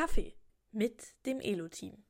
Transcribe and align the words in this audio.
Kaffee 0.00 0.32
mit 0.72 1.14
dem 1.26 1.40
Elo-Team. 1.40 2.02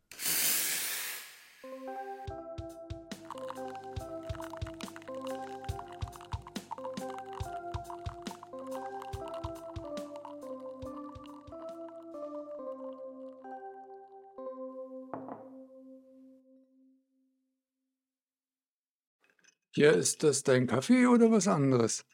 Ja, 19.75 19.91
ist 19.91 20.23
das 20.23 20.45
dein 20.45 20.69
Kaffee 20.69 21.09
oder 21.09 21.33
was 21.33 21.49
anderes? 21.49 22.07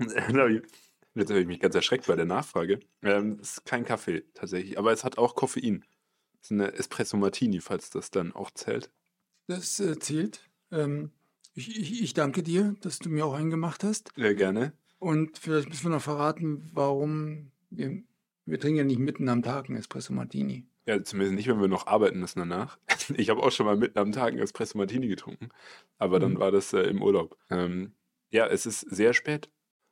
Jetzt 1.14 1.30
habe 1.30 1.40
ich 1.40 1.46
mich 1.46 1.60
ganz 1.60 1.74
erschreckt 1.74 2.06
bei 2.06 2.16
der 2.16 2.24
Nachfrage. 2.24 2.80
Ähm, 3.02 3.38
es 3.40 3.58
ist 3.58 3.64
kein 3.64 3.84
Kaffee 3.84 4.24
tatsächlich, 4.34 4.78
aber 4.78 4.92
es 4.92 5.04
hat 5.04 5.16
auch 5.18 5.34
Koffein. 5.36 5.84
Es 6.40 6.46
ist 6.48 6.52
eine 6.52 6.72
Espresso 6.72 7.16
Martini, 7.16 7.60
falls 7.60 7.90
das 7.90 8.10
dann 8.10 8.32
auch 8.32 8.50
zählt. 8.50 8.90
Das 9.46 9.78
äh, 9.80 9.98
zählt. 9.98 10.48
Ähm, 10.72 11.12
ich, 11.54 11.78
ich, 11.80 12.02
ich 12.02 12.14
danke 12.14 12.42
dir, 12.42 12.74
dass 12.80 12.98
du 12.98 13.10
mir 13.10 13.24
auch 13.26 13.34
einen 13.34 13.50
gemacht 13.50 13.84
hast. 13.84 14.10
Sehr 14.16 14.34
gerne. 14.34 14.72
Und 14.98 15.38
vielleicht 15.38 15.68
müssen 15.68 15.84
wir 15.84 15.90
noch 15.90 16.02
verraten, 16.02 16.68
warum 16.72 17.52
wir, 17.70 18.02
wir 18.46 18.58
trinken 18.58 18.78
ja 18.78 18.84
nicht 18.84 18.98
mitten 18.98 19.28
am 19.28 19.42
Tag 19.42 19.68
einen 19.68 19.78
Espresso 19.78 20.12
Martini. 20.12 20.66
Ja, 20.86 21.02
zumindest 21.02 21.36
nicht, 21.36 21.48
wenn 21.48 21.60
wir 21.60 21.68
noch 21.68 21.86
arbeiten 21.86 22.18
müssen 22.20 22.40
danach. 22.40 22.78
Ich 23.16 23.28
habe 23.30 23.42
auch 23.42 23.52
schon 23.52 23.66
mal 23.66 23.76
mitten 23.76 23.98
am 23.98 24.12
Tag 24.12 24.32
einen 24.32 24.42
Espresso 24.42 24.78
Martini 24.78 25.08
getrunken, 25.08 25.50
aber 25.98 26.18
dann 26.18 26.32
Mhm. 26.34 26.38
war 26.40 26.50
das 26.50 26.72
äh, 26.72 26.80
im 26.80 27.02
Urlaub. 27.02 27.36
Ähm, 27.50 27.92
ja, 28.30 28.46
es 28.46 28.64
ist 28.66 28.80
sehr 28.80 29.12
spät. 29.12 29.50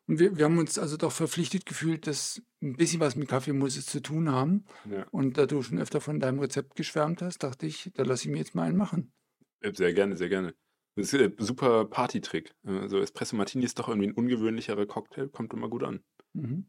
Und 0.08 0.18
wir, 0.18 0.36
wir 0.36 0.44
haben 0.46 0.58
uns 0.58 0.78
also 0.78 0.96
doch 0.96 1.12
verpflichtet 1.12 1.64
gefühlt, 1.66 2.06
dass 2.06 2.42
ein 2.60 2.76
bisschen 2.76 3.00
was 3.00 3.14
mit 3.16 3.28
Kaffee 3.28 3.52
muss 3.52 3.76
es 3.76 3.86
zu 3.86 4.00
tun 4.02 4.30
haben. 4.30 4.64
Ja, 4.84 5.06
Und 5.10 5.38
da 5.38 5.46
du 5.46 5.62
schon 5.62 5.78
öfter 5.78 6.00
von 6.00 6.18
deinem 6.20 6.40
Rezept 6.40 6.74
geschwärmt 6.74 7.22
hast, 7.22 7.38
dachte 7.44 7.66
ich, 7.66 7.90
da 7.94 8.02
lasse 8.02 8.24
ich 8.24 8.30
mir 8.32 8.38
jetzt 8.38 8.54
mal 8.54 8.64
einen 8.68 8.76
machen. 8.76 9.12
äh, 9.60 9.72
sehr 9.74 9.94
gerne, 9.94 10.16
sehr 10.16 10.28
gerne. 10.28 10.54
Das 10.96 11.12
ist 11.12 11.20
ein 11.20 11.34
super 11.38 11.86
Partytrick. 11.86 12.54
Also 12.64 12.98
Espresso 12.98 13.36
Martini 13.36 13.64
ist 13.64 13.78
doch 13.78 13.88
irgendwie 13.88 14.08
ein 14.08 14.14
ungewöhnlicherer 14.14 14.86
Cocktail, 14.86 15.28
kommt 15.28 15.52
immer 15.54 15.68
gut 15.70 15.84
an. 15.84 16.00
Mhm. 16.34 16.66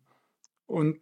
Und, 0.66 1.00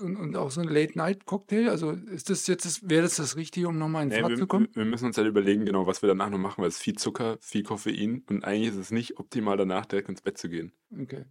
und, 0.00 0.16
und 0.16 0.36
auch 0.36 0.50
so 0.50 0.60
ein 0.60 0.68
Late-Night-Cocktail, 0.68 1.68
also 1.70 1.92
ist 1.92 2.28
das 2.28 2.46
jetzt, 2.48 2.66
das, 2.66 2.88
wäre 2.90 3.02
das 3.02 3.16
das 3.16 3.36
Richtige, 3.36 3.68
um 3.68 3.78
nochmal 3.78 4.02
in 4.04 4.08
Nee, 4.10 4.20
Fahrt 4.20 4.30
wir, 4.30 4.36
zu 4.36 4.46
kommen? 4.46 4.68
wir 4.74 4.84
müssen 4.84 5.06
uns 5.06 5.16
halt 5.16 5.28
überlegen, 5.28 5.64
genau, 5.64 5.86
was 5.86 6.02
wir 6.02 6.08
danach 6.08 6.28
noch 6.28 6.38
machen, 6.38 6.60
weil 6.60 6.68
es 6.68 6.78
viel 6.78 6.94
Zucker, 6.96 7.38
viel 7.40 7.62
Koffein 7.62 8.22
und 8.28 8.44
eigentlich 8.44 8.68
ist 8.70 8.76
es 8.76 8.90
nicht 8.90 9.18
optimal, 9.18 9.56
danach 9.56 9.86
direkt 9.86 10.08
ins 10.10 10.20
Bett 10.22 10.36
zu 10.36 10.48
gehen. 10.50 10.72
Okay. 10.90 11.24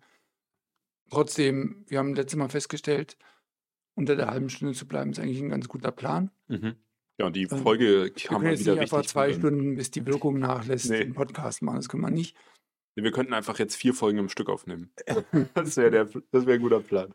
Trotzdem, 1.12 1.86
wir 1.88 2.00
haben 2.00 2.16
letztes 2.16 2.38
Mal 2.38 2.50
festgestellt, 2.50 3.18
unter 3.96 4.16
der 4.16 4.28
halben 4.32 4.50
Stunde 4.50 4.74
zu 4.74 4.88
bleiben, 4.88 5.12
ist 5.12 5.20
eigentlich 5.20 5.42
ein 5.42 5.50
ganz 5.50 5.68
guter 5.68 5.92
Plan. 5.92 6.32
Ja, 6.48 7.26
und 7.28 7.36
die 7.36 7.44
Ähm, 7.44 7.50
Folge 7.60 8.10
können 8.12 8.42
mal 8.44 8.52
jetzt 8.52 8.62
wieder 8.62 8.74
nicht 8.74 8.82
einfach 8.84 9.00
richtig 9.00 9.12
zwei 9.12 9.28
gut 9.28 9.36
an. 9.36 9.40
Stunden, 9.42 9.76
bis 9.76 9.92
die 9.92 10.06
Wirkung 10.08 10.40
nachlässt, 10.40 10.90
Nee. 10.90 11.02
einen 11.02 11.14
Podcast 11.14 11.62
machen. 11.62 11.76
Das 11.76 11.90
können 11.90 12.02
wir 12.04 12.10
nicht. 12.10 12.36
Wir 12.96 13.12
könnten 13.12 13.34
einfach 13.34 13.60
jetzt 13.60 13.76
vier 13.76 13.94
Folgen 13.94 14.18
im 14.20 14.30
Stück 14.30 14.50
aufnehmen. 14.50 14.92
Das 15.54 15.78
wäre 15.78 16.10
wäre 16.32 16.54
ein 16.54 16.62
guter 16.62 16.80
Plan. 16.80 17.14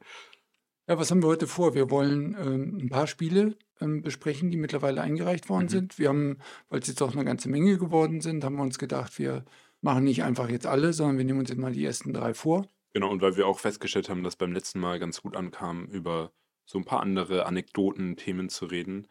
Ja, 0.88 0.98
was 0.98 1.10
haben 1.10 1.22
wir 1.22 1.26
heute 1.28 1.46
vor? 1.48 1.74
Wir 1.74 1.90
wollen 1.90 2.36
ähm, 2.38 2.78
ein 2.82 2.88
paar 2.88 3.06
Spiele 3.08 3.56
ähm, 3.80 4.02
besprechen, 4.02 4.50
die 4.50 4.56
mittlerweile 4.56 5.00
eingereicht 5.00 5.48
worden 5.48 5.64
Mhm. 5.64 5.68
sind. 5.70 5.98
Wir 5.98 6.08
haben, 6.10 6.38
weil 6.68 6.80
es 6.80 6.86
jetzt 6.86 7.02
auch 7.02 7.12
eine 7.12 7.24
ganze 7.24 7.48
Menge 7.48 7.76
geworden 7.78 8.20
sind, 8.20 8.44
haben 8.44 8.56
wir 8.56 8.62
uns 8.62 8.78
gedacht, 8.78 9.18
wir 9.18 9.44
machen 9.80 10.04
nicht 10.04 10.22
einfach 10.22 10.48
jetzt 10.48 10.66
alle, 10.66 10.92
sondern 10.92 11.18
wir 11.18 11.24
nehmen 11.24 11.40
uns 11.40 11.48
jetzt 11.50 11.58
mal 11.58 11.72
die 11.72 11.84
ersten 11.84 12.12
drei 12.12 12.34
vor. 12.34 12.68
Genau, 12.96 13.10
und 13.10 13.20
weil 13.20 13.36
wir 13.36 13.46
auch 13.46 13.58
festgestellt 13.58 14.08
haben, 14.08 14.22
dass 14.22 14.36
beim 14.36 14.52
letzten 14.54 14.80
Mal 14.80 14.98
ganz 14.98 15.20
gut 15.20 15.36
ankam, 15.36 15.84
über 15.84 16.32
so 16.64 16.78
ein 16.78 16.86
paar 16.86 17.00
andere 17.00 17.44
Anekdoten, 17.44 18.16
Themen 18.16 18.48
zu 18.48 18.64
reden, 18.64 19.06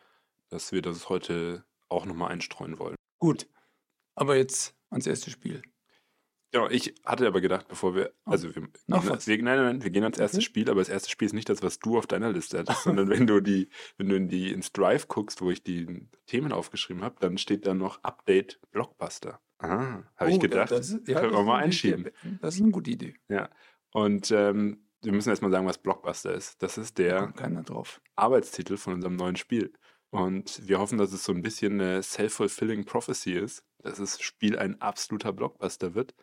dass 0.50 0.72
wir 0.72 0.82
das 0.82 1.08
heute 1.08 1.66
auch 1.88 2.08
nochmal 2.08 2.32
einstreuen 2.32 2.80
wollen. 2.80 2.96
Gut, 3.20 3.48
aber 4.16 4.38
jetzt 4.38 4.76
ans 4.90 5.06
erste 5.06 5.30
Spiel. 5.30 5.62
Genau, 6.52 6.68
ich 6.68 6.96
hatte 7.06 7.28
aber 7.28 7.42
gedacht, 7.42 7.68
bevor 7.68 7.94
wir, 7.94 8.12
Oh, 8.26 8.32
also 8.32 8.56
wir, 8.56 8.64
noch 8.88 9.04
gehen- 9.04 9.10
was? 9.12 9.28
wir 9.28 9.38
nein, 9.44 9.58
nein, 9.58 9.66
nein, 9.66 9.84
wir 9.84 9.92
gehen 9.92 10.04
ans 10.04 10.18
erste 10.18 10.38
Okay. 10.38 10.46
Spiel, 10.46 10.70
aber 10.72 10.82
das 10.82 10.90
erste 10.90 11.12
Spiel 11.12 11.28
ist 11.28 11.34
nicht 11.34 11.50
das, 11.50 11.62
was 11.62 11.78
du 11.78 11.96
auf 12.00 12.08
deiner 12.08 12.32
Liste 12.32 12.58
hattest, 12.58 12.82
sondern 12.86 13.08
wenn 13.10 13.28
du 13.28 13.40
die, 13.40 13.70
wenn 13.98 14.10
du 14.10 14.16
in 14.16 14.30
die 14.30 14.52
ins 14.52 14.72
Drive 14.72 15.08
guckst, 15.08 15.42
wo 15.44 15.52
ich 15.52 15.62
die 15.64 16.10
Themen 16.26 16.52
aufgeschrieben 16.52 17.04
habe, 17.04 17.18
dann 17.20 17.38
steht 17.38 17.68
da 17.68 17.76
noch 17.76 18.04
Update 18.04 18.60
Blockbuster. 18.72 19.40
Ah, 19.60 20.02
habe 20.18 20.32
ich 20.32 20.38
Oh, 20.38 20.40
da- 20.40 20.48
gedacht, 20.48 20.72
das 20.72 21.00
ja, 21.06 21.20
können 21.20 21.34
wir 21.34 21.44
mal 21.44 21.60
einschieben. 21.64 22.10
Das 22.42 22.56
ist 22.56 22.62
eine 22.62 22.72
gute 22.72 22.90
Idee. 22.90 23.16
Ja. 23.30 23.50
Und 23.96 24.30
ähm, 24.32 24.86
wir 25.04 25.14
müssen 25.14 25.30
erstmal 25.30 25.52
sagen, 25.52 25.66
was 25.66 25.78
Blockbuster 25.78 26.34
ist. 26.34 26.62
Das 26.62 26.78
ist 26.78 26.98
der. 26.98 27.32
Arbeitstitel 28.18 28.76
von 28.76 28.94
unserem 28.96 29.16
neuen 29.16 29.38
Spiel. 29.38 29.72
Und 30.10 30.68
wir 30.68 30.80
hoffen, 30.80 30.98
dass 30.98 31.14
es 31.14 31.24
so 31.24 31.32
ein 31.32 31.42
bisschen 31.42 31.80
eine 31.80 32.04
self-fulfilling 32.04 32.84
prophecy 32.84 33.34
ist, 33.34 33.64
dass 33.80 34.00
das 34.00 34.22
Spiel 34.22 34.60
ein 34.60 34.82
absoluter 34.82 35.32
Blockbuster 35.32 35.96
wird. 35.96 36.14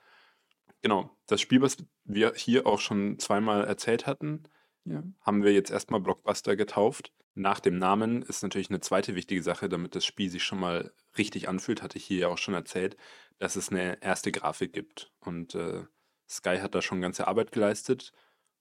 Genau, 0.82 1.16
das 1.26 1.40
Spiel, 1.40 1.62
was 1.62 1.78
wir 2.04 2.34
hier 2.36 2.66
auch 2.66 2.78
schon 2.78 3.18
zweimal 3.18 3.64
erzählt 3.64 4.06
hatten, 4.06 4.42
Ja. 4.84 5.02
haben 5.22 5.42
wir 5.42 5.54
jetzt 5.54 5.70
erstmal 5.70 6.00
Blockbuster 6.00 6.54
getauft. 6.56 7.10
Nach 7.34 7.58
dem 7.58 7.78
Namen 7.78 8.20
ist 8.20 8.42
natürlich 8.42 8.68
eine 8.68 8.80
zweite 8.80 9.14
wichtige 9.14 9.42
Sache, 9.42 9.70
damit 9.70 9.94
das 9.94 10.04
Spiel 10.04 10.28
sich 10.28 10.42
schon 10.44 10.60
mal 10.60 10.92
richtig 11.16 11.48
anfühlt, 11.48 11.82
hatte 11.82 11.96
ich 11.96 12.04
hier 12.04 12.18
ja 12.18 12.28
auch 12.28 12.36
schon 12.38 12.52
erzählt, 12.52 12.98
dass 13.38 13.56
es 13.56 13.70
eine 13.70 14.02
erste 14.02 14.30
Grafik 14.30 14.74
gibt. 14.74 15.10
Und 15.20 15.54
äh, 15.54 15.84
Sky 16.32 16.58
hat 16.58 16.74
da 16.74 16.82
schon 16.82 17.00
ganze 17.00 17.28
Arbeit 17.28 17.52
geleistet. 17.52 18.12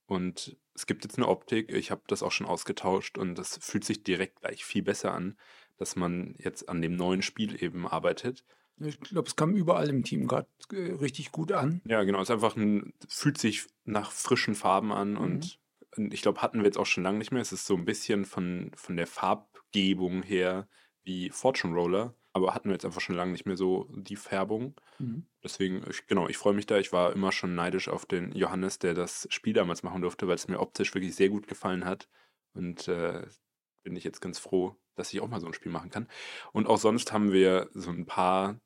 Und 0.06 0.58
es 0.76 0.86
gibt 0.88 1.06
jetzt 1.06 1.18
eine 1.18 1.28
Optik, 1.28 1.72
ich 1.72 1.90
habe 1.90 2.02
das 2.08 2.22
auch 2.22 2.32
schon 2.32 2.48
ausgetauscht 2.48 3.18
und 3.18 3.36
das 3.36 3.58
fühlt 3.62 3.86
sich 3.86 4.04
direkt 4.04 4.42
gleich 4.42 4.66
viel 4.66 4.84
besser 4.84 5.14
an, 5.14 5.38
dass 5.78 5.96
man 5.96 6.36
jetzt 6.38 6.68
an 6.68 6.82
dem 6.82 6.96
neuen 6.96 7.22
Spiel 7.22 7.62
eben 7.64 7.88
arbeitet. 7.88 8.44
Ich 8.78 9.00
glaube, 9.00 9.28
es 9.28 9.36
kam 9.36 9.56
überall 9.56 9.90
im 9.90 10.04
Team 10.04 10.28
gerade 10.28 10.48
äh, 10.74 10.94
richtig 10.94 11.32
gut 11.32 11.52
an. 11.52 11.82
Ja, 11.86 12.04
genau, 12.04 12.20
es 12.20 12.30
ist 12.30 12.34
einfach 12.34 12.56
ein, 12.56 12.94
fühlt 13.08 13.38
sich 13.38 13.68
nach 13.86 14.12
frischen 14.12 14.56
Farben 14.56 14.92
an 14.92 15.16
und 15.18 15.60
ich 15.98 16.22
glaube, 16.22 16.42
hatten 16.42 16.60
wir 16.60 16.66
jetzt 16.66 16.78
auch 16.78 16.86
schon 16.86 17.04
lange 17.04 17.18
nicht 17.18 17.32
mehr. 17.32 17.42
Es 17.42 17.52
ist 17.52 17.66
so 17.66 17.76
ein 17.76 17.86
bisschen 17.86 18.26
von, 18.26 18.72
von 18.76 18.98
der 18.98 19.08
Farbgebung 19.08 20.24
her 20.24 20.68
wie 21.04 21.30
Fortune 21.30 21.74
Roller, 21.74 22.16
aber 22.34 22.54
hatten 22.54 22.70
wir 22.70 22.74
jetzt 22.74 22.86
einfach 22.86 23.02
schon 23.02 23.16
lange 23.16 23.34
nicht 23.34 23.46
mehr 23.46 23.58
so 23.58 23.88
die 23.92 24.16
Färbung. 24.16 24.76
Mhm. 25.00 25.26
Deswegen, 25.44 25.84
ich, 25.90 26.08
genau, 26.08 26.28
ich 26.28 26.38
freue 26.38 26.54
mich 26.54 26.66
da. 26.66 26.78
Ich 26.78 26.94
war 26.94 27.14
immer 27.14 27.32
schon 27.32 27.56
neidisch 27.56 27.90
auf 27.90 28.06
den 28.06 28.32
Johannes, 28.34 28.80
der 28.80 28.94
das 28.94 29.28
Spiel 29.30 29.54
damals 29.54 29.84
machen 29.84 30.02
durfte, 30.02 30.28
weil 30.28 30.36
es 30.36 30.48
mir 30.48 30.60
optisch 30.60 30.94
wirklich 30.94 31.16
sehr 31.16 31.30
gut 31.30 31.48
gefallen 31.48 31.86
hat. 31.86 32.08
Und 32.54 32.88
äh, 32.88 33.28
bin 33.84 33.96
ich 33.96 34.04
jetzt 34.04 34.22
ganz 34.22 34.40
froh, 34.40 34.76
dass 34.96 35.14
ich 35.14 35.22
auch 35.22 35.28
mal 35.28 35.40
so 35.40 35.48
ein 35.48 35.54
Spiel 35.54 35.72
machen 35.72 35.90
kann. 35.90 36.08
Und 36.54 36.68
auch 36.68 36.78
sonst 36.78 37.12
haben 37.12 37.32
wir 37.32 37.70
so 37.74 37.90
ein 37.90 38.06
paar, 38.06 38.60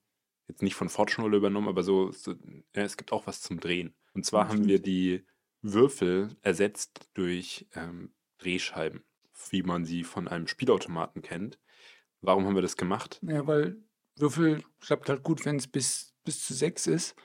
jetzt 0.47 0.61
nicht 0.61 0.75
von 0.75 0.89
Fortune 0.89 1.25
Roller 1.25 1.37
übernommen, 1.37 1.67
aber 1.67 1.83
so, 1.83 2.11
so 2.11 2.33
ja, 2.75 2.83
es 2.83 2.97
gibt 2.97 3.11
auch 3.11 3.27
was 3.27 3.41
zum 3.41 3.59
Drehen. 3.59 3.95
Und 4.13 4.25
zwar 4.25 4.47
haben 4.47 4.67
wir 4.67 4.79
die 4.79 5.25
Würfel 5.61 6.35
ersetzt 6.41 7.09
durch 7.13 7.67
ähm, 7.73 8.13
Drehscheiben, 8.37 9.03
wie 9.49 9.63
man 9.63 9.85
sie 9.85 10.03
von 10.03 10.27
einem 10.27 10.47
Spielautomaten 10.47 11.21
kennt. 11.21 11.59
Warum 12.25 12.45
haben 12.45 12.55
wir 12.55 12.61
das 12.61 12.77
gemacht? 12.77 13.19
Ja, 13.21 13.45
weil 13.47 13.77
Würfel 14.17 14.63
klappt 14.79 15.09
halt 15.09 15.23
gut, 15.23 15.45
wenn 15.45 15.57
es 15.57 15.67
bis, 15.67 16.13
bis 16.23 16.45
zu 16.45 16.53
sechs 16.53 16.87
ist. 16.87 17.15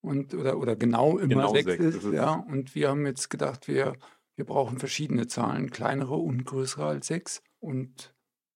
Und, 0.00 0.34
oder, 0.34 0.58
oder 0.58 0.76
genau 0.76 1.16
immer 1.16 1.28
Genau 1.28 1.52
sechs 1.52 1.66
sechs, 1.66 1.96
ist. 1.96 2.12
Ja, 2.12 2.34
und 2.34 2.74
wir 2.74 2.90
haben 2.90 3.06
jetzt 3.06 3.30
gedacht, 3.30 3.68
wir, 3.68 3.96
wir 4.36 4.44
brauchen 4.44 4.78
verschiedene 4.78 5.26
Zahlen, 5.26 5.70
kleinere 5.70 6.16
und 6.16 6.44
größere 6.44 6.86
als 6.86 7.06
sechs. 7.06 7.42
Und 7.58 8.14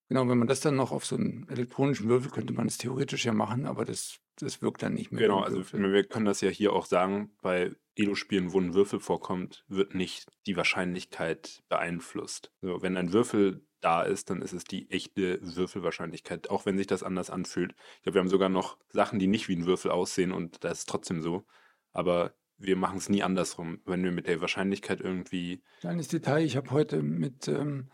genau, 0.08 0.28
wenn 0.28 0.38
man 0.38 0.48
das 0.48 0.60
dann 0.60 0.76
noch 0.76 0.92
auf 0.92 1.06
so 1.06 1.16
einen 1.16 1.48
elektronischen 1.48 2.08
Würfel, 2.08 2.30
könnte 2.30 2.52
man 2.52 2.66
es 2.66 2.76
theoretisch 2.76 3.24
ja 3.24 3.32
machen, 3.32 3.64
aber 3.64 3.86
das, 3.86 4.18
das 4.36 4.60
wirkt 4.60 4.82
dann 4.82 4.92
nicht 4.92 5.10
mehr. 5.10 5.22
Genau, 5.22 5.40
also 5.40 5.64
wir 5.72 6.04
können 6.04 6.26
das 6.26 6.42
ja 6.42 6.50
hier 6.50 6.74
auch 6.74 6.84
sagen, 6.84 7.32
bei 7.40 7.74
Elo-Spielen, 7.96 8.52
wo 8.52 8.60
ein 8.60 8.74
Würfel 8.74 9.00
vorkommt, 9.00 9.64
wird 9.68 9.94
nicht 9.94 10.26
die 10.46 10.56
Wahrscheinlichkeit 10.56 11.62
beeinflusst. 11.70 12.52
So, 12.60 12.82
wenn 12.82 12.98
ein 12.98 13.14
Würfel 13.14 13.66
da 13.80 14.02
ist, 14.02 14.30
dann 14.30 14.42
ist 14.42 14.52
es 14.52 14.64
die 14.64 14.90
echte 14.90 15.38
Würfelwahrscheinlichkeit, 15.42 16.50
auch 16.50 16.66
wenn 16.66 16.76
sich 16.76 16.86
das 16.86 17.02
anders 17.02 17.30
anfühlt. 17.30 17.74
Ich 17.96 18.02
glaube, 18.02 18.16
wir 18.16 18.20
haben 18.20 18.28
sogar 18.28 18.48
noch 18.48 18.78
Sachen, 18.88 19.18
die 19.18 19.26
nicht 19.26 19.48
wie 19.48 19.56
ein 19.56 19.66
Würfel 19.66 19.90
aussehen 19.90 20.32
und 20.32 20.64
das 20.64 20.80
ist 20.80 20.88
trotzdem 20.88 21.20
so. 21.20 21.44
Aber 21.92 22.34
wir 22.58 22.76
machen 22.76 22.98
es 22.98 23.08
nie 23.08 23.22
andersrum. 23.22 23.80
Wenn 23.84 24.02
wir 24.02 24.12
mit 24.12 24.26
der 24.26 24.40
Wahrscheinlichkeit 24.40 25.00
irgendwie, 25.00 25.62
Kleines 25.80 26.08
Detail, 26.08 26.44
ich 26.44 26.56
habe 26.56 26.70
heute 26.70 27.02
mit 27.02 27.48
ähm, 27.48 27.88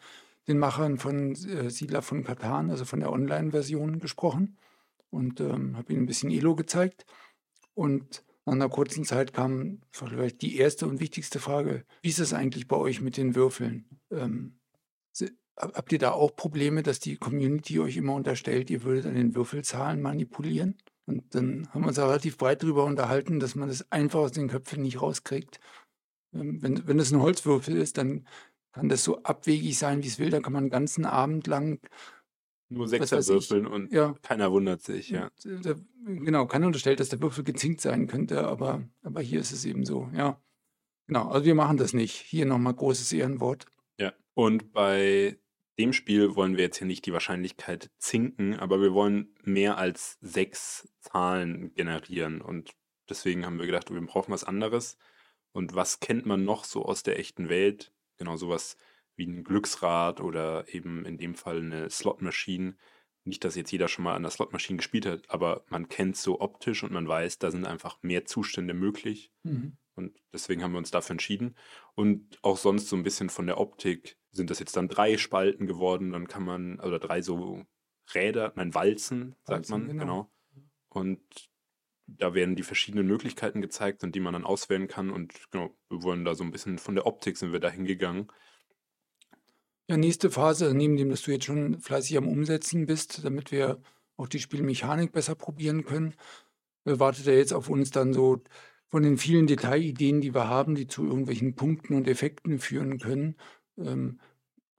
den 0.48 0.58
Machern 0.58 0.98
von 0.98 1.32
äh, 1.32 1.70
Siedler 1.70 2.02
von 2.02 2.24
Katan, 2.24 2.70
also 2.70 2.84
von 2.84 3.00
der 3.00 3.12
Online-Version, 3.12 3.98
gesprochen 3.98 4.58
und 5.10 5.40
ähm, 5.40 5.76
habe 5.76 5.92
ihnen 5.92 6.04
ein 6.04 6.06
bisschen 6.06 6.30
Elo 6.30 6.54
gezeigt. 6.54 7.04
Und 7.74 8.24
nach 8.46 8.52
einer 8.52 8.68
kurzen 8.68 9.04
Zeit 9.04 9.32
kam 9.32 9.80
vielleicht 9.90 10.42
die 10.42 10.56
erste 10.56 10.86
und 10.86 11.00
wichtigste 11.00 11.38
Frage, 11.38 11.84
wie 12.02 12.08
ist 12.08 12.18
es 12.18 12.32
eigentlich 12.32 12.68
bei 12.68 12.76
euch 12.76 13.00
mit 13.00 13.16
den 13.16 13.34
Würfeln? 13.34 13.86
Ähm, 14.10 14.58
habt 15.56 15.92
ihr 15.92 15.98
da 15.98 16.12
auch 16.12 16.34
Probleme, 16.34 16.82
dass 16.82 17.00
die 17.00 17.16
Community 17.16 17.80
euch 17.80 17.96
immer 17.96 18.14
unterstellt, 18.14 18.70
ihr 18.70 18.82
würdet 18.82 19.06
an 19.06 19.14
den 19.14 19.34
Würfelzahlen 19.34 20.00
manipulieren? 20.02 20.76
Und 21.06 21.34
dann 21.34 21.68
haben 21.70 21.82
wir 21.82 21.88
uns 21.88 21.96
da 21.96 22.06
relativ 22.06 22.38
breit 22.38 22.62
darüber 22.62 22.84
unterhalten, 22.84 23.38
dass 23.40 23.54
man 23.54 23.68
das 23.68 23.90
einfach 23.92 24.20
aus 24.20 24.32
den 24.32 24.48
Köpfen 24.48 24.82
nicht 24.82 25.02
rauskriegt. 25.02 25.60
Ähm, 26.32 26.62
wenn, 26.62 26.86
wenn 26.86 26.98
es 26.98 27.12
ein 27.12 27.20
Holzwürfel 27.20 27.76
ist, 27.76 27.98
dann 27.98 28.26
kann 28.72 28.88
das 28.88 29.04
so 29.04 29.22
abwegig 29.22 29.78
sein, 29.78 30.02
wie 30.02 30.08
es 30.08 30.18
will. 30.18 30.30
Da 30.30 30.40
kann 30.40 30.52
man 30.52 30.64
einen 30.64 30.70
ganzen 30.70 31.04
Abend 31.04 31.46
lang 31.46 31.80
Nur 32.70 32.88
Sechser 32.88 33.18
weiß 33.18 33.28
ich, 33.28 33.34
würfeln 33.34 33.66
und 33.66 33.92
ja, 33.92 34.14
keiner 34.22 34.50
wundert 34.50 34.82
sich, 34.82 35.10
ja. 35.10 35.30
der, 35.44 35.76
genau, 36.04 36.46
keiner 36.46 36.66
unterstellt, 36.66 37.00
dass 37.00 37.10
der 37.10 37.22
Würfel 37.22 37.44
gezinkt 37.44 37.80
sein 37.80 38.06
könnte, 38.06 38.48
aber, 38.48 38.82
aber 39.02 39.20
hier 39.20 39.40
ist 39.40 39.52
es 39.52 39.64
eben 39.64 39.84
so, 39.84 40.08
ja. 40.14 40.40
Genau, 41.06 41.28
also 41.28 41.44
wir 41.44 41.54
machen 41.54 41.76
das 41.76 41.92
nicht. 41.92 42.14
Hier 42.14 42.46
nochmal 42.46 42.72
großes 42.72 43.12
Ehrenwort. 43.12 43.66
Ja. 44.00 44.14
Und 44.32 44.72
bei 44.72 45.38
dem 45.78 45.92
Spiel 45.92 46.36
wollen 46.36 46.56
wir 46.56 46.64
jetzt 46.64 46.78
hier 46.78 46.86
nicht 46.86 47.06
die 47.06 47.12
Wahrscheinlichkeit 47.12 47.90
zinken, 47.98 48.54
aber 48.54 48.80
wir 48.80 48.94
wollen 48.94 49.34
mehr 49.42 49.78
als 49.78 50.18
sechs 50.20 50.88
Zahlen 51.00 51.74
generieren. 51.74 52.40
Und 52.40 52.72
deswegen 53.08 53.44
haben 53.44 53.58
wir 53.58 53.66
gedacht, 53.66 53.92
wir 53.92 54.00
brauchen 54.00 54.32
was 54.32 54.44
anderes. 54.44 54.98
Und 55.52 55.74
was 55.74 56.00
kennt 56.00 56.26
man 56.26 56.44
noch 56.44 56.64
so 56.64 56.84
aus 56.84 57.02
der 57.02 57.18
echten 57.18 57.48
Welt? 57.48 57.92
Genau 58.16 58.36
sowas 58.36 58.76
wie 59.16 59.26
ein 59.26 59.44
Glücksrad 59.44 60.20
oder 60.20 60.72
eben 60.72 61.04
in 61.04 61.18
dem 61.18 61.34
Fall 61.34 61.58
eine 61.58 61.90
Slotmaschine. 61.90 62.76
Nicht, 63.24 63.44
dass 63.44 63.56
jetzt 63.56 63.70
jeder 63.70 63.88
schon 63.88 64.04
mal 64.04 64.14
an 64.14 64.22
der 64.22 64.30
Slotmaschine 64.30 64.76
gespielt 64.76 65.06
hat, 65.06 65.30
aber 65.30 65.64
man 65.68 65.88
kennt 65.88 66.16
so 66.16 66.40
optisch 66.40 66.82
und 66.82 66.92
man 66.92 67.08
weiß, 67.08 67.38
da 67.38 67.50
sind 67.50 67.66
einfach 67.66 68.02
mehr 68.02 68.24
Zustände 68.26 68.74
möglich. 68.74 69.32
Mhm. 69.44 69.76
Und 69.94 70.20
deswegen 70.32 70.62
haben 70.62 70.72
wir 70.72 70.78
uns 70.78 70.90
dafür 70.90 71.12
entschieden. 71.12 71.54
Und 71.94 72.38
auch 72.42 72.56
sonst 72.56 72.88
so 72.88 72.96
ein 72.96 73.02
bisschen 73.02 73.30
von 73.30 73.46
der 73.46 73.58
Optik 73.58 74.16
sind 74.32 74.50
das 74.50 74.58
jetzt 74.58 74.76
dann 74.76 74.88
drei 74.88 75.16
Spalten 75.16 75.66
geworden. 75.66 76.10
Dann 76.10 76.28
kann 76.28 76.44
man, 76.44 76.80
oder 76.80 76.98
drei 76.98 77.22
so 77.22 77.64
Räder, 78.12 78.52
nein, 78.56 78.74
Walzen, 78.74 79.36
sagt 79.44 79.70
Walzen, 79.70 79.86
man, 79.86 79.88
genau. 79.88 80.04
genau. 80.04 80.30
Und 80.88 81.20
da 82.06 82.34
werden 82.34 82.56
die 82.56 82.62
verschiedenen 82.62 83.06
Möglichkeiten 83.06 83.60
gezeigt 83.60 84.04
und 84.04 84.14
die 84.14 84.20
man 84.20 84.34
dann 84.34 84.44
auswählen 84.44 84.88
kann. 84.88 85.10
Und 85.10 85.32
genau, 85.50 85.76
wir 85.88 86.02
wollen 86.02 86.24
da 86.24 86.34
so 86.34 86.44
ein 86.44 86.50
bisschen 86.50 86.78
von 86.78 86.94
der 86.94 87.06
Optik 87.06 87.36
sind 87.36 87.52
wir 87.52 87.60
da 87.60 87.70
hingegangen. 87.70 88.30
Ja, 89.88 89.96
nächste 89.96 90.30
Phase, 90.30 90.74
neben 90.74 90.96
dem, 90.96 91.10
dass 91.10 91.22
du 91.22 91.30
jetzt 91.30 91.44
schon 91.44 91.78
fleißig 91.78 92.16
am 92.16 92.28
Umsetzen 92.28 92.86
bist, 92.86 93.24
damit 93.24 93.52
wir 93.52 93.82
auch 94.16 94.28
die 94.28 94.38
Spielmechanik 94.38 95.12
besser 95.12 95.34
probieren 95.34 95.84
können, 95.84 96.14
äh, 96.84 96.98
wartet 96.98 97.26
er 97.26 97.36
jetzt 97.36 97.52
auf 97.52 97.68
uns 97.68 97.90
dann 97.90 98.12
so 98.12 98.42
von 98.90 99.02
den 99.02 99.18
vielen 99.18 99.46
Detailideen, 99.46 100.20
die 100.20 100.34
wir 100.34 100.48
haben, 100.48 100.74
die 100.74 100.86
zu 100.86 101.04
irgendwelchen 101.04 101.54
Punkten 101.54 101.94
und 101.94 102.08
Effekten 102.08 102.58
führen 102.58 102.98
können, 102.98 103.36
ähm, 103.76 104.20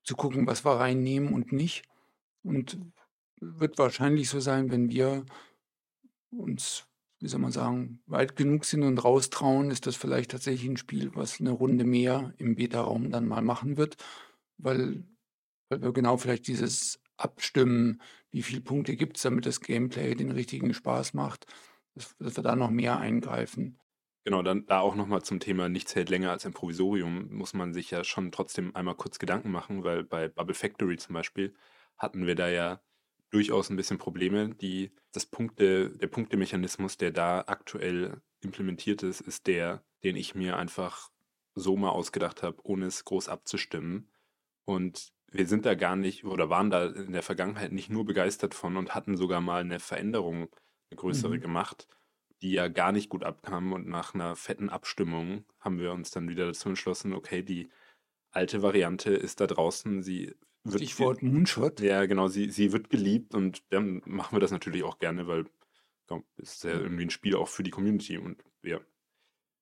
zu 0.04 0.16
gucken, 0.16 0.48
was 0.48 0.64
wir 0.64 0.80
reinnehmen 0.80 1.34
und 1.34 1.52
nicht. 1.52 1.84
Und 2.44 2.78
wird 3.42 3.78
wahrscheinlich 3.78 4.30
so 4.30 4.40
sein, 4.40 4.72
wenn 4.72 4.90
wir 4.90 5.26
uns, 6.32 6.88
wie 7.20 7.28
soll 7.28 7.40
man 7.40 7.52
sagen, 7.52 8.02
weit 8.06 8.36
genug 8.36 8.66
sind 8.66 8.84
und 8.84 9.04
raustrauen, 9.04 9.72
ist 9.72 9.88
das 9.88 9.96
vielleicht 9.96 10.32
tatsächlich 10.32 10.70
ein 10.70 10.78
Spiel, 10.78 11.12
was 11.16 11.40
eine 11.40 11.52
Runde 11.52 11.86
mehr 11.86 12.34
im 12.38 12.56
Beta-Raum 12.56 13.10
dann 13.12 13.28
mal 13.28 13.42
machen 13.42 13.78
wird, 13.78 13.98
weil, 14.58 15.06
weil 15.70 15.82
wir 15.82 15.94
genau 15.94 16.18
vielleicht 16.18 16.48
dieses 16.48 17.00
Abstimmen, 17.18 18.02
wie 18.32 18.44
viele 18.44 18.62
Punkte 18.62 18.96
gibt 18.96 19.18
es, 19.18 19.24
damit 19.24 19.46
das 19.46 19.62
Gameplay 19.62 20.16
den 20.16 20.32
richtigen 20.32 20.74
Spaß 20.74 21.14
macht, 21.14 21.48
dass, 21.94 22.16
dass 22.18 22.36
wir 22.36 22.44
da 22.44 22.56
noch 22.56 22.70
mehr 22.70 23.00
eingreifen. 23.00 23.80
Genau, 24.28 24.42
dann 24.42 24.66
da 24.66 24.80
auch 24.80 24.96
nochmal 24.96 25.22
zum 25.22 25.40
Thema 25.40 25.70
nichts 25.70 25.94
hält 25.96 26.10
länger 26.10 26.32
als 26.32 26.46
ein 26.48 26.54
Provisorium, 26.54 27.32
muss 27.32 27.54
man 27.54 27.74
sich 27.76 27.92
ja 27.92 28.04
schon 28.04 28.32
trotzdem 28.32 28.76
einmal 28.76 28.96
kurz 28.96 29.20
Gedanken 29.20 29.52
machen, 29.52 29.84
weil 29.84 30.04
bei 30.04 30.28
Bubble 30.30 30.56
Factory 30.56 30.98
zum 30.98 31.14
Beispiel 31.14 31.54
hatten 31.98 32.26
wir 32.26 32.34
da 32.36 32.48
ja 32.50 32.82
durchaus 33.30 33.70
ein 33.70 33.76
bisschen 33.76 34.00
Probleme. 34.00 34.56
Die, 34.56 34.94
das 35.12 35.28
Punkte, 35.28 35.92
der 35.92 36.08
Punktemechanismus, 36.08 36.98
der 36.98 37.12
da 37.12 37.44
aktuell 37.46 38.22
implementiert 38.42 39.04
ist, 39.04 39.22
ist 39.22 39.46
der, 39.46 39.86
den 40.04 40.16
ich 40.16 40.34
mir 40.34 40.58
einfach 40.58 41.12
so 41.54 41.78
mal 41.78 41.90
ausgedacht 41.90 42.42
habe, 42.42 42.58
ohne 42.64 42.88
es 42.88 43.06
groß 43.06 43.30
abzustimmen. 43.30 44.12
Und 44.66 45.10
wir 45.32 45.48
sind 45.48 45.66
da 45.66 45.76
gar 45.76 45.96
nicht 45.96 46.26
oder 46.26 46.50
waren 46.50 46.70
da 46.72 46.88
in 46.88 47.12
der 47.14 47.24
Vergangenheit 47.24 47.72
nicht 47.72 47.90
nur 47.90 48.06
begeistert 48.06 48.54
von 48.56 48.78
und 48.78 48.96
hatten 48.96 49.18
sogar 49.18 49.42
mal 49.42 49.62
eine 49.62 49.80
Veränderung, 49.80 50.50
eine 50.90 50.98
größere 50.98 51.38
Mhm. 51.38 51.40
gemacht, 51.40 51.88
die 52.46 52.52
ja 52.52 52.68
gar 52.68 52.92
nicht 52.92 53.10
gut 53.10 53.24
abkam. 53.24 53.74
Und 53.74 53.88
nach 53.88 54.14
einer 54.14 54.36
fetten 54.36 54.70
Abstimmung 54.70 55.46
haben 55.60 55.80
wir 55.80 55.92
uns 55.92 56.12
dann 56.12 56.30
wieder 56.30 56.46
dazu 56.46 56.70
entschlossen, 56.70 57.14
okay, 57.14 57.42
die 57.42 57.70
alte 58.30 58.62
Variante 58.62 59.12
ist 59.12 59.42
da 59.42 59.48
draußen, 59.48 60.04
sie 60.04 60.36
wird 60.64 60.84
Stichwort 60.84 61.24
Moonshot. 61.24 61.80
ja, 61.80 62.06
genau, 62.06 62.28
sie, 62.28 62.52
sie 62.52 62.72
wird 62.72 62.92
geliebt 62.92 63.34
und 63.34 63.64
dann 63.72 64.04
machen 64.06 64.36
wir 64.36 64.40
das 64.40 64.52
natürlich 64.52 64.84
auch 64.84 65.00
gerne, 65.00 65.28
weil 65.28 65.46
es 66.38 66.54
ist 66.54 66.64
ja 66.66 66.72
irgendwie 66.72 67.06
ein 67.06 67.10
Spiel 67.10 67.36
auch 67.36 67.48
für 67.48 67.64
die 67.64 67.72
Community 67.72 68.20
und 68.20 68.44
ja, 68.62 68.80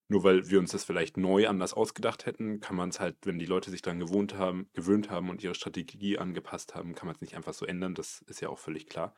nur 0.08 0.22
weil 0.24 0.50
wir 0.50 0.58
uns 0.58 0.72
das 0.72 0.84
vielleicht 0.84 1.16
neu 1.16 1.48
anders 1.48 1.72
ausgedacht 1.72 2.26
hätten, 2.26 2.60
kann 2.60 2.76
man 2.76 2.90
es 2.90 3.00
halt, 3.00 3.16
wenn 3.24 3.38
die 3.38 3.46
Leute 3.46 3.70
sich 3.70 3.80
daran 3.80 4.00
gewohnt 4.00 4.34
haben, 4.34 4.68
gewöhnt 4.74 5.08
haben 5.08 5.30
und 5.30 5.42
ihre 5.42 5.54
Strategie 5.54 6.18
angepasst 6.18 6.74
haben, 6.74 6.94
kann 6.94 7.06
man 7.06 7.14
es 7.14 7.22
nicht 7.22 7.34
einfach 7.34 7.54
so 7.54 7.64
ändern, 7.64 7.94
das 7.94 8.22
ist 8.26 8.42
ja 8.42 8.50
auch 8.50 8.58
völlig 8.58 8.86
klar. 8.86 9.14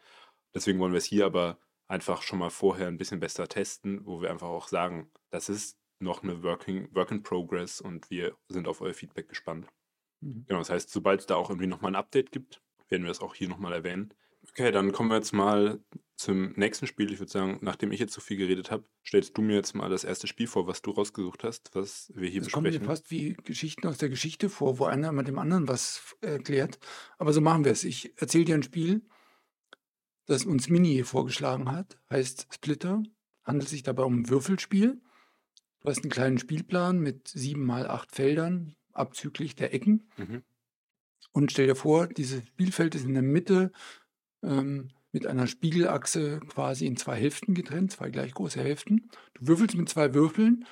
Deswegen 0.55 0.79
wollen 0.79 0.93
wir 0.93 0.99
es 0.99 1.05
hier 1.05 1.27
aber 1.27 1.59
einfach 1.89 2.23
schon 2.23 2.39
mal 2.39 2.51
vorher 2.51 2.89
ein 2.89 2.99
bisschen 2.99 3.21
besser 3.21 3.49
testen, 3.49 4.05
wo 4.07 4.21
wir 4.21 4.31
einfach 4.31 4.49
auch 4.49 4.69
sagen, 4.69 5.11
das 5.31 5.49
ist 5.49 5.79
noch 5.99 6.23
eine 6.23 6.43
Working, 6.43 6.89
Work 6.95 7.11
in 7.11 7.23
Progress 7.23 7.81
und 7.81 8.11
wir 8.11 8.37
sind 8.49 8.69
auf 8.69 8.81
euer 8.81 8.95
Feedback 8.95 9.29
gespannt. 9.29 9.67
Mhm. 10.21 10.45
Genau, 10.47 10.61
das 10.61 10.71
heißt, 10.71 10.91
sobald 10.91 11.21
es 11.21 11.27
da 11.27 11.37
auch 11.37 11.51
irgendwie 11.51 11.69
nochmal 11.69 11.93
ein 11.93 11.97
Update 11.97 12.33
gibt, 12.33 12.61
werden 12.89 13.03
wir 13.03 13.09
das 13.09 13.21
auch 13.21 13.35
hier 13.35 13.49
nochmal 13.49 13.73
erwähnen. 13.73 14.13
Okay, 14.51 14.71
dann 14.71 14.93
kommen 14.93 15.11
wir 15.11 15.17
jetzt 15.17 15.33
mal 15.33 15.81
zum 16.17 16.53
nächsten 16.53 16.87
Spiel. 16.87 17.13
Ich 17.13 17.19
würde 17.19 17.33
sagen, 17.33 17.59
nachdem 17.63 17.91
ich 17.91 17.99
jetzt 18.01 18.13
so 18.13 18.21
viel 18.21 18.37
geredet 18.37 18.71
habe, 18.71 18.85
stellst 19.05 19.37
du 19.37 19.43
mir 19.43 19.57
jetzt 19.57 19.75
mal 19.75 19.91
das 19.91 20.05
erste 20.05 20.27
Spiel 20.29 20.47
vor, 20.47 20.67
was 20.67 20.83
du 20.83 20.93
rausgesucht 20.93 21.43
hast, 21.45 21.75
was 21.75 22.13
wir 22.15 22.29
hier 22.29 22.43
Das 22.43 22.53
kommt 22.53 22.65
mir 22.65 22.71
besprechen. 22.71 22.87
fast 22.87 23.11
wie 23.11 23.35
Geschichten 23.45 23.87
aus 23.89 23.99
der 23.99 24.09
Geschichte 24.09 24.49
vor, 24.49 24.79
wo 24.79 24.85
einer 24.85 25.09
immer 25.09 25.25
dem 25.25 25.39
anderen 25.39 25.67
was 25.69 26.17
erklärt. 26.21 26.79
Aber 27.19 27.33
so 27.33 27.41
machen 27.41 27.65
wir 27.65 27.73
es. 27.73 27.83
Ich 27.85 28.13
erzähle 28.21 28.45
dir 28.45 28.55
ein 28.55 28.63
Spiel, 28.63 29.03
das 30.27 30.45
uns 30.45 30.69
Mini 30.69 31.03
vorgeschlagen 31.05 31.71
hat, 31.71 31.99
heißt 32.11 32.49
Splitter. 32.53 33.03
Handelt 33.45 33.69
sich 33.69 33.83
dabei 33.83 34.03
um 34.03 34.21
ein 34.21 34.29
Würfelspiel. 34.29 35.01
Du 35.81 35.89
hast 35.89 36.03
einen 36.03 36.11
kleinen 36.11 36.39
Spielplan 36.39 36.99
mit 36.99 37.29
sieben 37.29 37.65
mal 37.65 37.87
acht 37.87 38.13
Feldern, 38.13 38.75
abzüglich 38.93 39.55
der 39.55 39.73
Ecken. 39.73 40.11
Mhm. 40.17 40.43
Und 41.33 41.53
stell 41.53 41.67
dir 41.67 41.77
vor, 41.77 42.09
dieses 42.09 42.45
Spielfeld 42.47 42.95
ist 42.95 43.05
in 43.05 43.15
der 43.15 43.23
Mitte 43.23 43.71
ähm, 44.43 44.91
mit 45.13 45.27
einer 45.27 45.47
Spiegelachse 45.47 46.41
quasi 46.41 46.87
in 46.87 46.97
zwei 46.97 47.17
Hälften 47.17 47.55
getrennt, 47.55 47.93
zwei 47.93 48.11
gleich 48.11 48.35
große 48.35 48.61
Hälften. 48.61 49.11
Du 49.35 49.47
würfelst 49.47 49.77
mit 49.77 49.89
zwei 49.89 50.13
Würfeln 50.13 50.67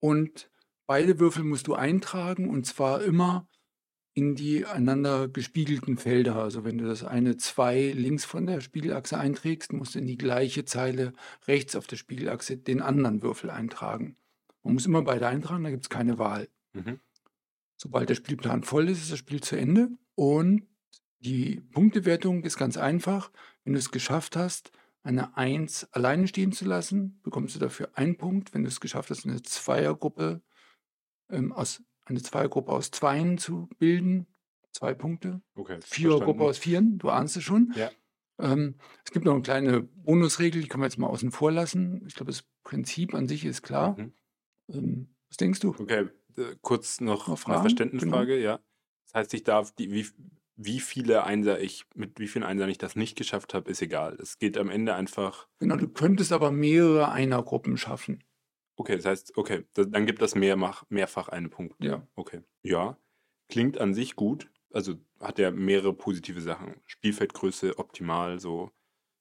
und 0.00 0.50
beide 0.86 1.20
Würfel 1.20 1.44
musst 1.44 1.66
du 1.66 1.74
eintragen 1.74 2.50
und 2.50 2.66
zwar 2.66 3.02
immer 3.02 3.48
in 4.14 4.36
die 4.36 4.64
einander 4.64 5.28
gespiegelten 5.28 5.98
Felder. 5.98 6.36
Also 6.36 6.64
wenn 6.64 6.78
du 6.78 6.86
das 6.86 7.02
eine 7.02 7.36
2 7.36 7.92
links 7.92 8.24
von 8.24 8.46
der 8.46 8.60
Spiegelachse 8.60 9.18
einträgst, 9.18 9.72
musst 9.72 9.96
du 9.96 9.98
in 9.98 10.06
die 10.06 10.16
gleiche 10.16 10.64
Zeile 10.64 11.12
rechts 11.48 11.74
auf 11.74 11.88
der 11.88 11.96
Spiegelachse 11.96 12.56
den 12.56 12.80
anderen 12.80 13.22
Würfel 13.22 13.50
eintragen. 13.50 14.16
Man 14.62 14.74
muss 14.74 14.86
immer 14.86 15.02
beide 15.02 15.26
eintragen, 15.26 15.64
da 15.64 15.70
gibt 15.70 15.82
es 15.82 15.90
keine 15.90 16.18
Wahl. 16.18 16.48
Mhm. 16.72 17.00
Sobald 17.76 18.08
der 18.08 18.14
Spielplan 18.14 18.62
voll 18.62 18.88
ist, 18.88 19.02
ist 19.02 19.12
das 19.12 19.18
Spiel 19.18 19.42
zu 19.42 19.56
Ende. 19.56 19.90
Und 20.14 20.66
die 21.18 21.60
Punktewertung 21.72 22.44
ist 22.44 22.56
ganz 22.56 22.76
einfach. 22.76 23.32
Wenn 23.64 23.72
du 23.72 23.78
es 23.78 23.90
geschafft 23.90 24.36
hast, 24.36 24.70
eine 25.02 25.36
1 25.36 25.92
alleine 25.92 26.28
stehen 26.28 26.52
zu 26.52 26.64
lassen, 26.64 27.20
bekommst 27.24 27.56
du 27.56 27.58
dafür 27.58 27.90
einen 27.94 28.16
Punkt. 28.16 28.54
Wenn 28.54 28.62
du 28.62 28.68
es 28.68 28.80
geschafft 28.80 29.10
hast, 29.10 29.26
eine 29.26 29.42
Zweiergruppe 29.42 30.40
ähm, 31.30 31.52
aus 31.52 31.82
eine 32.06 32.22
Zweiergruppe 32.22 32.72
aus 32.72 32.90
Zweien 32.90 33.38
zu 33.38 33.68
bilden, 33.78 34.26
zwei 34.72 34.94
Punkte. 34.94 35.40
Okay, 35.54 35.78
Vierergruppe 35.82 36.44
aus 36.44 36.58
Vieren, 36.58 36.98
du 36.98 37.10
ahnst 37.10 37.36
es 37.36 37.42
schon. 37.42 37.72
Ja. 37.76 37.90
Ähm, 38.38 38.76
es 39.04 39.12
gibt 39.12 39.24
noch 39.24 39.32
eine 39.32 39.42
kleine 39.42 39.82
Bonusregel, 39.82 40.62
die 40.62 40.68
können 40.68 40.82
wir 40.82 40.86
jetzt 40.86 40.98
mal 40.98 41.06
außen 41.06 41.30
vor 41.30 41.52
lassen. 41.52 42.04
Ich 42.06 42.14
glaube, 42.14 42.32
das 42.32 42.44
Prinzip 42.64 43.14
an 43.14 43.28
sich 43.28 43.44
ist 43.44 43.62
klar. 43.62 43.96
Mhm. 43.98 44.12
Ähm, 44.72 45.14
was 45.28 45.36
denkst 45.36 45.60
du? 45.60 45.68
Okay, 45.70 46.08
äh, 46.36 46.56
kurz 46.60 47.00
noch 47.00 47.28
Noch 47.28 47.46
eine? 47.46 47.60
Verständnisfrage, 47.60 48.40
ja. 48.40 48.60
Das 49.06 49.14
heißt, 49.14 49.34
ich 49.34 49.44
darf, 49.44 49.72
die, 49.72 49.92
wie, 49.92 50.06
wie 50.56 50.80
viele 50.80 51.24
Einser 51.24 51.60
ich, 51.60 51.84
mit 51.94 52.18
wie 52.18 52.26
vielen 52.26 52.44
Einsern 52.44 52.68
ich 52.68 52.78
das 52.78 52.96
nicht 52.96 53.16
geschafft 53.16 53.54
habe, 53.54 53.70
ist 53.70 53.82
egal. 53.82 54.16
Es 54.20 54.38
geht 54.38 54.58
am 54.58 54.68
Ende 54.68 54.94
einfach, 54.94 55.48
Genau, 55.60 55.76
du 55.76 55.88
könntest 55.88 56.32
aber 56.32 56.50
mehrere 56.50 57.10
Einergruppen 57.10 57.76
schaffen. 57.76 58.24
Okay, 58.76 58.96
das 58.96 59.04
heißt, 59.06 59.36
okay, 59.36 59.64
da- 59.74 59.84
dann 59.84 60.06
gibt 60.06 60.22
das 60.22 60.34
mehrmach, 60.34 60.84
mehrfach 60.88 61.28
einen 61.28 61.50
Punkt. 61.50 61.76
Ja. 61.84 62.06
Okay. 62.14 62.42
Ja, 62.62 62.98
klingt 63.48 63.78
an 63.78 63.94
sich 63.94 64.16
gut. 64.16 64.50
Also 64.72 64.96
hat 65.20 65.38
ja 65.38 65.50
mehrere 65.50 65.94
positive 65.94 66.40
Sachen. 66.40 66.76
Spielfeldgröße 66.86 67.78
optimal, 67.78 68.40
so. 68.40 68.70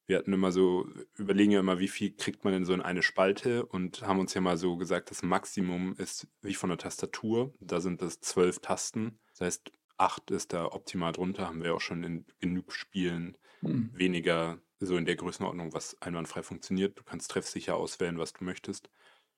Wir 0.07 0.17
hatten 0.17 0.33
immer 0.33 0.51
so, 0.51 0.87
überlegen 1.17 1.51
ja 1.51 1.61
immer, 1.61 1.79
wie 1.79 1.87
viel 1.87 2.15
kriegt 2.15 2.43
man 2.43 2.53
in 2.53 2.65
so 2.65 2.73
in 2.73 2.81
eine 2.81 3.03
Spalte 3.03 3.65
und 3.65 4.01
haben 4.03 4.19
uns 4.19 4.33
ja 4.33 4.41
mal 4.41 4.57
so 4.57 4.75
gesagt, 4.77 5.11
das 5.11 5.23
Maximum 5.23 5.95
ist 5.97 6.27
wie 6.41 6.55
von 6.55 6.69
der 6.69 6.77
Tastatur. 6.77 7.53
Da 7.61 7.79
sind 7.81 8.01
das 8.01 8.19
zwölf 8.21 8.59
Tasten. 8.59 9.19
Das 9.31 9.41
heißt, 9.41 9.71
acht 9.97 10.31
ist 10.31 10.53
da 10.53 10.65
optimal 10.65 11.13
drunter. 11.13 11.47
Haben 11.47 11.63
wir 11.63 11.73
auch 11.75 11.81
schon 11.81 12.03
in 12.03 12.25
genug 12.39 12.73
Spielen 12.73 13.37
Hm. 13.63 13.83
weniger 13.91 14.61
so 14.79 14.97
in 14.97 15.05
der 15.05 15.15
Größenordnung, 15.15 15.73
was 15.73 16.01
einwandfrei 16.01 16.43
funktioniert. 16.43 16.99
Du 16.99 17.03
kannst 17.03 17.31
treffsicher 17.31 17.75
auswählen, 17.77 18.17
was 18.17 18.33
du 18.33 18.43
möchtest. 18.43 18.89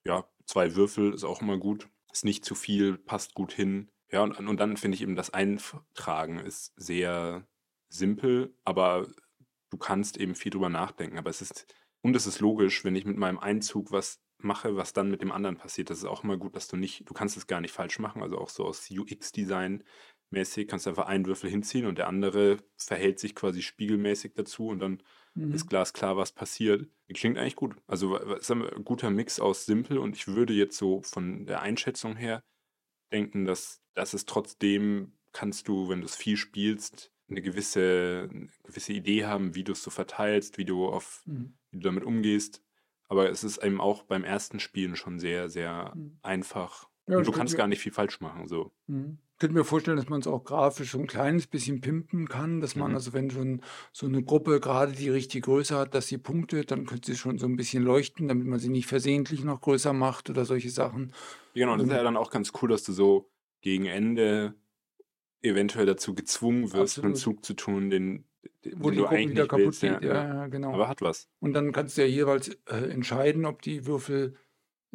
Ja, 0.06 0.26
zwei 0.46 0.76
Würfel 0.76 1.14
ist 1.14 1.24
auch 1.24 1.42
immer 1.42 1.58
gut. 1.58 1.90
Ist 2.12 2.26
nicht 2.26 2.46
zu 2.46 2.56
viel, 2.56 2.98
passt 2.98 3.34
gut 3.34 3.52
hin. 3.52 3.90
Ja, 4.12 4.24
und, 4.24 4.38
und 4.38 4.60
dann 4.60 4.78
finde 4.78 4.96
ich 4.96 5.02
eben, 5.02 5.16
das 5.16 5.32
Eintragen 5.32 6.40
ist 6.40 6.74
sehr 6.78 7.48
simpel, 7.90 8.56
aber 8.64 9.08
du 9.70 9.78
kannst 9.78 10.18
eben 10.18 10.36
viel 10.36 10.52
drüber 10.52 10.70
nachdenken. 10.70 11.18
Aber 11.18 11.30
es 11.30 11.42
ist, 11.42 11.66
und 12.02 12.16
es 12.16 12.28
ist 12.28 12.40
logisch, 12.40 12.86
wenn 12.86 12.96
ich 12.96 13.06
mit 13.06 13.18
meinem 13.18 13.40
Einzug 13.40 13.92
was 13.92 14.22
mache, 14.38 14.76
was 14.76 14.94
dann 14.94 15.10
mit 15.10 15.22
dem 15.22 15.32
anderen 15.32 15.58
passiert. 15.58 15.90
Das 15.90 15.98
ist 15.98 16.06
auch 16.06 16.24
immer 16.24 16.38
gut, 16.38 16.56
dass 16.56 16.68
du 16.68 16.78
nicht, 16.78 17.10
du 17.10 17.14
kannst 17.14 17.36
es 17.36 17.48
gar 17.48 17.62
nicht 17.62 17.72
falsch 17.72 18.00
machen, 18.00 18.22
also 18.22 18.38
auch 18.38 18.50
so 18.50 18.66
aus 18.66 18.90
UX-Design 18.92 19.84
mäßig 20.32 20.68
kannst 20.68 20.86
du 20.86 20.92
einfach 20.92 21.08
einen 21.08 21.26
Würfel 21.26 21.50
hinziehen 21.50 21.86
und 21.86 21.98
der 21.98 22.08
andere 22.08 22.58
verhält 22.78 23.20
sich 23.20 23.36
quasi 23.36 23.62
spiegelmäßig 23.62 24.34
dazu 24.36 24.68
und 24.68 24.80
dann 24.80 25.02
mhm. 25.36 25.54
ist 25.54 25.68
glasklar, 25.68 26.18
was 26.18 26.32
passiert. 26.32 26.88
Klingt 27.14 27.38
eigentlich 27.38 27.56
gut. 27.56 27.76
Also 27.88 28.18
es 28.18 28.42
ist 28.42 28.52
ein 28.52 28.84
guter 28.84 29.12
Mix 29.12 29.40
aus 29.40 29.66
simpel 29.66 29.98
und 29.98 30.16
ich 30.16 30.28
würde 30.28 30.54
jetzt 30.54 30.78
so 30.78 31.02
von 31.04 31.46
der 31.46 31.62
Einschätzung 31.62 32.16
her 32.16 32.44
denken, 33.12 33.46
dass 33.46 33.82
das 33.94 34.14
ist 34.14 34.28
trotzdem, 34.28 35.14
kannst 35.32 35.68
du, 35.68 35.90
wenn 35.90 36.02
du 36.02 36.06
es 36.06 36.16
viel 36.16 36.38
spielst, 36.38 37.12
eine 37.30 37.42
gewisse, 37.42 38.30
eine 38.32 38.50
gewisse 38.64 38.94
Idee 38.94 39.26
haben, 39.26 39.56
wie 39.56 39.64
du 39.64 39.72
es 39.72 39.84
so 39.84 39.90
verteilst, 39.90 40.58
wie 40.58 40.66
du 40.66 40.88
auf, 40.88 41.24
mhm. 41.26 41.58
wie 41.72 41.80
du 41.80 41.84
damit 41.84 42.04
umgehst. 42.04 42.62
Aber 43.08 43.30
es 43.30 43.44
ist 43.44 43.64
eben 43.64 43.80
auch 43.80 44.04
beim 44.04 44.24
ersten 44.24 44.60
Spielen 44.60 44.96
schon 44.96 45.20
sehr, 45.20 45.50
sehr 45.50 45.94
mhm. 45.96 46.18
einfach. 46.22 46.90
Ja, 47.08 47.18
und 47.18 47.28
du 47.28 47.32
kannst 47.32 47.56
gar 47.56 47.68
nicht 47.68 47.82
viel 47.82 47.92
falsch 47.92 48.20
machen. 48.20 48.48
So. 48.48 48.72
Mhm. 48.88 49.20
Könnte 49.38 49.56
mir 49.56 49.66
vorstellen, 49.66 49.98
dass 49.98 50.08
man 50.08 50.22
es 50.22 50.28
auch 50.28 50.46
grafisch 50.46 50.92
so 50.92 51.00
ein 51.00 51.08
kleines 51.08 51.48
bisschen 51.48 51.82
pimpen 51.82 52.30
kann, 52.30 52.62
dass 52.62 52.78
man, 52.78 52.92
mhm. 52.92 52.96
also 52.96 53.12
wenn 53.12 53.30
schon 53.30 53.62
so 53.92 54.06
eine 54.06 54.24
Gruppe 54.24 54.62
gerade 54.62 54.94
die 54.94 55.10
richtige 55.10 55.42
Größe 55.42 55.78
hat, 55.78 55.94
dass 55.94 56.08
sie 56.08 56.18
punktet, 56.18 56.72
dann 56.72 56.86
könnte 56.86 57.12
sie 57.12 57.18
schon 57.18 57.38
so 57.38 57.46
ein 57.46 57.58
bisschen 57.58 57.84
leuchten, 57.84 58.30
damit 58.30 58.48
man 58.48 58.60
sie 58.60 58.70
nicht 58.70 58.88
versehentlich 58.88 59.44
noch 59.44 59.60
größer 59.60 59.92
macht 59.92 60.30
oder 60.30 60.46
solche 60.46 60.70
Sachen. 60.70 61.12
Genau, 61.54 61.76
das 61.76 61.88
ist 61.88 61.92
ja 61.92 62.04
dann 62.04 62.16
auch 62.16 62.32
ganz 62.32 62.54
cool, 62.62 62.70
dass 62.70 62.84
du 62.84 62.94
so 62.94 63.30
gegen 63.60 63.86
Ende 63.88 64.56
eventuell 65.42 65.86
dazu 65.86 66.16
gezwungen 66.16 66.72
wirst, 66.74 66.98
Absolut. 66.98 67.06
einen 67.06 67.16
Zug 67.16 67.46
zu 67.46 67.54
tun, 67.56 67.90
den, 67.90 68.26
den 68.64 68.84
Wo 68.84 68.90
die 68.90 68.98
du 68.98 69.08
eigentlich 69.08 69.32
wieder 69.32 69.48
kaputt 69.48 69.66
willst. 69.66 69.82
Geht. 69.82 70.02
Ja, 70.02 70.14
ja, 70.14 70.34
ja, 70.34 70.48
genau. 70.48 70.74
Aber 70.74 70.88
hat 70.88 71.02
was. 71.02 71.28
Und 71.40 71.54
dann 71.54 71.72
kannst 71.72 71.98
du 71.98 72.02
ja 72.02 72.08
jeweils 72.08 72.50
äh, 72.66 72.90
entscheiden, 72.90 73.46
ob 73.46 73.62
die 73.62 73.86
Würfel 73.86 74.36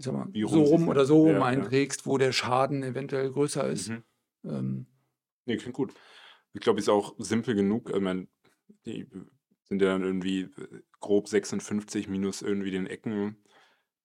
mal, 0.06 0.28
so 0.34 0.62
rum 0.62 0.88
oder 0.88 1.04
so 1.04 1.18
rum 1.22 1.36
ja, 1.36 1.44
einträgst, 1.44 2.06
wo 2.06 2.16
der 2.18 2.32
Schaden 2.32 2.82
eventuell 2.82 3.30
größer 3.30 3.66
ist. 3.68 3.90
Mhm. 3.90 4.02
Ähm, 4.44 4.86
nee, 5.46 5.56
klingt 5.56 5.76
gut. 5.76 5.94
Ich 6.52 6.60
glaube, 6.60 6.80
ist 6.80 6.88
auch 6.88 7.14
simpel 7.18 7.54
genug. 7.54 7.90
Ich 7.94 8.00
meine, 8.00 8.26
die 8.86 9.06
sind 9.64 9.80
ja 9.80 9.88
dann 9.88 10.02
irgendwie 10.02 10.42
äh, 10.42 10.82
grob 11.00 11.28
56 11.28 12.08
minus 12.08 12.42
irgendwie 12.42 12.70
den 12.70 12.86
Ecken 12.86 13.36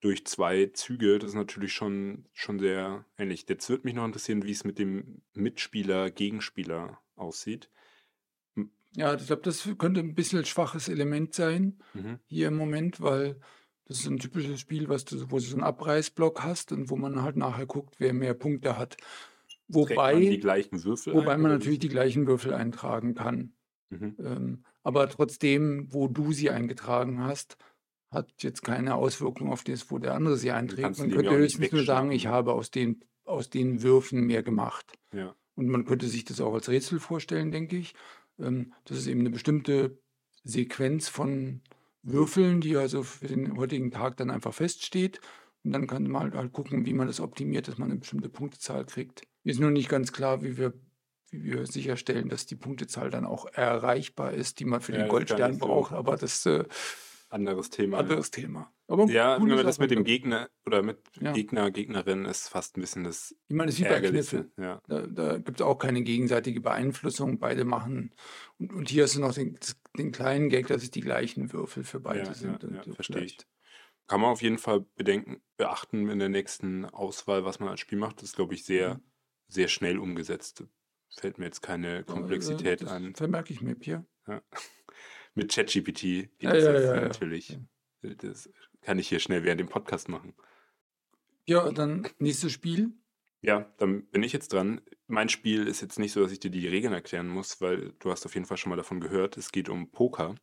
durch 0.01 0.25
zwei 0.25 0.67
Züge. 0.67 1.19
Das 1.19 1.31
ist 1.31 1.35
natürlich 1.35 1.73
schon, 1.73 2.27
schon 2.33 2.59
sehr 2.59 3.05
ähnlich. 3.17 3.45
Jetzt 3.49 3.69
würde 3.69 3.85
mich 3.85 3.95
noch 3.95 4.05
interessieren, 4.05 4.43
wie 4.43 4.51
es 4.51 4.63
mit 4.63 4.77
dem 4.77 5.21
Mitspieler, 5.33 6.11
Gegenspieler 6.11 6.99
aussieht. 7.15 7.69
Ja, 8.95 9.13
ich 9.15 9.27
glaube, 9.27 9.41
das 9.41 9.67
könnte 9.77 9.99
ein 9.99 10.15
bisschen 10.15 10.39
ein 10.39 10.45
schwaches 10.45 10.87
Element 10.87 11.33
sein 11.33 11.79
mhm. 11.93 12.19
hier 12.27 12.47
im 12.47 12.55
Moment, 12.55 13.01
weil 13.01 13.39
das 13.85 13.99
ist 13.99 14.07
ein 14.07 14.19
typisches 14.19 14.59
Spiel, 14.59 14.89
was 14.89 15.05
du, 15.05 15.29
wo 15.31 15.37
du 15.37 15.43
so 15.43 15.55
einen 15.55 15.63
Abreißblock 15.63 16.43
hast 16.43 16.71
und 16.71 16.89
wo 16.89 16.95
man 16.95 17.21
halt 17.21 17.35
nachher 17.35 17.65
guckt, 17.65 17.95
wer 17.99 18.13
mehr 18.13 18.33
Punkte 18.33 18.77
hat. 18.77 18.97
Wobei, 19.67 20.19
die 20.19 20.39
gleichen 20.39 20.83
Würfel 20.83 21.13
wobei 21.13 21.37
man 21.37 21.51
natürlich 21.51 21.79
die 21.79 21.89
gleichen 21.89 22.27
Würfel 22.27 22.53
eintragen 22.53 23.15
kann. 23.15 23.53
Mhm. 23.89 24.15
Ähm, 24.19 24.63
aber 24.83 25.09
trotzdem, 25.09 25.91
wo 25.91 26.07
du 26.07 26.31
sie 26.31 26.51
eingetragen 26.51 27.23
hast, 27.23 27.57
hat 28.11 28.31
jetzt 28.43 28.63
keine 28.63 28.95
Auswirkung 28.95 29.51
auf 29.51 29.63
das, 29.63 29.89
wo 29.89 29.97
der 29.97 30.13
andere 30.13 30.37
sie 30.37 30.51
einträgt. 30.51 30.99
Man 30.99 31.11
könnte 31.11 31.35
höchstens 31.35 31.71
nur 31.71 31.83
sagen, 31.83 32.11
ich 32.11 32.27
habe 32.27 32.53
aus 32.53 32.71
den, 32.71 33.03
aus 33.23 33.49
den 33.49 33.81
Würfen 33.81 34.21
mehr 34.25 34.43
gemacht. 34.43 34.93
Ja. 35.13 35.35
Und 35.55 35.67
man 35.67 35.85
könnte 35.85 36.07
sich 36.07 36.25
das 36.25 36.41
auch 36.41 36.53
als 36.53 36.69
Rätsel 36.69 36.99
vorstellen, 36.99 37.51
denke 37.51 37.77
ich. 37.77 37.95
Ähm, 38.39 38.73
das 38.85 38.97
ist 38.97 39.07
eben 39.07 39.21
eine 39.21 39.31
bestimmte 39.31 39.97
Sequenz 40.43 41.09
von 41.09 41.61
Würfeln, 42.03 42.61
die 42.61 42.77
also 42.77 43.03
für 43.03 43.27
den 43.27 43.57
heutigen 43.57 43.91
Tag 43.91 44.17
dann 44.17 44.29
einfach 44.29 44.53
feststeht. 44.53 45.19
Und 45.63 45.71
dann 45.71 45.87
kann 45.87 46.07
man 46.07 46.33
halt 46.33 46.53
gucken, 46.53 46.85
wie 46.85 46.93
man 46.93 47.07
das 47.07 47.19
optimiert, 47.19 47.67
dass 47.67 47.79
man 47.79 47.89
eine 47.89 47.99
bestimmte 47.99 48.29
Punktezahl 48.29 48.85
kriegt. 48.85 49.23
Mir 49.45 49.51
ist 49.51 49.59
nur 49.59 49.71
nicht 49.71 49.89
ganz 49.89 50.11
klar, 50.11 50.41
wie 50.41 50.57
wir, 50.57 50.73
wie 51.29 51.43
wir 51.43 51.67
sicherstellen, 51.67 52.29
dass 52.29 52.47
die 52.47 52.55
Punktezahl 52.55 53.11
dann 53.11 53.25
auch 53.25 53.45
erreichbar 53.45 54.33
ist, 54.33 54.59
die 54.59 54.65
man 54.65 54.81
für 54.81 54.91
ja, 54.91 54.99
den 54.99 55.07
Goldstern 55.07 55.59
braucht. 55.59 55.91
So 55.91 55.97
aber 55.97 56.17
das 56.17 56.47
äh, 56.47 56.65
anderes 57.29 57.69
Thema. 57.69 57.99
Anderes 57.99 58.31
Thema. 58.31 58.73
Aber 58.87 59.05
ja, 59.05 59.37
nur 59.37 59.63
das 59.63 59.77
mit 59.77 59.91
dem 59.91 60.03
Gegner 60.03 60.49
oder 60.65 60.81
mit 60.81 60.97
ja. 61.21 61.31
Gegner, 61.31 61.69
Gegnerin 61.69 62.25
ist 62.25 62.49
fast 62.49 62.75
ein 62.75 62.81
bisschen 62.81 63.03
das. 63.03 63.35
Ich 63.47 63.55
meine, 63.55 63.69
es 63.69 63.75
ist 63.75 63.85
wie 63.85 63.89
bei 63.89 64.01
Kniffel. 64.01 64.51
Ja. 64.57 64.81
Da, 64.87 65.05
da 65.05 65.37
gibt 65.37 65.59
es 65.59 65.65
auch 65.65 65.77
keine 65.77 66.01
gegenseitige 66.01 66.59
Beeinflussung. 66.61 67.37
Beide 67.37 67.65
machen. 67.65 68.15
Und, 68.57 68.73
und 68.73 68.89
hier 68.89 69.03
hast 69.03 69.15
du 69.15 69.19
noch 69.19 69.35
den, 69.35 69.59
den 69.95 70.11
kleinen 70.11 70.49
Gag, 70.49 70.67
dass 70.67 70.81
es 70.81 70.89
die 70.89 71.01
gleichen 71.01 71.53
Würfel 71.53 71.83
für 71.83 71.99
beide 71.99 72.25
ja, 72.25 72.33
sind. 72.33 72.63
Ja, 72.63 72.81
ja, 72.83 72.93
verstehe 72.93 73.25
ich. 73.25 73.37
Kann 74.07 74.21
man 74.21 74.31
auf 74.31 74.41
jeden 74.41 74.57
Fall 74.57 74.85
bedenken, 74.95 75.41
beachten 75.57 76.09
in 76.09 76.17
der 76.17 76.29
nächsten 76.29 76.85
Auswahl, 76.85 77.45
was 77.45 77.59
man 77.59 77.69
als 77.69 77.79
Spiel 77.79 77.99
macht. 77.99 78.17
Das 78.17 78.29
ist, 78.29 78.35
glaube 78.35 78.55
ich, 78.55 78.63
sehr, 78.63 78.95
mhm. 78.95 79.03
Sehr 79.47 79.67
schnell 79.67 79.97
umgesetzt. 79.97 80.63
Fällt 81.17 81.37
mir 81.37 81.45
jetzt 81.45 81.61
keine 81.61 82.03
Komplexität 82.03 82.81
das 82.81 82.91
ein. 82.91 83.15
Vermerke 83.15 83.53
ich 83.53 83.61
mir, 83.61 83.75
Pierre. 83.75 84.05
Ja. 84.27 84.41
Mit 85.35 85.51
ChatGPT 85.53 86.01
geht 86.01 86.33
ja, 86.39 86.53
das 86.53 86.63
ja, 86.63 86.95
ja, 86.95 87.01
natürlich. 87.01 87.59
Das 88.01 88.49
kann 88.81 88.99
ich 88.99 89.09
hier 89.09 89.19
schnell 89.19 89.43
während 89.43 89.59
dem 89.59 89.67
Podcast 89.67 90.09
machen. 90.09 90.33
Ja, 91.45 91.71
dann 91.71 92.07
nächstes 92.19 92.51
Spiel. 92.51 92.91
Ja, 93.41 93.71
dann 93.77 94.05
bin 94.07 94.23
ich 94.23 94.33
jetzt 94.33 94.53
dran. 94.53 94.81
Mein 95.07 95.29
Spiel 95.29 95.67
ist 95.67 95.81
jetzt 95.81 95.99
nicht 95.99 96.13
so, 96.13 96.21
dass 96.21 96.31
ich 96.31 96.39
dir 96.39 96.49
die 96.49 96.67
Regeln 96.67 96.93
erklären 96.93 97.27
muss, 97.27 97.61
weil 97.61 97.93
du 97.99 98.11
hast 98.11 98.25
auf 98.25 98.33
jeden 98.33 98.47
Fall 98.47 98.57
schon 98.57 98.71
mal 98.71 98.75
davon 98.75 98.99
gehört. 98.99 99.37
Es 99.37 99.51
geht 99.51 99.69
um 99.69 99.91
Poker. 99.91 100.35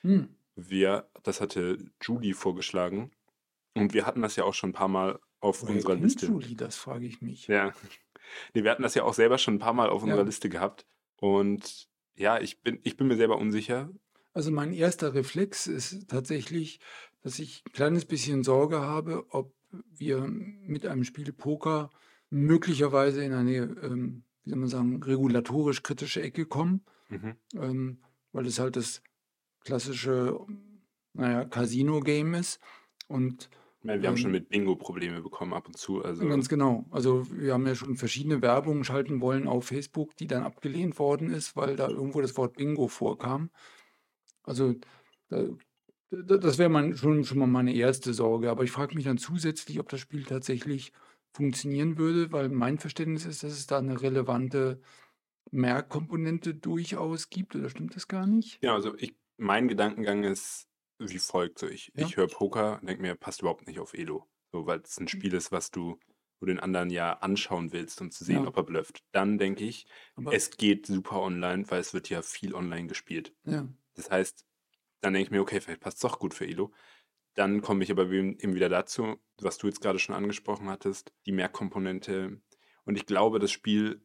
Hm. 0.00 0.34
Wir, 0.54 1.10
das 1.22 1.40
hatte 1.40 1.78
Julie 2.00 2.34
vorgeschlagen. 2.34 3.10
Und 3.74 3.92
wir 3.92 4.06
hatten 4.06 4.22
das 4.22 4.36
ja 4.36 4.44
auch 4.44 4.54
schon 4.54 4.70
ein 4.70 4.74
paar 4.74 4.88
Mal 4.88 5.20
auf 5.40 5.62
Woher 5.62 5.74
unserer 5.74 5.94
Liste. 5.96 6.26
Julie, 6.26 6.56
das 6.56 6.76
frage 6.76 7.06
ich 7.06 7.20
mich. 7.20 7.46
Ja. 7.48 7.72
Nee, 8.54 8.64
wir 8.64 8.70
hatten 8.70 8.82
das 8.82 8.94
ja 8.94 9.04
auch 9.04 9.14
selber 9.14 9.38
schon 9.38 9.54
ein 9.54 9.60
paar 9.60 9.72
Mal 9.72 9.90
auf 9.90 10.02
unserer 10.02 10.24
Liste 10.24 10.48
gehabt. 10.48 10.86
Und 11.16 11.88
ja, 12.14 12.40
ich 12.40 12.62
bin, 12.62 12.80
ich 12.82 12.96
bin 12.96 13.06
mir 13.06 13.16
selber 13.16 13.38
unsicher. 13.38 13.90
Also 14.32 14.50
mein 14.50 14.72
erster 14.72 15.14
Reflex 15.14 15.66
ist 15.66 16.08
tatsächlich, 16.08 16.80
dass 17.22 17.38
ich 17.38 17.62
ein 17.66 17.72
kleines 17.72 18.04
bisschen 18.04 18.44
Sorge 18.44 18.80
habe, 18.80 19.26
ob 19.30 19.54
wir 19.70 20.26
mit 20.28 20.86
einem 20.86 21.04
Spiel 21.04 21.32
Poker 21.32 21.90
möglicherweise 22.30 23.24
in 23.24 23.32
eine, 23.32 23.56
ähm, 23.56 24.24
wie 24.44 24.50
soll 24.50 24.58
man 24.58 24.68
sagen, 24.68 25.02
regulatorisch 25.02 25.82
kritische 25.82 26.22
Ecke 26.22 26.46
kommen, 26.46 26.84
mhm. 27.08 27.34
ähm, 27.54 28.02
weil 28.32 28.46
es 28.46 28.58
halt 28.58 28.76
das 28.76 29.02
klassische, 29.64 30.38
naja, 31.14 31.44
Casino-Game 31.44 32.34
ist. 32.34 32.60
Und 33.08 33.50
meine, 33.88 34.02
wir 34.02 34.08
haben 34.08 34.16
schon 34.16 34.30
ähm 34.30 34.40
mit 34.40 34.48
Bingo 34.48 34.76
Probleme 34.76 35.20
bekommen 35.20 35.52
ab 35.54 35.66
und 35.66 35.76
zu. 35.76 36.04
Also 36.04 36.26
ganz 36.28 36.48
genau. 36.48 36.86
Also 36.90 37.26
wir 37.32 37.54
haben 37.54 37.66
ja 37.66 37.74
schon 37.74 37.96
verschiedene 37.96 38.40
Werbungen 38.42 38.84
schalten 38.84 39.20
wollen 39.20 39.48
auf 39.48 39.66
Facebook, 39.66 40.16
die 40.16 40.26
dann 40.26 40.44
abgelehnt 40.44 40.98
worden 40.98 41.30
ist, 41.30 41.56
weil 41.56 41.74
da 41.74 41.88
irgendwo 41.88 42.20
das 42.20 42.36
Wort 42.36 42.56
Bingo 42.56 42.86
vorkam. 42.86 43.50
Also 44.44 44.74
da, 45.28 45.48
das 46.10 46.58
wäre 46.58 46.68
mein, 46.68 46.96
schon, 46.96 47.24
schon 47.24 47.38
mal 47.38 47.46
meine 47.46 47.74
erste 47.74 48.14
Sorge. 48.14 48.50
Aber 48.50 48.62
ich 48.62 48.70
frage 48.70 48.94
mich 48.94 49.04
dann 49.04 49.18
zusätzlich, 49.18 49.80
ob 49.80 49.88
das 49.88 50.00
Spiel 50.00 50.24
tatsächlich 50.24 50.92
funktionieren 51.32 51.98
würde, 51.98 52.32
weil 52.32 52.48
mein 52.48 52.78
Verständnis 52.78 53.26
ist, 53.26 53.42
dass 53.42 53.52
es 53.52 53.66
da 53.66 53.78
eine 53.78 54.00
relevante 54.00 54.80
Merkkomponente 55.50 56.54
durchaus 56.54 57.30
gibt. 57.30 57.56
Oder 57.56 57.70
stimmt 57.70 57.96
das 57.96 58.08
gar 58.08 58.26
nicht? 58.26 58.62
Ja, 58.62 58.74
also 58.74 58.94
ich, 58.96 59.14
mein 59.36 59.68
Gedankengang 59.68 60.24
ist 60.24 60.68
wie 60.98 61.18
folgt. 61.18 61.58
So, 61.58 61.68
ich, 61.68 61.92
ja. 61.94 62.06
ich 62.06 62.16
höre 62.16 62.26
Poker, 62.26 62.80
denke 62.82 63.02
mir, 63.02 63.14
passt 63.14 63.40
überhaupt 63.40 63.66
nicht 63.66 63.80
auf 63.80 63.94
Elo. 63.94 64.26
So, 64.52 64.66
weil 64.66 64.80
es 64.80 64.98
ein 64.98 65.06
hm. 65.06 65.08
Spiel 65.08 65.34
ist, 65.34 65.52
was 65.52 65.70
du, 65.70 65.98
wo 66.40 66.46
du 66.46 66.52
den 66.52 66.60
anderen 66.60 66.90
ja 66.90 67.12
anschauen 67.14 67.72
willst, 67.72 68.00
um 68.00 68.10
zu 68.10 68.24
sehen, 68.24 68.42
ja. 68.42 68.48
ob 68.48 68.56
er 68.56 68.62
blufft. 68.62 69.02
Dann 69.12 69.38
denke 69.38 69.64
ich, 69.64 69.86
Aber 70.16 70.32
es 70.32 70.50
geht 70.50 70.86
super 70.86 71.20
online, 71.20 71.70
weil 71.70 71.80
es 71.80 71.94
wird 71.94 72.08
ja 72.08 72.22
viel 72.22 72.54
online 72.54 72.86
gespielt. 72.86 73.34
Ja. 73.44 73.68
Das 73.94 74.10
heißt, 74.10 74.44
dann 75.00 75.12
denke 75.12 75.26
ich 75.26 75.30
mir, 75.30 75.40
okay, 75.40 75.60
vielleicht 75.60 75.80
passt 75.80 75.98
es 75.98 76.02
doch 76.02 76.18
gut 76.18 76.34
für 76.34 76.46
Elo. 76.46 76.72
Dann 77.34 77.62
komme 77.62 77.84
ich 77.84 77.90
aber 77.90 78.10
eben 78.10 78.54
wieder 78.54 78.68
dazu, 78.68 79.16
was 79.40 79.58
du 79.58 79.68
jetzt 79.68 79.80
gerade 79.80 79.98
schon 79.98 80.14
angesprochen 80.14 80.68
hattest, 80.68 81.12
die 81.26 81.32
Mehrkomponente. 81.32 82.40
Und 82.84 82.96
ich 82.96 83.06
glaube, 83.06 83.38
das 83.38 83.52
Spiel 83.52 84.02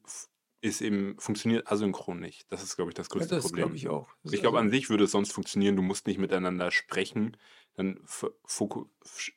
ist 0.63 0.81
eben, 0.81 1.15
funktioniert 1.19 1.69
asynchron 1.69 2.19
nicht. 2.19 2.45
Das 2.49 2.63
ist, 2.63 2.77
glaube 2.77 2.91
ich, 2.91 2.95
das 2.95 3.09
größte 3.09 3.35
ja, 3.35 3.41
das 3.41 3.51
Problem. 3.51 3.75
ich 3.75 3.89
auch. 3.89 4.07
Das 4.23 4.31
ich 4.31 4.39
glaube, 4.39 4.59
an 4.59 4.69
sich 4.69 4.89
würde 4.89 5.03
es 5.03 5.11
sonst 5.11 5.33
funktionieren, 5.33 5.75
du 5.75 5.81
musst 5.81 6.07
nicht 6.07 6.19
miteinander 6.19 6.71
sprechen. 6.71 7.35
Dann 7.75 7.99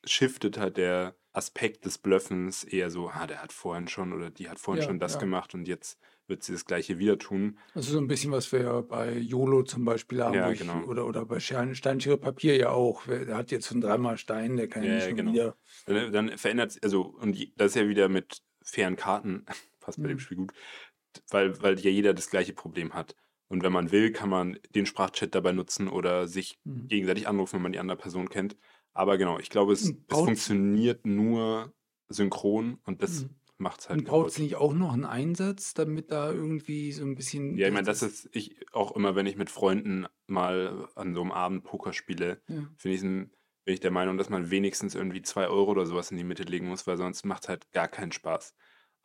shiftet 0.05 0.57
halt 0.57 0.77
der 0.77 1.17
Aspekt 1.33 1.85
des 1.85 1.99
Bluffens 1.99 2.63
eher 2.63 2.91
so, 2.91 3.09
ah, 3.09 3.27
der 3.27 3.43
hat 3.43 3.53
vorhin 3.53 3.89
schon 3.89 4.13
oder 4.13 4.31
die 4.31 4.49
hat 4.49 4.61
vorhin 4.61 4.83
ja, 4.83 4.89
schon 4.89 5.01
das 5.01 5.15
ja. 5.15 5.21
gemacht 5.21 5.53
und 5.55 5.67
jetzt 5.67 5.99
wird 6.29 6.45
sie 6.45 6.53
das 6.53 6.65
gleiche 6.65 6.99
wieder 6.99 7.19
tun. 7.19 7.59
Also 7.75 7.93
so 7.93 7.99
ein 7.99 8.07
bisschen, 8.07 8.31
was 8.31 8.53
wir 8.53 8.83
bei 8.83 9.17
YOLO 9.17 9.65
zum 9.65 9.85
Beispiel 9.85 10.23
haben, 10.23 10.35
ja, 10.35 10.53
genau. 10.53 10.81
ich, 10.81 10.87
oder, 10.87 11.07
oder 11.07 11.25
bei 11.25 11.41
Steinschere 11.41 12.19
Papier 12.19 12.57
ja 12.57 12.71
auch. 12.71 13.05
Der 13.07 13.37
hat 13.37 13.51
jetzt 13.51 13.67
schon 13.67 13.81
dreimal 13.81 14.17
Stein, 14.17 14.57
der 14.57 14.69
kann 14.69 14.85
ja, 14.85 15.01
schon 15.01 15.17
genau. 15.17 15.33
wieder. 15.33 15.57
Dann, 15.87 16.13
dann 16.13 16.39
verändert 16.39 16.71
es, 16.71 16.83
also, 16.83 17.03
und 17.03 17.37
das 17.57 17.73
ist 17.73 17.75
ja 17.75 17.89
wieder 17.89 18.09
mit 18.09 18.43
fairen 18.63 18.97
Karten 18.97 19.45
passt 19.87 20.03
bei 20.03 20.09
dem 20.09 20.17
Mhm. 20.17 20.21
Spiel 20.21 20.37
gut, 20.39 20.53
weil, 21.31 21.61
weil 21.63 21.79
ja 21.81 21.91
jeder 21.91 22.15
das 22.15 22.31
gleiche 22.31 22.53
Problem 22.53 22.95
hat. 22.95 23.17
Und 23.49 23.63
wenn 23.63 23.73
man 23.73 23.93
will, 23.93 24.13
kann 24.13 24.29
man 24.31 24.59
den 24.75 24.87
Sprachchat 24.87 25.35
dabei 25.35 25.53
nutzen 25.53 25.89
oder 25.89 26.27
sich 26.29 26.59
Mhm. 26.65 26.89
gegenseitig 26.89 27.29
anrufen, 27.29 27.57
wenn 27.57 27.63
man 27.63 27.73
die 27.73 27.79
andere 27.79 27.99
Person 27.99 28.29
kennt. 28.29 28.57
Aber 28.93 29.19
genau, 29.19 29.39
ich 29.39 29.51
glaube, 29.51 29.73
es, 29.73 29.97
es 30.09 30.21
funktioniert 30.21 31.07
nur 31.07 31.75
synchron 32.09 32.81
und 32.85 33.03
das 33.03 33.27
Mhm. 33.27 33.37
macht 33.59 33.81
es 33.81 33.89
halt 33.89 34.01
Und 34.01 34.05
braucht 34.05 34.31
es 34.31 34.39
nicht 34.39 34.57
auch 34.57 34.75
noch 34.75 34.93
einen 34.93 35.05
Einsatz, 35.05 35.75
damit 35.75 36.11
da 36.11 36.31
irgendwie 36.33 36.93
so 36.93 37.05
ein 37.05 37.15
bisschen. 37.15 37.57
Ja, 37.59 37.69
ich 37.69 37.73
meine, 37.73 37.87
das 37.87 38.03
ist 38.03 38.29
ich 38.33 38.67
auch 38.73 38.93
immer, 38.97 39.15
wenn 39.15 39.27
ich 39.27 39.37
mit 39.37 39.51
Freunden 39.51 40.07
mal 40.27 40.89
an 40.97 41.15
so 41.15 41.21
einem 41.23 41.33
Abend 41.33 41.65
Poker 41.65 41.93
spiele, 41.93 42.43
Ja. 42.49 42.67
finde 42.77 42.97
ich, 42.97 43.03
bin 43.03 43.75
ich 43.75 43.81
der 43.81 43.91
Meinung, 43.93 44.19
dass 44.19 44.29
man 44.31 44.51
wenigstens 44.51 44.95
irgendwie 44.95 45.23
zwei 45.23 45.47
Euro 45.49 45.71
oder 45.71 45.87
sowas 45.87 46.11
in 46.11 46.17
die 46.17 46.25
Mitte 46.25 46.43
legen 46.43 46.69
muss, 46.69 46.87
weil 46.87 46.97
sonst 46.97 47.25
macht 47.25 47.45
es 47.45 47.49
halt 47.49 47.71
gar 47.73 47.89
keinen 47.89 48.13
Spaß. 48.13 48.55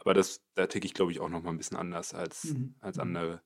Aber 0.03 0.13
das, 0.15 0.41
da 0.55 0.65
ticke 0.67 0.85
ich, 0.85 0.93
glaube 0.95 1.11
ich, 1.11 1.19
auch 1.19 1.29
noch 1.29 1.43
mal 1.43 1.51
ein 1.51 1.57
bisschen 1.57 1.77
anders 1.77 2.13
als, 2.13 2.45
Mhm. 2.55 2.73
als 2.79 2.97
Mhm. 2.97 3.01
andere. 3.03 3.41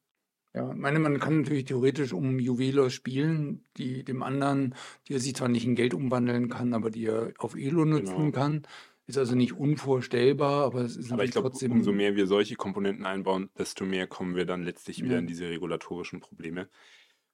Ja, 0.53 0.71
ich 0.71 0.77
meine, 0.77 1.00
man 1.00 1.19
kann 1.19 1.41
natürlich 1.41 1.65
theoretisch 1.65 2.13
um 2.13 2.39
Juwelos 2.39 2.93
spielen, 2.93 3.65
die 3.75 4.05
dem 4.05 4.24
anderen, 4.24 4.74
die 5.07 5.13
er 5.15 5.19
sich 5.19 5.35
zwar 5.35 5.50
nicht 5.50 5.65
in 5.65 5.75
Geld 5.75 5.93
umwandeln 5.93 6.47
kann, 6.50 6.74
aber 6.74 6.89
die 6.89 7.05
er 7.07 7.33
auf 7.39 7.55
Elo 7.55 7.83
nutzen 7.83 8.15
Genau. 8.17 8.31
kann. 8.31 8.67
Ist 9.07 9.17
also 9.17 9.35
nicht 9.35 9.51
unvorstellbar, 9.53 10.63
aber 10.65 10.81
es 10.81 10.95
ist 10.95 11.12
Aber 11.12 11.25
ich 11.25 11.27
natürlich 11.27 11.31
glaube, 11.33 11.50
trotzdem. 11.50 11.71
umso 11.74 11.91
mehr 11.91 12.15
wir 12.15 12.25
solche 12.25 12.55
Komponenten 12.55 13.05
einbauen, 13.05 13.50
desto 13.57 13.85
mehr 13.85 14.07
kommen 14.07 14.35
wir 14.38 14.45
dann 14.45 14.63
letztlich 14.63 15.03
wieder 15.03 15.13
Ja. 15.15 15.19
in 15.19 15.27
diese 15.27 15.47
regulatorischen 15.50 16.21
Probleme. 16.21 16.69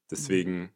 Deswegen 0.09 0.71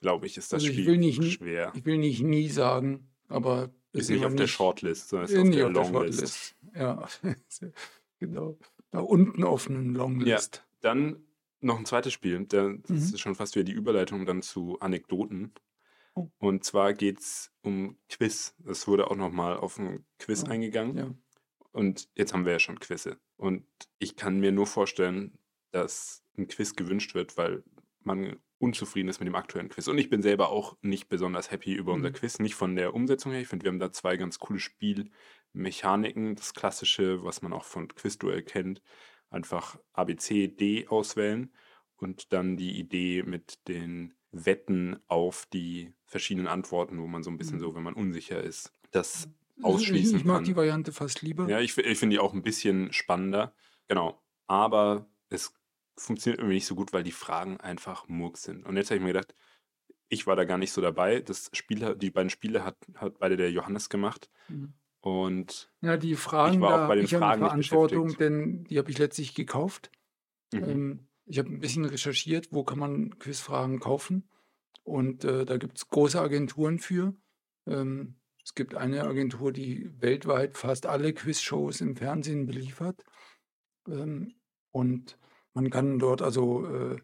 glaube 0.00 0.26
ich, 0.26 0.36
ist 0.36 0.52
das 0.52 0.62
Also 0.62 0.66
ich 0.66 0.72
Spiel 0.74 0.86
will 0.88 0.98
nicht- 0.98 1.22
schwer. 1.32 1.72
Ich 1.74 1.84
will 1.86 1.98
nicht 1.98 2.20
nie 2.22 2.48
sagen, 2.48 3.08
aber 3.28 3.70
Ist 3.96 4.10
nicht 4.10 4.24
auf 4.24 4.34
der 4.34 4.46
Shortlist, 4.46 5.08
sondern 5.08 5.28
ist 5.28 5.36
auf 5.38 5.50
der 5.50 5.66
auf 5.66 5.72
der 5.72 5.82
Longlist. 5.92 6.56
Ja, 6.74 7.08
genau. 8.18 8.58
Da 8.90 9.00
unten 9.00 9.44
auf 9.44 9.68
einer 9.68 9.80
Longlist. 9.80 10.64
Dann 10.80 11.24
noch 11.60 11.78
ein 11.78 11.86
zweites 11.86 12.12
Spiel. 12.12 12.44
Da, 12.46 12.72
das 12.72 12.90
Mhm. 12.90 12.96
ist 12.96 13.20
schon 13.20 13.34
fast 13.34 13.54
wieder 13.54 13.64
die 13.64 13.72
Überleitung 13.72 14.26
dann 14.26 14.42
zu 14.42 14.78
Anekdoten. 14.80 15.52
Oh. 16.14 16.28
Und 16.38 16.64
zwar 16.64 16.94
geht 16.94 17.20
es 17.20 17.52
um 17.62 17.98
Quiz. 18.08 18.54
Es 18.66 18.86
wurde 18.86 19.10
auch 19.10 19.16
nochmal 19.16 19.56
auf 19.56 19.78
ein 19.78 20.04
Quiz 20.18 20.44
Oh, 20.46 20.50
eingegangen. 20.50 20.96
Ja. 20.96 21.10
Und 21.72 22.08
jetzt 22.14 22.32
haben 22.32 22.44
wir 22.46 22.52
ja 22.52 22.58
schon 22.58 22.80
Quizze. 22.80 23.18
Und 23.36 23.66
ich 23.98 24.16
kann 24.16 24.40
mir 24.40 24.50
nur 24.52 24.66
vorstellen, 24.66 25.38
dass 25.72 26.22
ein 26.38 26.46
Quiz 26.48 26.74
gewünscht 26.74 27.14
wird, 27.14 27.36
weil 27.36 27.62
man 28.02 28.36
unzufrieden 28.58 29.08
ist 29.08 29.20
mit 29.20 29.26
dem 29.28 29.34
aktuellen 29.34 29.68
Quiz. 29.68 29.86
Und 29.88 29.98
ich 29.98 30.08
bin 30.08 30.22
selber 30.22 30.48
auch 30.50 30.76
nicht 30.82 31.08
besonders 31.08 31.50
happy 31.50 31.74
über 31.74 31.92
unser 31.92 32.08
Mhm. 32.10 32.14
Quiz. 32.14 32.38
Nicht 32.38 32.54
von 32.54 32.74
der 32.76 32.94
Umsetzung 32.94 33.32
her. 33.32 33.40
Ich 33.40 33.48
finde, 33.48 33.64
wir 33.64 33.70
haben 33.72 33.78
da 33.78 33.92
zwei 33.92 34.16
ganz 34.16 34.38
coole 34.38 34.58
Spielmechaniken. 35.52 36.34
Das 36.36 36.54
klassische, 36.54 37.22
was 37.24 37.42
man 37.42 37.52
auch 37.52 37.64
von 37.64 37.88
Quizduell 37.88 38.42
kennt. 38.42 38.82
Einfach 39.30 39.78
A, 39.92 40.04
B, 40.04 40.16
C, 40.16 40.48
D 40.48 40.86
auswählen. 40.88 41.52
Und 41.96 42.32
dann 42.32 42.56
die 42.56 42.78
Idee 42.78 43.22
mit 43.22 43.66
den 43.68 44.14
Wetten 44.32 44.98
auf 45.06 45.46
die 45.52 45.94
verschiedenen 46.04 46.46
Antworten, 46.46 47.00
wo 47.00 47.06
man 47.06 47.22
so 47.22 47.30
ein 47.30 47.38
bisschen 47.38 47.56
Mhm. 47.56 47.60
so, 47.60 47.74
wenn 47.74 47.82
man 47.82 47.94
unsicher 47.94 48.42
ist, 48.42 48.70
das 48.90 49.28
ausschließen 49.62 50.18
ich 50.18 50.24
mag 50.24 50.36
kann. 50.36 50.44
die 50.44 50.56
Variante 50.56 50.92
fast 50.92 51.22
lieber. 51.22 51.48
Ja, 51.48 51.60
ich, 51.60 51.76
ich 51.78 51.98
finde 51.98 52.14
die 52.14 52.20
auch 52.20 52.34
ein 52.34 52.42
bisschen 52.42 52.92
spannender. 52.92 53.54
Genau. 53.88 54.22
Aber 54.46 55.08
es 55.30 55.54
funktioniert 55.98 56.40
irgendwie 56.40 56.56
nicht 56.56 56.66
so 56.66 56.74
gut, 56.74 56.92
weil 56.92 57.02
die 57.02 57.12
Fragen 57.12 57.58
einfach 57.58 58.08
Murks 58.08 58.42
sind. 58.42 58.64
Und 58.64 58.76
jetzt 58.76 58.90
habe 58.90 58.96
ich 58.96 59.02
mir 59.02 59.12
gedacht, 59.12 59.34
ich 60.08 60.26
war 60.26 60.36
da 60.36 60.44
gar 60.44 60.58
nicht 60.58 60.72
so 60.72 60.80
dabei. 60.80 61.20
Das 61.20 61.50
Spiel, 61.52 61.96
die 61.96 62.10
beiden 62.10 62.30
Spiele 62.30 62.64
hat, 62.64 62.76
hat 62.94 63.18
beide 63.18 63.36
der 63.36 63.50
Johannes 63.50 63.88
gemacht. 63.88 64.30
Mhm. 64.48 64.74
Und 65.00 65.70
Ja, 65.82 65.96
die 65.96 66.14
Fragen, 66.16 66.60
war 66.60 66.84
auch 66.84 66.88
bei 66.88 66.96
den 66.96 67.04
ich 67.04 67.14
habe 67.14 67.24
Fragen 67.24 67.56
nicht 67.56 67.68
Verantwortung, 67.68 68.16
denn 68.16 68.64
die 68.64 68.78
habe 68.78 68.90
ich 68.90 68.98
letztlich 68.98 69.34
gekauft. 69.34 69.90
mhm. 70.52 70.64
Ähm, 70.64 71.08
ich 71.26 71.38
habe 71.38 71.48
ein 71.48 71.58
bisschen 71.58 71.84
recherchiert, 71.84 72.48
wo 72.52 72.62
kann 72.62 72.78
man 72.78 73.18
Quizfragen 73.18 73.80
kaufen. 73.80 74.28
Und 74.84 75.24
äh, 75.24 75.44
da 75.44 75.56
gibt 75.56 75.78
es 75.78 75.88
große 75.88 76.20
Agenturen 76.20 76.78
für. 76.78 77.14
Ähm, 77.66 78.20
es 78.44 78.54
gibt 78.54 78.76
eine 78.76 79.02
Agentur, 79.02 79.50
die 79.50 79.90
weltweit 80.00 80.56
fast 80.56 80.86
alle 80.86 81.12
Quizshows 81.12 81.80
im 81.80 81.96
Fernsehen 81.96 82.46
beliefert. 82.46 83.04
Ähm, 83.88 84.36
und 84.70 85.18
man 85.56 85.70
kann 85.70 85.98
dort 85.98 86.22
also 86.22 86.66
äh, 86.66 86.98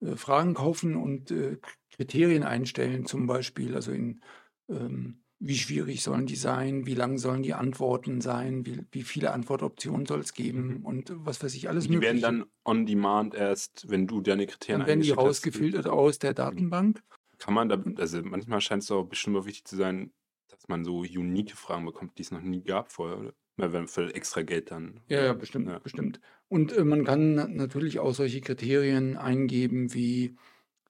äh, 0.00 0.16
Fragen 0.16 0.54
kaufen 0.54 0.96
und 0.96 1.30
äh, 1.32 1.58
Kriterien 1.94 2.44
einstellen, 2.44 3.06
zum 3.06 3.26
Beispiel, 3.26 3.74
also 3.74 3.92
in 3.92 4.22
ähm, 4.70 5.22
wie 5.38 5.56
schwierig 5.58 6.02
sollen 6.02 6.26
die 6.26 6.36
sein, 6.36 6.86
wie 6.86 6.94
lang 6.94 7.18
sollen 7.18 7.42
die 7.42 7.54
Antworten 7.54 8.20
sein, 8.22 8.64
wie, 8.66 8.86
wie 8.92 9.02
viele 9.02 9.32
Antwortoptionen 9.32 10.06
soll 10.06 10.20
es 10.20 10.34
geben 10.34 10.78
Mhm. 10.78 10.84
und 10.84 11.12
was 11.14 11.42
weiß 11.42 11.54
ich, 11.54 11.68
alles 11.68 11.88
die 11.88 12.00
werden 12.00 12.20
Mögliche. 12.20 12.22
dann 12.22 12.44
on 12.64 12.86
demand 12.86 13.34
erst, 13.34 13.88
wenn 13.88 14.06
du 14.06 14.20
deine 14.20 14.46
Kriterien 14.46 14.84
Dann 14.84 14.86
werden 14.86 15.00
die 15.00 15.10
hast, 15.20 15.48
rausgefiltert 15.50 15.88
aus 15.88 16.20
der 16.20 16.32
Datenbank. 16.32 17.02
Kann 17.38 17.54
man 17.54 17.68
da, 17.68 17.82
also 17.98 18.22
manchmal 18.22 18.60
scheint 18.60 18.82
es 18.82 18.90
auch 18.90 19.04
bestimmt 19.04 19.36
auch 19.36 19.44
wichtig 19.46 19.64
zu 19.66 19.76
sein, 19.76 20.12
dass 20.48 20.68
man 20.68 20.84
so 20.84 20.98
unique 21.00 21.52
Fragen 21.56 21.84
bekommt, 21.84 22.16
die 22.18 22.22
es 22.22 22.30
noch 22.30 22.40
nie 22.40 22.62
gab 22.62 22.92
vorher. 22.92 23.18
Oder? 23.18 23.34
Wenn 23.56 23.88
für 23.88 24.14
extra 24.14 24.42
Geld 24.42 24.70
dann. 24.70 25.00
Ja, 25.08 25.24
ja, 25.24 25.32
bestimmt, 25.32 25.68
Ja. 25.68 25.78
bestimmt. 25.78 26.20
Und 26.48 26.72
äh, 26.76 26.84
man 26.84 27.04
kann 27.04 27.34
na- 27.34 27.48
natürlich 27.48 27.98
auch 27.98 28.12
solche 28.14 28.40
Kriterien 28.40 29.16
eingeben, 29.16 29.94
wie 29.94 30.36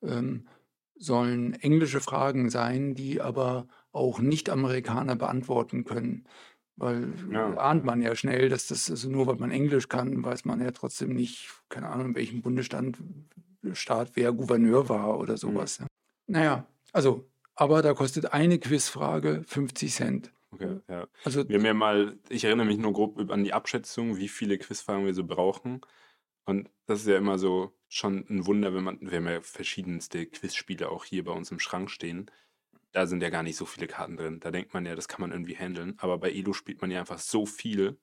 ähm, 0.02 0.46
sollen 0.98 1.54
englische 1.54 2.00
Fragen 2.00 2.50
sein, 2.50 2.94
die 2.94 3.20
aber 3.20 3.66
auch 3.92 4.18
Nicht-Amerikaner 4.18 5.16
beantworten 5.16 5.84
können. 5.84 6.24
Weil 6.76 7.08
Ja. 7.30 7.52
äh, 7.54 7.56
ahnt 7.56 7.84
man 7.84 8.02
ja 8.02 8.14
schnell, 8.14 8.48
dass 8.48 8.66
das, 8.66 8.90
also 8.90 9.08
nur 9.10 9.26
weil 9.26 9.36
man 9.36 9.50
Englisch 9.50 9.88
kann, 9.88 10.22
weiß 10.24 10.44
man 10.44 10.60
ja 10.60 10.70
trotzdem 10.72 11.14
nicht, 11.14 11.48
keine 11.68 11.88
Ahnung, 11.88 12.08
in 12.08 12.14
welchem 12.16 12.42
Bundesstaat 12.42 12.96
Staat 13.72 14.12
wer 14.14 14.32
Gouverneur 14.32 14.88
war 14.88 15.18
oder 15.18 15.36
sowas. 15.36 15.78
Ja. 15.78 15.86
Naja, 16.28 16.66
also, 16.92 17.28
aber 17.56 17.82
da 17.82 17.94
kostet 17.94 18.32
eine 18.32 18.58
Quizfrage 18.60 19.42
50 19.46 19.92
Cent. 19.92 20.32
Okay, 20.52 20.80
ja. 20.88 21.08
Also 21.24 21.44
Wir 21.48 21.58
haben 21.58 21.66
ja 21.66 21.74
mal, 21.74 22.18
ich 22.28 22.44
erinnere 22.44 22.66
mich 22.66 22.78
nur 22.78 22.92
grob 22.92 23.30
an 23.30 23.44
die 23.44 23.52
Abschätzung, 23.52 24.16
wie 24.16 24.28
viele 24.28 24.58
Quizfragen 24.58 25.04
wir 25.04 25.14
so 25.14 25.24
brauchen. 25.24 25.80
Und 26.44 26.70
das 26.86 27.00
ist 27.00 27.08
ja 27.08 27.16
immer 27.18 27.38
so 27.38 27.72
schon 27.88 28.26
ein 28.30 28.46
Wunder, 28.46 28.74
wenn 28.74 28.84
man, 28.84 29.00
wir 29.00 29.18
haben 29.18 29.26
ja 29.28 29.40
verschiedenste 29.40 30.26
Quizspiele 30.26 30.88
auch 30.90 31.04
hier 31.04 31.24
bei 31.24 31.32
uns 31.32 31.50
im 31.50 31.58
Schrank 31.58 31.90
stehen. 31.90 32.30
Da 32.92 33.06
sind 33.06 33.22
ja 33.22 33.30
gar 33.30 33.42
nicht 33.42 33.56
so 33.56 33.66
viele 33.66 33.86
Karten 33.88 34.16
drin. 34.16 34.40
Da 34.40 34.50
denkt 34.50 34.74
man 34.74 34.86
ja, 34.86 34.94
das 34.94 35.08
kann 35.08 35.20
man 35.20 35.32
irgendwie 35.32 35.56
handeln. 35.56 35.94
Aber 35.98 36.18
bei 36.18 36.30
Elo 36.32 36.52
spielt 36.52 36.80
man 36.80 36.90
ja 36.90 37.00
einfach 37.00 37.18
so 37.18 37.46
viel, 37.46 37.98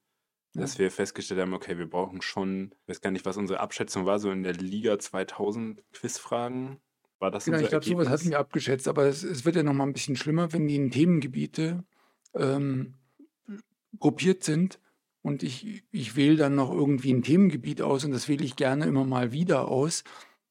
dass 0.55 0.73
Ja. 0.75 0.79
wir 0.79 0.91
festgestellt 0.91 1.41
haben, 1.41 1.53
okay, 1.53 1.77
wir 1.77 1.89
brauchen 1.89 2.21
schon, 2.21 2.75
ich 2.83 2.89
weiß 2.89 3.01
gar 3.01 3.11
nicht, 3.11 3.25
was 3.25 3.37
unsere 3.37 3.59
Abschätzung 3.61 4.05
war, 4.05 4.19
so 4.19 4.31
in 4.31 4.43
der 4.43 4.53
Liga 4.53 4.99
2000 4.99 5.83
Quizfragen. 5.93 6.81
War 7.19 7.31
das 7.31 7.45
Genau, 7.45 7.59
ich 7.59 7.69
glaube, 7.69 7.85
sowas 7.85 8.09
hatten 8.09 8.29
wir 8.29 8.39
abgeschätzt, 8.39 8.87
aber 8.87 9.05
es, 9.05 9.23
es 9.23 9.45
wird 9.45 9.55
ja 9.55 9.63
noch 9.63 9.73
mal 9.73 9.85
ein 9.85 9.93
bisschen 9.93 10.15
schlimmer, 10.15 10.53
wenn 10.53 10.67
die 10.67 10.75
in 10.75 10.91
Themengebiete 10.91 11.83
ähm, 12.35 12.95
gruppiert 13.99 14.43
sind 14.43 14.79
und 15.21 15.43
ich, 15.43 15.83
ich 15.91 16.15
wähle 16.15 16.35
dann 16.35 16.55
noch 16.55 16.71
irgendwie 16.71 17.13
ein 17.13 17.23
Themengebiet 17.23 17.81
aus 17.81 18.03
und 18.05 18.11
das 18.11 18.27
wähle 18.27 18.43
ich 18.43 18.55
gerne 18.55 18.85
immer 18.85 19.05
mal 19.05 19.31
wieder 19.31 19.67
aus. 19.67 20.03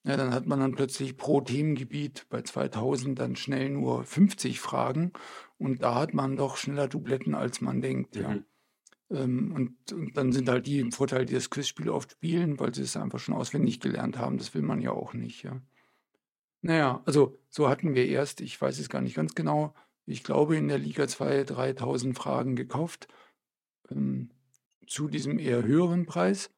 Ja, 0.04 0.16
dann 0.16 0.32
hat 0.34 0.46
man 0.46 0.58
dann 0.58 0.74
plötzlich 0.74 1.16
pro 1.16 1.40
Themengebiet 1.40 2.26
bei 2.28 2.42
2000 2.42 3.16
dann 3.18 3.36
schnell 3.36 3.70
nur 3.70 4.02
50 4.04 4.58
Fragen 4.58 5.12
und 5.58 5.82
da 5.82 5.94
hat 5.94 6.12
man 6.12 6.36
doch 6.36 6.56
schneller 6.56 6.88
Dubletten, 6.88 7.34
als 7.34 7.60
man 7.60 7.80
denkt. 7.80 8.16
Ja. 8.16 8.30
Mhm. 8.30 8.44
Ähm, 9.10 9.52
und, 9.52 9.92
und 9.92 10.16
dann 10.16 10.32
sind 10.32 10.48
halt 10.48 10.66
die 10.66 10.80
im 10.80 10.90
Vorteil, 10.90 11.24
die 11.24 11.34
das 11.34 11.50
Quizspiel 11.50 11.88
oft 11.88 12.12
spielen, 12.12 12.58
weil 12.58 12.74
sie 12.74 12.82
es 12.82 12.96
einfach 12.96 13.18
schon 13.18 13.34
auswendig 13.34 13.78
gelernt 13.78 14.18
haben. 14.18 14.38
Das 14.38 14.54
will 14.54 14.62
man 14.62 14.80
ja 14.80 14.90
auch 14.90 15.12
nicht. 15.12 15.44
Ja. 15.44 15.60
Naja, 16.62 17.02
also 17.04 17.38
so 17.48 17.68
hatten 17.68 17.94
wir 17.94 18.06
erst, 18.06 18.40
ich 18.40 18.60
weiß 18.60 18.78
es 18.78 18.88
gar 18.88 19.02
nicht 19.02 19.14
ganz 19.14 19.34
genau, 19.34 19.74
ich 20.06 20.24
glaube 20.24 20.56
in 20.56 20.68
der 20.68 20.78
Liga 20.78 21.06
2 21.06 21.44
3000 21.44 22.16
Fragen 22.16 22.56
gekauft 22.56 23.08
ähm, 23.90 24.30
zu 24.86 25.08
diesem 25.08 25.38
eher 25.38 25.62
höheren 25.62 26.06
Preis. 26.06 26.50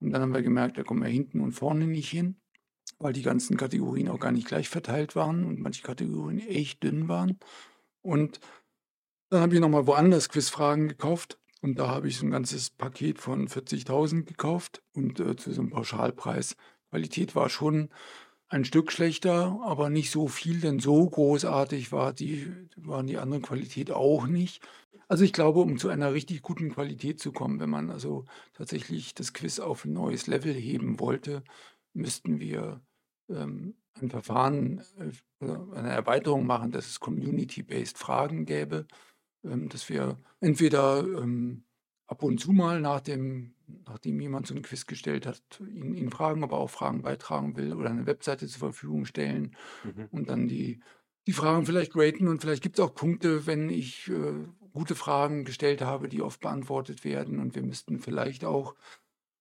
Und 0.00 0.12
dann 0.12 0.22
haben 0.22 0.34
wir 0.34 0.42
gemerkt, 0.42 0.78
da 0.78 0.84
kommen 0.84 1.02
wir 1.02 1.08
hinten 1.08 1.40
und 1.40 1.52
vorne 1.52 1.86
nicht 1.86 2.10
hin, 2.10 2.36
weil 2.98 3.12
die 3.12 3.22
ganzen 3.22 3.56
Kategorien 3.56 4.08
auch 4.08 4.20
gar 4.20 4.32
nicht 4.32 4.46
gleich 4.46 4.68
verteilt 4.68 5.16
waren 5.16 5.44
und 5.44 5.60
manche 5.60 5.82
Kategorien 5.82 6.38
echt 6.38 6.82
dünn 6.82 7.08
waren. 7.08 7.38
Und 8.02 8.40
dann 9.30 9.40
habe 9.40 9.54
ich 9.54 9.60
nochmal 9.60 9.86
woanders 9.86 10.28
Quizfragen 10.28 10.88
gekauft 10.88 11.38
und 11.60 11.78
da 11.78 11.88
habe 11.88 12.08
ich 12.08 12.18
so 12.18 12.26
ein 12.26 12.30
ganzes 12.30 12.70
Paket 12.70 13.18
von 13.18 13.48
40.000 13.48 14.24
gekauft 14.24 14.82
und 14.92 15.20
äh, 15.20 15.36
zu 15.36 15.52
so 15.52 15.60
einem 15.60 15.70
Pauschalpreis. 15.70 16.56
Qualität 16.90 17.34
war 17.34 17.50
schon 17.50 17.90
ein 18.48 18.64
Stück 18.64 18.92
schlechter, 18.92 19.60
aber 19.62 19.90
nicht 19.90 20.10
so 20.10 20.28
viel, 20.28 20.60
denn 20.60 20.80
so 20.80 21.08
großartig 21.08 21.92
war 21.92 22.12
die, 22.12 22.52
waren 22.76 23.06
die 23.06 23.18
andere 23.18 23.40
Qualität 23.40 23.90
auch 23.90 24.26
nicht. 24.26 24.62
Also 25.08 25.24
ich 25.24 25.32
glaube, 25.32 25.60
um 25.60 25.78
zu 25.78 25.88
einer 25.88 26.12
richtig 26.12 26.42
guten 26.42 26.70
Qualität 26.72 27.20
zu 27.20 27.32
kommen, 27.32 27.60
wenn 27.60 27.70
man 27.70 27.90
also 27.90 28.24
tatsächlich 28.54 29.14
das 29.14 29.32
Quiz 29.32 29.58
auf 29.58 29.84
ein 29.84 29.92
neues 29.92 30.26
Level 30.26 30.52
heben 30.52 31.00
wollte, 31.00 31.42
müssten 31.94 32.40
wir 32.40 32.82
ähm, 33.30 33.74
ein 34.00 34.10
Verfahren, 34.10 34.82
äh, 34.98 35.46
eine 35.74 35.90
Erweiterung 35.90 36.46
machen, 36.46 36.72
dass 36.72 36.86
es 36.86 37.00
Community-Based 37.00 37.98
Fragen 37.98 38.44
gäbe, 38.44 38.86
ähm, 39.44 39.68
dass 39.68 39.88
wir 39.88 40.18
entweder 40.40 41.00
ähm, 41.00 41.64
ab 42.08 42.22
und 42.24 42.40
zu 42.40 42.52
mal 42.52 42.80
nach 42.80 43.00
dem, 43.00 43.54
nachdem 43.86 44.20
jemand 44.20 44.48
so 44.48 44.54
ein 44.54 44.62
Quiz 44.62 44.86
gestellt 44.86 45.26
hat, 45.26 45.42
ihn, 45.60 45.94
ihn 45.94 46.10
fragen, 46.10 46.44
ob 46.44 46.52
er 46.52 46.58
auch 46.58 46.70
Fragen 46.70 47.02
beitragen 47.02 47.56
will 47.56 47.74
oder 47.74 47.90
eine 47.90 48.06
Webseite 48.06 48.48
zur 48.48 48.60
Verfügung 48.60 49.06
stellen 49.06 49.56
Mhm. 49.84 50.10
und 50.10 50.30
dann 50.30 50.48
die, 50.48 50.80
die 51.26 51.32
Fragen 51.32 51.66
vielleicht 51.66 51.94
raten 51.96 52.28
und 52.28 52.40
vielleicht 52.40 52.62
gibt 52.62 52.78
es 52.78 52.84
auch 52.84 52.94
Punkte, 52.94 53.46
wenn 53.46 53.68
ich 53.70 54.08
äh, 54.08 54.46
gute 54.72 54.94
Fragen 54.94 55.44
gestellt 55.44 55.82
habe, 55.82 56.08
die 56.08 56.22
oft 56.22 56.40
beantwortet 56.40 57.04
werden 57.04 57.40
und 57.40 57.54
wir 57.54 57.62
müssten 57.62 57.98
vielleicht 58.00 58.44
auch 58.44 58.74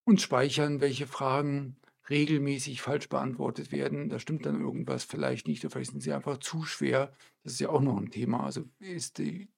uns 0.06 0.22
speichern, 0.22 0.82
welche 0.82 1.08
Fragen 1.08 1.78
regelmäßig 2.10 2.82
falsch 2.82 3.10
beantwortet 3.10 3.72
werden. 3.72 4.10
Da 4.10 4.20
stimmt 4.20 4.46
dann 4.46 4.62
irgendwas 4.62 5.04
vielleicht 5.04 5.48
nicht 5.48 5.64
oder 5.66 5.72
vielleicht 5.74 5.92
sind 5.92 6.02
sie 6.02 6.14
einfach 6.14 6.38
zu 6.40 6.64
schwer. 6.64 7.14
Das 7.44 7.54
ist 7.54 7.60
ja 7.60 7.70
auch 7.70 7.82
noch 7.82 7.98
ein 7.98 8.12
Thema. 8.12 8.44
Also 8.46 8.64
ist, 8.80 9.18
die, 9.18 9.50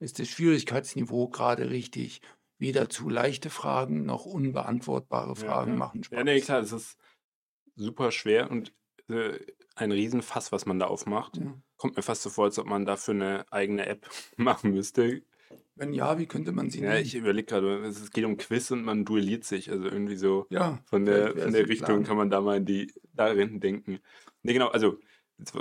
ist 0.00 0.18
das 0.18 0.28
Schwierigkeitsniveau 0.28 1.28
gerade 1.28 1.70
richtig? 1.70 2.20
Weder 2.58 2.90
zu 2.90 3.08
leichte 3.08 3.48
Fragen 3.50 4.04
noch 4.04 4.26
unbeantwortbare 4.26 5.36
Fragen 5.36 5.72
ja. 5.72 5.76
machen 5.78 6.02
Ja, 6.10 6.24
nee, 6.24 6.38
Spaß. 6.38 6.46
klar, 6.46 6.60
es 6.60 6.72
ist 6.72 6.98
super 7.76 8.10
schwer 8.10 8.50
und 8.50 8.74
äh, 9.08 9.38
ein 9.76 9.92
Riesenfass, 9.92 10.52
was 10.52 10.66
man 10.66 10.78
da 10.78 10.86
aufmacht. 10.86 11.38
Ja. 11.38 11.54
Kommt 11.76 11.96
mir 11.96 12.02
fast 12.02 12.22
so 12.22 12.30
vor, 12.30 12.44
als 12.44 12.58
ob 12.58 12.66
man 12.66 12.84
dafür 12.84 13.14
eine 13.14 13.44
eigene 13.50 13.86
App 13.86 14.08
machen 14.36 14.72
müsste. 14.72 15.22
Wenn 15.74 15.94
ja, 15.94 16.18
wie 16.18 16.26
könnte 16.26 16.52
man 16.52 16.68
sie 16.68 16.80
Ja, 16.82 16.90
nennen? 16.90 17.06
ich 17.06 17.14
überlege 17.14 17.46
gerade, 17.46 17.78
es 17.86 18.10
geht 18.10 18.24
um 18.24 18.36
Quiz 18.36 18.70
und 18.70 18.84
man 18.84 19.06
duelliert 19.06 19.44
sich. 19.44 19.70
Also 19.70 19.84
irgendwie 19.84 20.16
so 20.16 20.46
Ja, 20.50 20.78
von 20.84 21.06
der, 21.06 21.34
von 21.36 21.52
der 21.52 21.66
Richtung 21.68 21.86
Plan. 21.86 22.04
kann 22.04 22.16
man 22.18 22.28
da 22.30 22.40
mal 22.42 22.58
in 22.58 22.66
die 22.66 22.92
darin 23.14 23.60
denken. 23.60 24.00
Nee, 24.42 24.52
genau, 24.52 24.68
also 24.68 24.98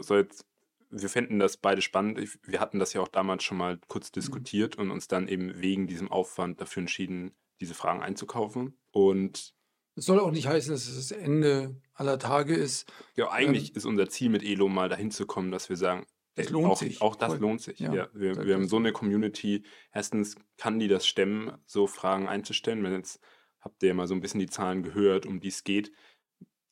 soll 0.02 0.20
jetzt, 0.24 0.46
wir 0.90 1.10
fänden 1.10 1.40
das 1.40 1.58
beide 1.58 1.82
spannend. 1.82 2.20
Wir 2.44 2.60
hatten 2.60 2.80
das 2.80 2.94
ja 2.94 3.02
auch 3.02 3.08
damals 3.08 3.44
schon 3.44 3.58
mal 3.58 3.80
kurz 3.88 4.10
Mhm. 4.10 4.14
diskutiert 4.14 4.76
und 4.78 4.92
uns 4.92 5.08
dann 5.08 5.28
eben 5.28 5.62
wegen 5.62 5.88
diesem 5.88 6.12
Aufwand 6.12 6.60
dafür 6.62 6.82
entschieden, 6.82 7.32
diese 7.60 7.74
Fragen 7.74 8.02
einzukaufen. 8.02 8.78
Und 8.92 9.54
Es 9.96 10.06
soll 10.06 10.20
auch 10.20 10.32
nicht 10.32 10.48
heißen, 10.48 10.72
dass 10.72 10.88
es 10.88 10.96
das 11.10 11.12
Ende 11.12 11.76
aller 11.94 12.18
Tage 12.20 12.56
ist. 12.56 12.92
ja, 13.16 13.30
eigentlich 13.32 13.76
ist 13.76 13.86
unser 13.86 14.08
Ziel 14.10 14.30
mit 14.30 14.44
Elo 14.44 14.70
mal 14.70 14.88
dahin 14.90 15.12
zu 15.12 15.26
kommen, 15.26 15.52
dass 15.52 15.68
wir 15.70 15.76
sagen, 15.76 16.06
Das 16.36 16.50
lohnt 16.50 16.68
auch, 16.72 16.78
sich. 16.78 17.02
Auch 17.02 17.16
das 17.18 17.34
Voll. 17.34 17.40
lohnt 17.42 17.62
sich. 17.62 17.80
Ja, 17.80 17.94
Ja, 17.94 18.10
wir, 18.14 18.46
wir 18.46 18.54
haben 18.56 18.68
so 18.68 18.78
eine 18.78 18.94
Community. 18.94 19.64
Erstens 19.92 20.36
kann 20.58 20.80
die 20.80 20.88
das 20.88 21.06
stemmen, 21.06 21.52
so 21.66 21.86
Fragen 21.86 22.28
einzustellen. 22.30 22.82
Wenn 22.84 22.94
jetzt 22.94 23.20
habt 23.60 23.84
ihr 23.84 23.90
ja 23.90 23.94
mal 23.94 24.08
so 24.08 24.14
ein 24.16 24.22
bisschen 24.22 24.40
die 24.40 24.48
Zahlen 24.48 24.84
gehört, 24.84 25.26
um 25.26 25.42
die 25.42 25.50
es 25.50 25.66
geht. 25.66 25.92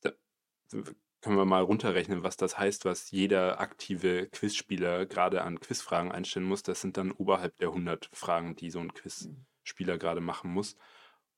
Da 0.00 0.12
können 1.20 1.36
wir 1.36 1.44
mal 1.44 1.62
runterrechnen, 1.62 2.22
was 2.22 2.36
das 2.36 2.58
heißt, 2.58 2.84
was 2.84 3.10
jeder 3.10 3.60
aktive 3.60 4.28
Quizspieler 4.28 5.06
gerade 5.06 5.42
an 5.42 5.60
Quizfragen 5.60 6.12
einstellen 6.12 6.46
muss. 6.46 6.62
Das 6.62 6.80
sind 6.80 6.96
dann 6.96 7.12
oberhalb 7.12 7.56
der 7.58 7.68
100 7.68 8.08
Fragen, 8.12 8.56
die 8.56 8.70
so 8.70 8.78
ein 8.80 8.94
Quizspieler 8.94 9.98
gerade 9.98 10.20
machen 10.20 10.50
muss. 10.52 10.76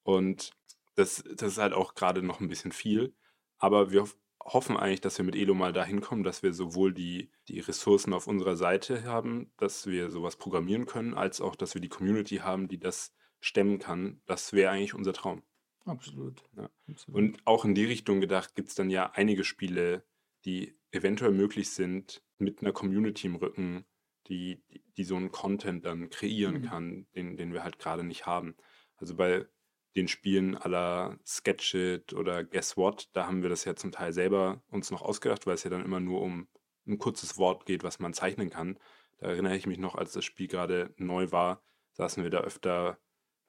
Und 0.02 0.52
das, 0.96 1.24
das 1.36 1.52
ist 1.52 1.58
halt 1.58 1.72
auch 1.74 1.94
gerade 1.94 2.22
noch 2.22 2.40
ein 2.40 2.48
bisschen 2.48 2.72
viel. 2.72 3.14
Aber 3.58 3.90
wir 3.90 4.02
hoff- 4.02 4.16
hoffen 4.42 4.76
eigentlich, 4.76 5.00
dass 5.00 5.18
wir 5.18 5.24
mit 5.24 5.36
Elo 5.36 5.54
mal 5.54 5.72
dahin 5.72 6.00
kommen, 6.00 6.22
dass 6.24 6.42
wir 6.42 6.52
sowohl 6.54 6.92
die, 6.94 7.30
die 7.48 7.60
Ressourcen 7.60 8.12
auf 8.14 8.26
unserer 8.26 8.56
Seite 8.56 9.04
haben, 9.04 9.52
dass 9.56 9.86
wir 9.86 10.10
sowas 10.10 10.36
programmieren 10.36 10.86
können, 10.86 11.14
als 11.14 11.40
auch, 11.40 11.56
dass 11.56 11.74
wir 11.74 11.80
die 11.80 11.88
Community 11.88 12.36
haben, 12.38 12.68
die 12.68 12.78
das 12.78 13.14
stemmen 13.40 13.78
kann. 13.78 14.20
Das 14.26 14.52
wäre 14.52 14.70
eigentlich 14.72 14.94
unser 14.94 15.12
Traum. 15.12 15.42
Absolut. 15.84 16.42
Ja. 16.56 16.70
Absolut. 16.88 17.18
Und 17.18 17.46
auch 17.46 17.64
in 17.64 17.74
die 17.74 17.84
Richtung 17.84 18.20
gedacht 18.20 18.54
gibt 18.54 18.68
es 18.68 18.74
dann 18.74 18.90
ja 18.90 19.10
einige 19.12 19.44
Spiele, 19.44 20.04
die 20.44 20.78
eventuell 20.90 21.32
möglich 21.32 21.70
sind, 21.70 22.22
mit 22.38 22.60
einer 22.60 22.72
Community 22.72 23.26
im 23.26 23.36
Rücken, 23.36 23.84
die, 24.28 24.62
die, 24.70 24.82
die 24.96 25.04
so 25.04 25.16
einen 25.16 25.30
Content 25.32 25.84
dann 25.84 26.10
kreieren 26.10 26.60
Mhm. 26.60 26.62
kann, 26.62 27.06
den, 27.14 27.36
den 27.36 27.52
wir 27.52 27.62
halt 27.64 27.78
gerade 27.78 28.04
nicht 28.04 28.26
haben. 28.26 28.56
Also 28.96 29.14
bei 29.16 29.46
den 29.96 30.08
Spielen 30.08 30.56
aller 30.56 31.18
Sketchit 31.26 32.12
oder 32.12 32.44
Guess 32.44 32.76
What, 32.76 33.08
da 33.12 33.26
haben 33.26 33.42
wir 33.42 33.48
das 33.48 33.64
ja 33.64 33.74
zum 33.74 33.90
Teil 33.92 34.12
selber 34.12 34.62
uns 34.68 34.90
noch 34.90 35.02
ausgedacht, 35.02 35.46
weil 35.46 35.54
es 35.54 35.64
ja 35.64 35.70
dann 35.70 35.84
immer 35.84 36.00
nur 36.00 36.20
um 36.20 36.48
ein 36.86 36.98
kurzes 36.98 37.38
Wort 37.38 37.66
geht, 37.66 37.82
was 37.82 37.98
man 37.98 38.12
zeichnen 38.14 38.50
kann. 38.50 38.78
Da 39.18 39.28
erinnere 39.28 39.56
ich 39.56 39.66
mich 39.66 39.78
noch, 39.78 39.96
als 39.96 40.12
das 40.12 40.24
Spiel 40.24 40.46
gerade 40.48 40.94
neu 40.96 41.32
war, 41.32 41.62
saßen 41.92 42.22
wir 42.22 42.30
da 42.30 42.40
öfter 42.40 42.98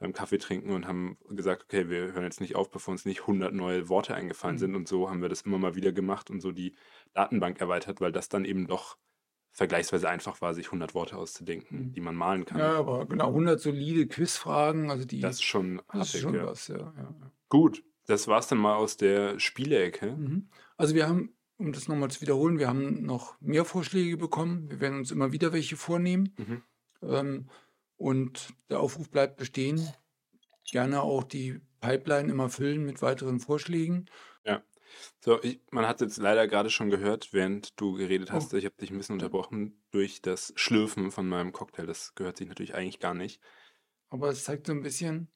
beim 0.01 0.13
Kaffee 0.13 0.37
trinken 0.39 0.71
und 0.71 0.87
haben 0.87 1.17
gesagt, 1.29 1.63
okay, 1.63 1.87
wir 1.89 2.11
hören 2.13 2.23
jetzt 2.23 2.41
nicht 2.41 2.55
auf, 2.55 2.69
bevor 2.71 2.91
uns 2.91 3.05
nicht 3.05 3.21
100 3.21 3.53
neue 3.53 3.87
Worte 3.87 4.13
eingefallen 4.15 4.55
Mhm. 4.55 4.59
sind. 4.59 4.75
Und 4.75 4.87
so 4.87 5.09
haben 5.09 5.21
wir 5.21 5.29
das 5.29 5.41
immer 5.43 5.57
mal 5.59 5.75
wieder 5.75 5.91
gemacht 5.93 6.29
und 6.29 6.41
so 6.41 6.51
die 6.51 6.75
Datenbank 7.13 7.61
erweitert, 7.61 8.01
weil 8.01 8.11
das 8.11 8.27
dann 8.27 8.43
eben 8.43 8.67
doch 8.67 8.97
vergleichsweise 9.53 10.09
einfach 10.09 10.41
war, 10.41 10.53
sich 10.53 10.67
100 10.67 10.93
Worte 10.95 11.17
auszudenken, 11.17 11.87
Mhm. 11.87 11.93
die 11.93 12.01
man 12.01 12.15
malen 12.15 12.45
kann. 12.45 12.59
ja, 12.59 12.73
aber 12.73 13.05
genau, 13.05 13.27
100 13.29 13.59
solide 13.59 14.07
Quizfragen, 14.07 14.89
also 14.89 15.05
die, 15.05 15.19
Das 15.19 15.35
ist 15.35 15.43
schon 15.43 15.81
das 15.93 16.13
ist 16.15 16.21
schon 16.21 16.33
ja. 16.35 16.45
was, 16.45 16.67
ja. 16.67 16.77
ja. 16.77 17.15
Gut, 17.49 17.83
das 18.07 18.27
war's 18.27 18.47
dann 18.47 18.57
mal 18.57 18.75
aus 18.75 18.97
der 18.97 19.39
Spielecke. 19.39 20.13
Mhm. 20.13 20.49
Also 20.77 20.95
wir 20.95 21.07
haben, 21.07 21.35
um 21.57 21.73
das 21.73 21.87
nochmal 21.87 22.09
zu 22.09 22.21
wiederholen, 22.21 22.57
wir 22.57 22.67
haben 22.69 23.03
noch 23.03 23.39
mehr 23.39 23.65
Vorschläge 23.65 24.17
bekommen. 24.17 24.69
Wir 24.71 24.79
werden 24.79 24.97
uns 24.99 25.11
immer 25.11 25.31
wieder 25.31 25.53
welche 25.53 25.75
vornehmen. 25.75 26.33
Mhm. 26.37 26.61
Ähm, 27.03 27.49
und 28.01 28.53
der 28.69 28.79
Aufruf 28.79 29.09
bleibt 29.09 29.37
bestehen. 29.37 29.87
Gerne 30.71 31.01
auch 31.01 31.23
die 31.23 31.61
Pipeline 31.81 32.31
immer 32.31 32.49
füllen 32.49 32.85
mit 32.85 33.01
weiteren 33.01 33.39
Vorschlägen. 33.39 34.07
So, 35.23 35.41
ich, 35.41 35.61
man 35.71 35.87
hat 35.87 36.01
jetzt 36.01 36.17
leider 36.17 36.47
gerade 36.47 36.69
schon 36.69 36.89
gehört, 36.89 37.31
während 37.33 37.79
du 37.79 37.93
geredet 37.93 38.29
Oh. 38.29 38.33
hast, 38.33 38.53
ich 38.53 38.65
habe 38.65 38.75
dich 38.75 38.91
ein 38.91 38.97
bisschen 38.97 39.13
unterbrochen 39.13 39.81
durch 39.91 40.21
das 40.21 40.51
Schlürfen 40.55 41.11
von 41.11 41.27
meinem 41.27 41.51
Cocktail. 41.53 41.85
Das 41.85 42.13
gehört 42.15 42.37
sich 42.37 42.47
natürlich 42.47 42.75
eigentlich 42.75 42.99
gar 42.99 43.13
nicht. 43.13 43.41
Aber 44.09 44.29
es 44.29 44.43
zeigt 44.43 44.67
so 44.67 44.73
ein 44.73 44.81
bisschen 44.83 45.31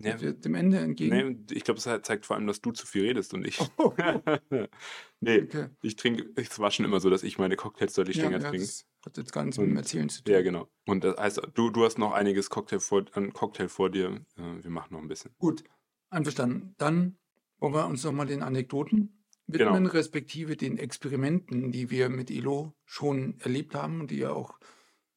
Ja, 0.00 0.16
dem 0.16 0.54
Ende 0.54 0.78
entgegen. 0.78 1.44
nee, 1.48 1.54
ich 1.54 1.62
glaube, 1.64 1.78
es 1.78 1.84
zeigt 1.84 2.26
vor 2.26 2.36
allem, 2.36 2.46
dass 2.46 2.60
du 2.60 2.72
zu 2.72 2.86
viel 2.86 3.02
redest 3.04 3.32
und 3.32 3.46
ich. 3.46 3.60
Oh, 3.78 3.92
nee, 5.20 5.42
okay. 5.42 5.68
ich 5.82 5.96
trinke, 5.96 6.30
es 6.34 6.58
war 6.58 6.70
schon 6.70 6.84
immer 6.84 7.00
so, 7.00 7.10
dass 7.10 7.22
ich 7.22 7.38
meine 7.38 7.56
Cocktails 7.56 7.94
deutlich 7.94 8.16
länger 8.16 8.40
ja, 8.40 8.50
trinke. 8.50 8.66
das 8.66 8.86
hat 9.04 9.16
jetzt 9.16 9.32
gar 9.32 9.44
nichts 9.44 9.58
mit 9.58 9.68
dem 9.68 9.76
Erzählen 9.76 10.08
zu 10.08 10.22
tun. 10.24 10.34
Ja, 10.34 10.42
genau. 10.42 10.68
Und 10.86 11.04
das 11.04 11.16
heißt, 11.16 11.42
du, 11.54 11.70
du 11.70 11.84
hast 11.84 11.98
noch 11.98 12.12
einiges 12.12 12.50
Cocktail 12.50 12.80
vor, 12.80 13.04
an 13.12 13.32
Cocktail 13.32 13.68
vor 13.68 13.88
dir. 13.90 14.24
Wir 14.36 14.70
machen 14.70 14.94
noch 14.94 15.00
ein 15.00 15.08
bisschen. 15.08 15.30
Gut, 15.38 15.62
einverstanden. 16.10 16.74
Dann 16.78 17.16
wollen 17.58 17.74
wir 17.74 17.86
uns 17.86 18.02
nochmal 18.04 18.26
den 18.26 18.42
Anekdoten 18.42 19.20
Genau. 19.46 19.66
widmen, 19.74 19.86
respektive 19.86 20.56
den 20.56 20.78
Experimenten, 20.78 21.70
die 21.70 21.90
wir 21.90 22.08
mit 22.08 22.30
Elo 22.30 22.72
schon 22.86 23.38
erlebt 23.40 23.74
haben 23.74 24.00
und 24.00 24.10
die 24.10 24.16
ja 24.16 24.30
auch 24.30 24.58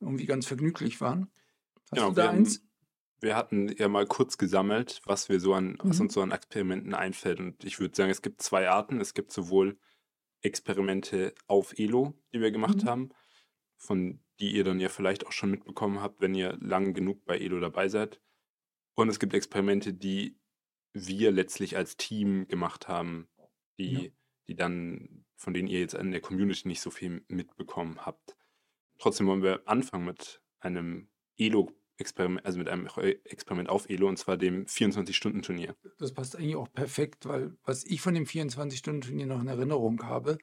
irgendwie 0.02 0.26
ganz 0.26 0.46
vergnüglich 0.46 1.00
waren. 1.00 1.32
Hast 1.92 1.94
Genau, 1.94 2.10
du 2.10 2.16
da 2.16 2.30
eins? 2.32 2.62
Wir 3.20 3.36
hatten 3.36 3.70
ja 3.78 3.88
mal 3.88 4.06
kurz 4.06 4.38
gesammelt, 4.38 5.02
was 5.06 5.28
wir 5.30 5.40
so 5.40 5.54
an, 5.54 5.78
was 5.82 5.98
Mhm. 5.98 6.04
uns 6.06 6.14
so 6.14 6.22
an 6.22 6.32
Experimenten 6.32 6.94
einfällt. 6.94 7.40
Und 7.40 7.64
ich 7.64 7.80
würde 7.80 7.96
sagen, 7.96 8.12
es 8.12 8.22
gibt 8.22 8.42
zwei 8.42 8.70
Arten. 8.70 9.02
Es 9.02 9.14
gibt 9.14 9.32
sowohl 9.32 9.78
Experimente 10.42 11.34
auf 11.48 11.78
Elo, 11.78 12.14
die 12.34 12.42
wir 12.42 12.52
gemacht 12.52 12.84
Mhm. 12.84 12.88
haben, 12.88 13.10
von 13.78 14.20
die 14.40 14.52
ihr 14.56 14.64
dann 14.64 14.80
ja 14.80 14.90
vielleicht 14.90 15.26
auch 15.26 15.32
schon 15.32 15.50
mitbekommen 15.50 16.00
habt, 16.02 16.22
wenn 16.22 16.36
ihr 16.36 16.58
lang 16.62 16.94
genug 16.94 17.26
bei 17.26 17.40
Elo 17.40 17.60
dabei 17.60 17.90
seid. 17.90 18.22
Und 18.94 19.10
es 19.10 19.20
gibt 19.20 19.34
Experimente, 19.34 19.94
die 19.94 20.38
wir 20.94 21.32
letztlich 21.32 21.76
als 21.76 21.98
Team 21.98 22.48
gemacht 22.48 22.88
haben, 22.88 23.28
die, 23.80 23.92
Ja. 24.06 24.10
die 24.48 24.56
dann, 24.56 25.26
von 25.36 25.54
denen 25.56 25.68
ihr 25.68 25.80
jetzt 25.80 25.96
in 25.96 26.12
der 26.12 26.22
Community 26.22 26.68
nicht 26.68 26.82
so 26.82 26.92
viel 26.92 27.24
mitbekommen 27.28 28.06
habt. 28.06 28.38
Trotzdem 29.00 29.26
wollen 29.28 29.44
wir 29.44 29.68
anfangen 29.68 30.06
mit 30.06 30.42
einem 30.60 31.10
Elo-Experiment, 31.98 32.46
also 32.46 32.60
mit 32.60 32.70
einem 32.70 32.88
Experiment 33.26 33.70
auf 33.70 33.90
Elo, 33.90 34.08
und 34.08 34.18
zwar 34.18 34.38
dem 34.38 34.66
24-Stunden-Turnier. 34.66 35.76
Das 35.98 36.14
passt 36.14 36.36
eigentlich 36.36 36.56
auch 36.56 36.72
perfekt, 36.72 37.26
weil 37.28 37.56
was 37.64 37.84
ich 37.86 38.02
von 38.02 38.14
dem 38.14 38.26
24-Stunden-Turnier 38.26 39.26
noch 39.26 39.42
in 39.42 39.48
Erinnerung 39.48 40.04
habe, 40.04 40.38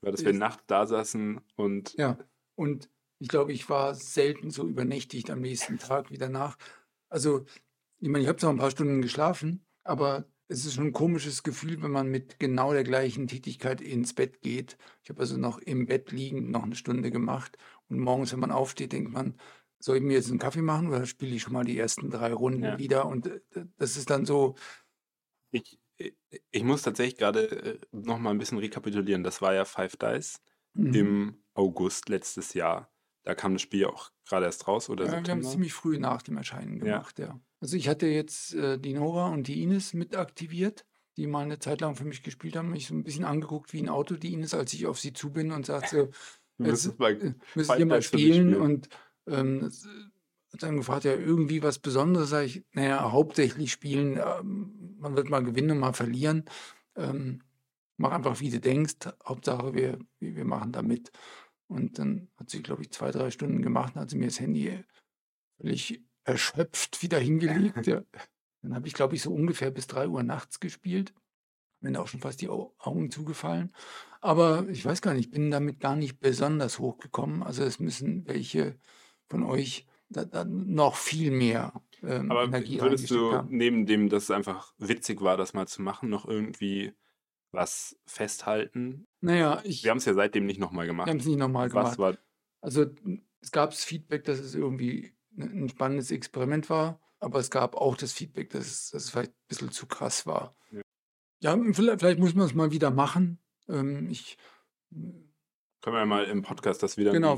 Weil 0.00 0.12
dass 0.12 0.22
wir 0.24 0.30
Ist- 0.32 0.38
nachts 0.38 0.64
da 0.66 0.86
saßen 0.86 1.40
und 1.56 1.94
ja, 1.98 2.18
und 2.56 2.90
ich 3.18 3.28
glaube, 3.28 3.52
ich 3.52 3.68
war 3.68 3.94
selten 3.94 4.50
so 4.50 4.66
übernächtigt 4.66 5.30
am 5.30 5.40
nächsten 5.40 5.78
Tag 5.78 6.10
wie 6.10 6.18
danach. 6.18 6.56
Also, 7.08 7.44
ich 8.00 8.08
meine, 8.08 8.22
ich 8.22 8.28
habe 8.28 8.38
zwar 8.38 8.50
ein 8.50 8.58
paar 8.58 8.70
Stunden 8.70 9.02
geschlafen, 9.02 9.64
aber 9.82 10.26
es 10.48 10.66
ist 10.66 10.74
schon 10.74 10.88
ein 10.88 10.92
komisches 10.92 11.42
Gefühl, 11.42 11.82
wenn 11.82 11.90
man 11.90 12.08
mit 12.10 12.38
genau 12.38 12.72
der 12.72 12.84
gleichen 12.84 13.28
Tätigkeit 13.28 13.80
ins 13.80 14.12
Bett 14.14 14.42
geht. 14.42 14.76
Ich 15.02 15.08
habe 15.10 15.20
also 15.20 15.38
noch 15.38 15.58
im 15.58 15.86
Bett 15.86 16.12
liegend 16.12 16.50
noch 16.50 16.64
eine 16.64 16.76
Stunde 16.76 17.10
gemacht 17.10 17.56
und 17.88 17.98
morgens, 17.98 18.32
wenn 18.32 18.40
man 18.40 18.50
aufsteht, 18.50 18.92
denkt 18.92 19.12
man, 19.12 19.36
soll 19.84 19.98
ich 19.98 20.02
mir 20.02 20.14
jetzt 20.14 20.30
einen 20.30 20.38
Kaffee 20.38 20.62
machen 20.62 20.88
oder 20.88 21.04
spiele 21.04 21.34
ich 21.34 21.42
schon 21.42 21.52
mal 21.52 21.64
die 21.64 21.78
ersten 21.78 22.10
drei 22.10 22.32
Runden 22.32 22.64
Ja. 22.64 22.78
wieder? 22.78 23.06
Und 23.06 23.26
äh, 23.26 23.40
das 23.76 23.96
ist 23.96 24.08
dann 24.08 24.24
so, 24.24 24.54
ich, 25.50 25.78
ich 26.50 26.62
muss 26.64 26.82
tatsächlich 26.82 27.18
gerade 27.18 27.80
noch 27.92 28.18
mal 28.18 28.30
ein 28.30 28.38
bisschen 28.38 28.58
rekapitulieren. 28.58 29.22
Das 29.22 29.42
war 29.42 29.54
ja 29.54 29.64
Five 29.64 29.96
Dice 29.96 30.40
mhm. 30.72 30.94
im 30.94 31.44
August 31.52 32.08
letztes 32.08 32.54
Jahr. 32.54 32.90
Da 33.24 33.34
kam 33.34 33.52
das 33.54 33.62
Spiel 33.62 33.80
ja 33.80 33.88
auch 33.88 34.10
gerade 34.26 34.46
erst 34.46 34.66
raus, 34.68 34.88
oder 34.90 35.04
Ja, 35.06 35.24
wir 35.24 35.30
haben 35.30 35.40
es 35.40 35.52
ziemlich 35.52 35.72
früh 35.72 35.98
nach 35.98 36.22
dem 36.22 36.36
Erscheinen 36.36 36.78
Ja. 36.78 36.84
gemacht, 36.84 37.18
ja. 37.18 37.38
Also 37.60 37.76
ich 37.76 37.88
hatte 37.88 38.06
jetzt 38.06 38.54
äh, 38.54 38.78
die 38.78 38.94
Nora 38.94 39.28
und 39.28 39.48
die 39.48 39.62
Ines 39.62 39.94
mit 39.94 40.16
aktiviert, 40.16 40.84
die 41.16 41.26
mal 41.26 41.44
eine 41.44 41.58
Zeit 41.58 41.80
lang 41.80 41.94
für 41.94 42.04
mich 42.04 42.22
gespielt 42.22 42.56
haben. 42.56 42.70
Mich 42.70 42.88
so 42.88 42.94
ein 42.94 43.04
bisschen 43.04 43.24
angeguckt 43.24 43.72
wie 43.72 43.82
ein 43.82 43.88
Auto, 43.88 44.16
die 44.16 44.32
Ines, 44.32 44.54
als 44.54 44.72
ich 44.72 44.86
auf 44.86 44.98
sie 44.98 45.12
zu 45.12 45.30
bin 45.30 45.52
und 45.52 45.66
sagte, 45.66 46.10
so, 46.58 46.64
jetzt, 46.64 46.98
mal 46.98 47.12
äh, 47.12 47.34
müsst 47.54 47.78
ihr 47.78 47.86
mal 47.86 48.02
spielen. 48.02 48.50
spielen. 48.50 48.60
Und 48.60 48.88
ähm, 49.26 49.70
dann 50.58 50.76
gefragt, 50.76 51.04
ja, 51.04 51.14
irgendwie 51.14 51.62
was 51.62 51.78
Besonderes, 51.78 52.30
sage 52.30 52.46
ich, 52.46 52.64
naja, 52.72 53.10
hauptsächlich 53.10 53.72
spielen, 53.72 54.18
ähm, 54.18 54.96
man 54.98 55.16
wird 55.16 55.28
mal 55.28 55.42
gewinnen 55.42 55.72
und 55.72 55.78
mal 55.78 55.92
verlieren. 55.92 56.44
Ähm, 56.96 57.42
mach 57.96 58.12
einfach, 58.12 58.40
wie 58.40 58.50
du 58.50 58.60
denkst. 58.60 59.08
Hauptsache, 59.26 59.74
wir, 59.74 59.98
wir 60.20 60.44
machen 60.44 60.72
da 60.72 60.82
mit. 60.82 61.10
Und 61.66 61.98
dann 61.98 62.28
hat 62.36 62.50
sie, 62.50 62.62
glaube 62.62 62.82
ich, 62.82 62.92
zwei, 62.92 63.10
drei 63.10 63.30
Stunden 63.30 63.62
gemacht 63.62 63.94
und 63.94 64.02
hat 64.02 64.10
sie 64.10 64.18
mir 64.18 64.26
das 64.26 64.40
Handy 64.40 64.84
völlig 65.58 66.02
erschöpft 66.24 67.02
wieder 67.02 67.18
hingelegt. 67.18 67.86
Ja. 67.86 68.02
Dann 68.62 68.74
habe 68.74 68.86
ich, 68.86 68.94
glaube 68.94 69.14
ich, 69.14 69.20
so 69.20 69.30
ungefähr 69.30 69.70
bis 69.70 69.86
drei 69.86 70.08
Uhr 70.08 70.22
nachts 70.22 70.58
gespielt. 70.58 71.12
Mir 71.80 72.00
auch 72.00 72.08
schon 72.08 72.20
fast 72.20 72.40
die 72.40 72.48
Augen 72.48 73.10
zugefallen. 73.10 73.74
Aber 74.22 74.66
ich 74.70 74.82
weiß 74.82 75.02
gar 75.02 75.12
nicht, 75.12 75.26
ich 75.26 75.30
bin 75.30 75.50
damit 75.50 75.80
gar 75.80 75.96
nicht 75.96 76.18
besonders 76.18 76.78
hochgekommen. 76.78 77.42
Also 77.42 77.62
es 77.62 77.78
müssen 77.78 78.26
welche 78.26 78.78
von 79.28 79.42
euch 79.42 79.86
da, 80.08 80.24
da 80.24 80.44
noch 80.44 80.96
viel 80.96 81.30
mehr 81.30 81.72
ähm, 82.06 82.30
Aber 82.30 82.44
Energie 82.44 82.80
würdest 82.80 83.10
du 83.10 83.32
haben. 83.32 83.56
neben 83.56 83.86
dem, 83.86 84.08
dass 84.08 84.24
es 84.24 84.30
einfach 84.30 84.74
witzig 84.78 85.20
war, 85.22 85.36
das 85.36 85.54
mal 85.54 85.66
zu 85.66 85.82
machen, 85.82 86.08
noch 86.08 86.26
irgendwie 86.26 86.92
was 87.52 87.98
festhalten? 88.06 89.06
Naja, 89.20 89.62
ich. 89.64 89.84
Wir 89.84 89.90
haben 89.90 89.98
es 89.98 90.04
ja 90.04 90.14
seitdem 90.14 90.46
nicht 90.46 90.60
nochmal 90.60 90.86
gemacht. 90.86 91.06
Wir 91.06 91.12
haben 91.12 91.20
es 91.20 91.26
nicht 91.26 91.38
nochmal 91.38 91.68
gemacht. 91.68 91.98
War 91.98 92.16
also 92.60 92.86
es 93.40 93.52
gab 93.52 93.70
das 93.70 93.84
Feedback, 93.84 94.24
dass 94.24 94.38
es 94.38 94.54
irgendwie 94.54 95.14
ein 95.36 95.68
spannendes 95.68 96.10
Experiment 96.10 96.70
war, 96.70 97.00
aber 97.18 97.38
es 97.38 97.50
gab 97.50 97.76
auch 97.76 97.96
das 97.96 98.12
Feedback, 98.12 98.50
dass 98.50 98.66
es, 98.66 98.90
dass 98.90 99.04
es 99.04 99.10
vielleicht 99.10 99.32
ein 99.32 99.48
bisschen 99.48 99.70
zu 99.70 99.86
krass 99.86 100.26
war. 100.26 100.56
Ja, 100.70 100.80
ja 101.40 101.72
vielleicht, 101.72 102.00
vielleicht, 102.00 102.18
muss 102.18 102.34
man 102.34 102.46
es 102.46 102.54
mal 102.54 102.70
wieder 102.70 102.90
machen. 102.90 103.38
Ähm, 103.68 104.08
ich. 104.10 104.36
Können 104.90 105.96
wir 105.96 105.98
ja 105.98 106.06
mal 106.06 106.24
im 106.24 106.42
Podcast 106.42 106.82
das 106.82 106.96
wieder. 106.96 107.12
Genau, 107.12 107.36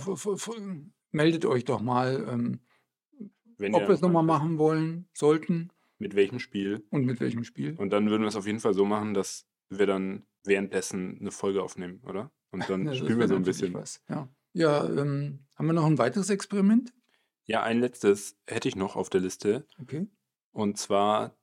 meldet 1.17 1.47
euch 1.47 1.65
doch 1.65 1.81
mal, 1.81 2.27
ähm, 2.29 2.61
ob 3.73 3.89
wir 3.89 3.91
es 3.91 4.03
nochmal 4.03 4.23
machen 4.23 4.59
wollen, 4.59 5.09
sollten. 5.15 5.71
Mit 5.99 6.15
welchem 6.15 6.39
Spiel? 6.39 6.87
Und 6.91 7.07
mit 7.07 7.21
welchem 7.21 7.43
Spiel. 7.43 7.75
Und 7.77 7.91
dann 7.91 8.11
würden 8.11 8.23
wir 8.23 8.29
es 8.29 8.37
auf 8.37 8.47
jeden 8.47 8.61
Fall 8.61 8.75
so 8.75 8.85
machen, 8.85 9.15
dass 9.15 9.49
wir 9.71 9.87
dann 9.87 10.27
währenddessen 10.45 11.19
eine 11.19 11.31
Folge 11.31 11.63
aufnehmen, 11.63 12.03
oder? 12.07 12.31
Und 12.51 12.69
dann 12.69 12.87
ja, 12.87 12.95
spielen 12.95 13.19
wir 13.19 13.29
so 13.29 13.35
ein 13.35 13.43
bisschen. 13.43 13.73
Was. 13.73 14.03
Ja, 14.09 14.29
ja 14.53 14.85
ähm, 14.85 15.41
haben 15.57 15.67
wir 15.67 15.73
noch 15.73 15.87
ein 15.87 15.99
weiteres 15.99 16.29
Experiment? 16.29 16.93
Ja, 17.47 17.63
ein 17.63 17.81
letztes 17.81 18.37
hätte 18.47 18.69
ich 18.69 18.77
noch 18.77 18.95
auf 18.95 19.09
der 19.09 19.23
Liste. 19.23 19.67
Okay. 19.81 20.07
Und 20.53 20.77
zwar 20.77 21.35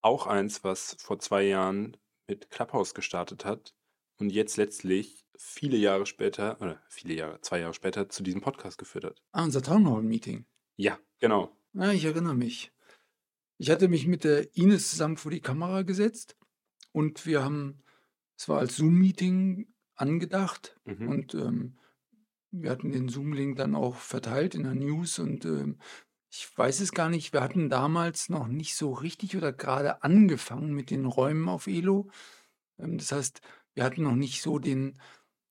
auch 0.00 0.26
eins, 0.26 0.64
was 0.64 0.96
vor 0.98 1.20
zwei 1.20 1.44
Jahren 1.44 1.96
mit 2.26 2.50
Clubhouse 2.50 2.94
gestartet 2.94 3.44
hat 3.44 3.76
und 4.18 4.30
jetzt 4.30 4.56
letztlich 4.56 5.24
viele 5.40 5.78
Jahre 5.78 6.04
später, 6.04 6.60
oder 6.60 6.82
viele 6.88 7.14
Jahre, 7.14 7.40
zwei 7.40 7.60
Jahre 7.60 7.74
später, 7.74 8.08
zu 8.08 8.22
diesem 8.22 8.42
Podcast 8.42 8.76
geführt 8.76 9.04
hat. 9.04 9.22
Ah, 9.32 9.42
unser 9.42 9.62
Town 9.62 9.88
Hall 9.88 10.02
Meeting. 10.02 10.44
Ja, 10.76 10.98
genau. 11.18 11.56
Ja, 11.72 11.92
ich 11.92 12.04
erinnere 12.04 12.34
mich. 12.34 12.72
Ich 13.56 13.70
hatte 13.70 13.88
mich 13.88 14.06
mit 14.06 14.24
der 14.24 14.54
Ines 14.56 14.90
zusammen 14.90 15.16
vor 15.16 15.30
die 15.30 15.40
Kamera 15.40 15.82
gesetzt 15.82 16.36
und 16.92 17.26
wir 17.26 17.42
haben, 17.42 17.82
es 18.36 18.48
war 18.48 18.58
als 18.58 18.76
Zoom-Meeting 18.76 19.72
angedacht 19.94 20.78
mhm. 20.84 21.08
und 21.08 21.34
ähm, 21.34 21.78
wir 22.50 22.70
hatten 22.70 22.92
den 22.92 23.08
Zoom-Link 23.08 23.56
dann 23.56 23.74
auch 23.74 23.96
verteilt 23.96 24.54
in 24.54 24.64
der 24.64 24.74
News 24.74 25.18
und 25.18 25.44
ähm, 25.44 25.78
ich 26.30 26.46
weiß 26.56 26.80
es 26.80 26.92
gar 26.92 27.08
nicht, 27.08 27.32
wir 27.32 27.40
hatten 27.40 27.70
damals 27.70 28.28
noch 28.28 28.46
nicht 28.46 28.76
so 28.76 28.92
richtig 28.92 29.36
oder 29.36 29.52
gerade 29.52 30.02
angefangen 30.02 30.72
mit 30.72 30.90
den 30.90 31.04
Räumen 31.04 31.48
auf 31.48 31.66
Elo. 31.66 32.10
Ähm, 32.78 32.98
das 32.98 33.12
heißt, 33.12 33.40
wir 33.74 33.84
hatten 33.84 34.02
noch 34.02 34.16
nicht 34.16 34.42
so 34.42 34.58
den, 34.58 34.98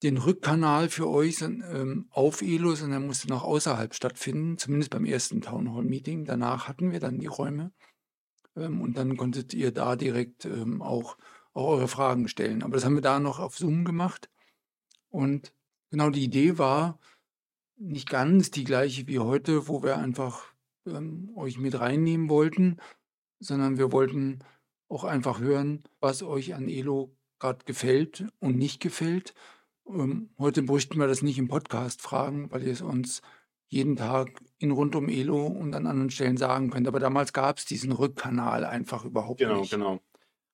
den 0.04 0.18
Rückkanal 0.18 0.90
für 0.90 1.10
euch 1.10 1.42
ähm, 1.42 2.08
auf 2.12 2.42
Elo, 2.42 2.76
sondern 2.76 3.08
musste 3.08 3.28
noch 3.28 3.44
außerhalb 3.44 3.94
stattfinden, 3.94 4.58
zumindest 4.58 4.92
beim 4.92 5.06
ersten 5.06 5.42
Town 5.42 5.74
Hall 5.74 5.84
Meeting. 5.84 6.26
Danach 6.26 6.68
hatten 6.68 6.92
wir 6.92 7.00
dann 7.00 7.20
die 7.20 7.28
Räume. 7.28 7.72
Ähm, 8.56 8.82
und 8.82 8.98
dann 8.98 9.18
konntet 9.18 9.54
ihr 9.54 9.72
da 9.72 9.96
direkt 9.96 10.46
ähm, 10.46 10.82
auch, 10.82 11.18
auch 11.54 11.68
eure 11.68 11.88
Fragen 11.88 12.28
stellen. 12.28 12.64
Aber 12.64 12.74
das 12.74 12.86
haben 12.86 12.96
wir 12.96 13.02
da 13.02 13.20
noch 13.20 13.40
auf 13.40 13.58
Zoom 13.58 13.84
gemacht. 13.84 14.30
Und 15.10 15.54
genau 15.92 16.10
die 16.10 16.24
Idee 16.24 16.58
war 16.58 17.00
nicht 17.78 18.10
ganz 18.10 18.52
die 18.52 18.66
gleiche 18.66 19.08
wie 19.08 19.20
heute, 19.20 19.68
wo 19.68 19.84
wir 19.84 19.98
einfach 19.98 20.46
ähm, 20.86 21.32
euch 21.36 21.58
mit 21.58 21.80
reinnehmen 21.80 22.30
wollten, 22.30 22.78
sondern 23.40 23.78
wir 23.78 23.92
wollten 23.92 24.40
auch 24.90 25.04
einfach 25.04 25.40
hören, 25.40 25.84
was 26.00 26.24
euch 26.24 26.56
an 26.56 26.68
Elo 26.68 27.16
gerade 27.40 27.64
gefällt 27.66 28.26
und 28.40 28.58
nicht 28.58 28.82
gefällt. 28.82 29.34
Ähm, 29.90 30.30
heute 30.38 30.62
bräuchten 30.64 31.00
wir 31.00 31.08
das 31.08 31.22
nicht 31.22 31.38
im 31.38 31.48
Podcast 31.48 32.02
fragen, 32.02 32.52
weil 32.52 32.64
ihr 32.64 32.74
es 32.74 32.82
uns 32.82 33.22
jeden 33.68 33.96
Tag 33.96 34.42
in 34.58 34.72
rund 34.72 34.96
um 34.96 35.10
Elo 35.10 35.46
und 35.46 35.74
an 35.76 35.88
anderen 35.88 36.10
Stellen 36.10 36.38
sagen 36.38 36.70
könnt. 36.70 36.88
Aber 36.88 37.00
damals 37.00 37.34
gab 37.34 37.58
es 37.58 37.66
diesen 37.66 37.92
Rückkanal 37.92 38.66
einfach 38.66 39.06
überhaupt 39.06 39.40
genau, 39.40 39.62
nicht. 39.62 39.72
Genau, 39.72 39.92
genau. 39.92 40.04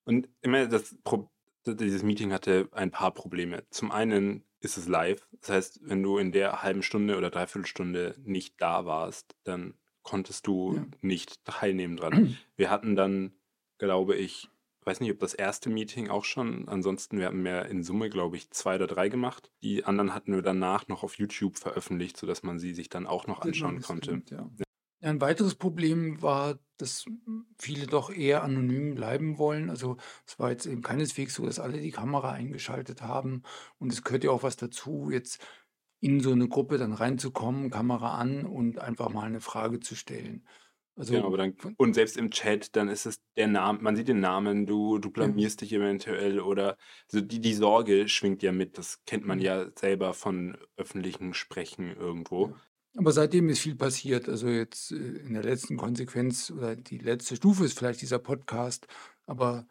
Und 0.05 0.29
immer 0.41 0.67
das 0.67 0.95
Pro 1.03 1.29
dieses 1.67 2.03
Meeting 2.03 2.31
hatte 2.31 2.69
ein 2.73 2.91
paar 2.91 3.11
Probleme. 3.11 3.63
Zum 3.71 3.91
einen 3.91 4.43
ist 4.59 4.77
es 4.77 4.87
live. 4.87 5.27
Das 5.41 5.49
heißt, 5.49 5.79
wenn 5.83 6.03
du 6.03 6.19
in 6.19 6.31
der 6.31 6.61
halben 6.61 6.83
Stunde 6.83 7.17
oder 7.17 7.31
Dreiviertelstunde 7.31 8.15
nicht 8.23 8.61
da 8.61 8.85
warst, 8.85 9.35
dann 9.43 9.73
konntest 10.03 10.45
du 10.45 10.75
ja. 10.75 10.85
nicht 11.01 11.43
teilnehmen 11.43 11.97
dran. 11.97 12.37
Wir 12.55 12.69
hatten 12.69 12.95
dann, 12.95 13.33
glaube 13.79 14.15
ich, 14.15 14.49
weiß 14.85 14.99
nicht, 14.99 15.11
ob 15.11 15.19
das 15.19 15.33
erste 15.33 15.69
Meeting 15.69 16.09
auch 16.09 16.23
schon, 16.23 16.67
ansonsten, 16.67 17.17
wir 17.17 17.25
haben 17.25 17.41
mehr 17.41 17.65
in 17.65 17.83
Summe, 17.83 18.09
glaube 18.09 18.37
ich, 18.37 18.51
zwei 18.51 18.75
oder 18.75 18.87
drei 18.87 19.09
gemacht. 19.09 19.51
Die 19.61 19.83
anderen 19.83 20.13
hatten 20.13 20.33
wir 20.33 20.41
danach 20.41 20.87
noch 20.87 21.03
auf 21.03 21.15
YouTube 21.15 21.57
veröffentlicht, 21.57 22.17
sodass 22.17 22.43
man 22.43 22.59
sie 22.59 22.73
sich 22.73 22.89
dann 22.89 23.07
auch 23.07 23.27
noch 23.27 23.41
anschauen 23.41 23.75
genau, 23.75 23.87
konnte. 23.87 24.11
Stimmt, 24.11 24.31
ja. 24.31 24.49
Ja, 25.01 25.09
ein 25.09 25.21
weiteres 25.21 25.55
Problem 25.55 26.21
war, 26.21 26.57
dass 26.77 27.05
viele 27.59 27.87
doch 27.87 28.09
eher 28.11 28.43
anonym 28.43 28.95
bleiben 28.95 29.37
wollen. 29.37 29.69
Also 29.69 29.97
es 30.25 30.39
war 30.39 30.51
jetzt 30.51 30.65
eben 30.65 30.81
keineswegs 30.81 31.35
so, 31.35 31.45
dass 31.45 31.59
alle 31.59 31.79
die 31.79 31.91
Kamera 31.91 32.31
eingeschaltet 32.31 33.01
haben. 33.01 33.43
Und 33.77 33.91
es 33.91 34.03
gehört 34.03 34.23
ja 34.23 34.31
auch 34.31 34.43
was 34.43 34.55
dazu, 34.55 35.09
jetzt 35.11 35.45
in 35.99 36.19
so 36.19 36.31
eine 36.31 36.47
Gruppe 36.47 36.77
dann 36.77 36.93
reinzukommen, 36.93 37.71
Kamera 37.71 38.15
an 38.17 38.45
und 38.45 38.79
einfach 38.79 39.09
mal 39.09 39.23
eine 39.23 39.41
Frage 39.41 39.79
zu 39.79 39.95
stellen. 39.95 40.47
Also 40.97 41.13
genau, 41.13 41.27
aber 41.27 41.37
dann, 41.37 41.55
und 41.77 41.93
selbst 41.93 42.15
im 42.15 42.31
Chat, 42.31 42.75
dann 42.75 42.87
ist 42.87 43.05
es 43.05 43.19
der 43.35 43.47
Name, 43.47 43.79
man 43.81 43.97
sieht 43.97 44.07
den 44.07 44.21
Namen, 44.21 44.65
du, 44.65 44.97
du 44.97 45.11
blamierst 45.11 45.61
ja. 45.61 45.65
dich 45.65 45.73
eventuell 45.73 46.39
oder 46.39 46.77
also 47.11 47.25
die, 47.25 47.41
die 47.41 47.53
Sorge 47.53 48.07
schwingt 48.07 48.41
ja 48.43 48.53
mit, 48.53 48.77
das 48.77 49.03
kennt 49.05 49.25
man 49.25 49.39
mhm. 49.39 49.43
ja 49.43 49.67
selber 49.77 50.13
von 50.13 50.57
öffentlichen 50.77 51.33
Sprechen 51.33 51.95
irgendwo. 51.95 52.47
Ja. 52.47 52.61
Aber 52.97 53.11
seitdem 53.11 53.49
ist 53.49 53.59
viel 53.59 53.75
passiert. 53.75 54.29
Also 54.29 54.47
jetzt 54.47 54.91
äh, 54.91 54.95
in 54.95 55.33
der 55.33 55.43
letzten 55.43 55.77
Konsequenz 55.77 56.49
oder 56.49 56.75
die 56.75 56.97
letzte 56.97 57.35
Stufe 57.35 57.65
ist 57.65 57.77
vielleicht 57.77 58.01
dieser 58.01 58.19
Podcast. 58.19 58.87
Aber 59.25 59.67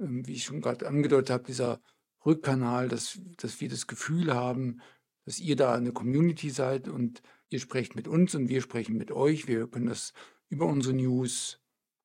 ähm, 0.00 0.26
wie 0.26 0.32
ich 0.32 0.44
schon 0.44 0.60
gerade 0.60 0.88
angedeutet 0.88 1.30
habe, 1.30 1.44
dieser 1.44 1.80
Rückkanal, 2.24 2.88
dass, 2.88 3.20
dass 3.36 3.60
wir 3.60 3.68
das 3.68 3.86
Gefühl 3.86 4.34
haben, 4.34 4.80
dass 5.24 5.38
ihr 5.38 5.56
da 5.56 5.74
eine 5.74 5.92
Community 5.92 6.50
seid 6.50 6.88
und 6.88 7.22
ihr 7.48 7.60
sprecht 7.60 7.94
mit 7.94 8.08
uns 8.08 8.34
und 8.34 8.48
wir 8.48 8.60
sprechen 8.60 8.96
mit 8.96 9.12
euch. 9.12 9.46
Wir 9.46 9.68
können 9.68 9.86
das 9.86 10.12
über 10.48 10.66
unsere 10.66 10.94
News, 10.94 11.60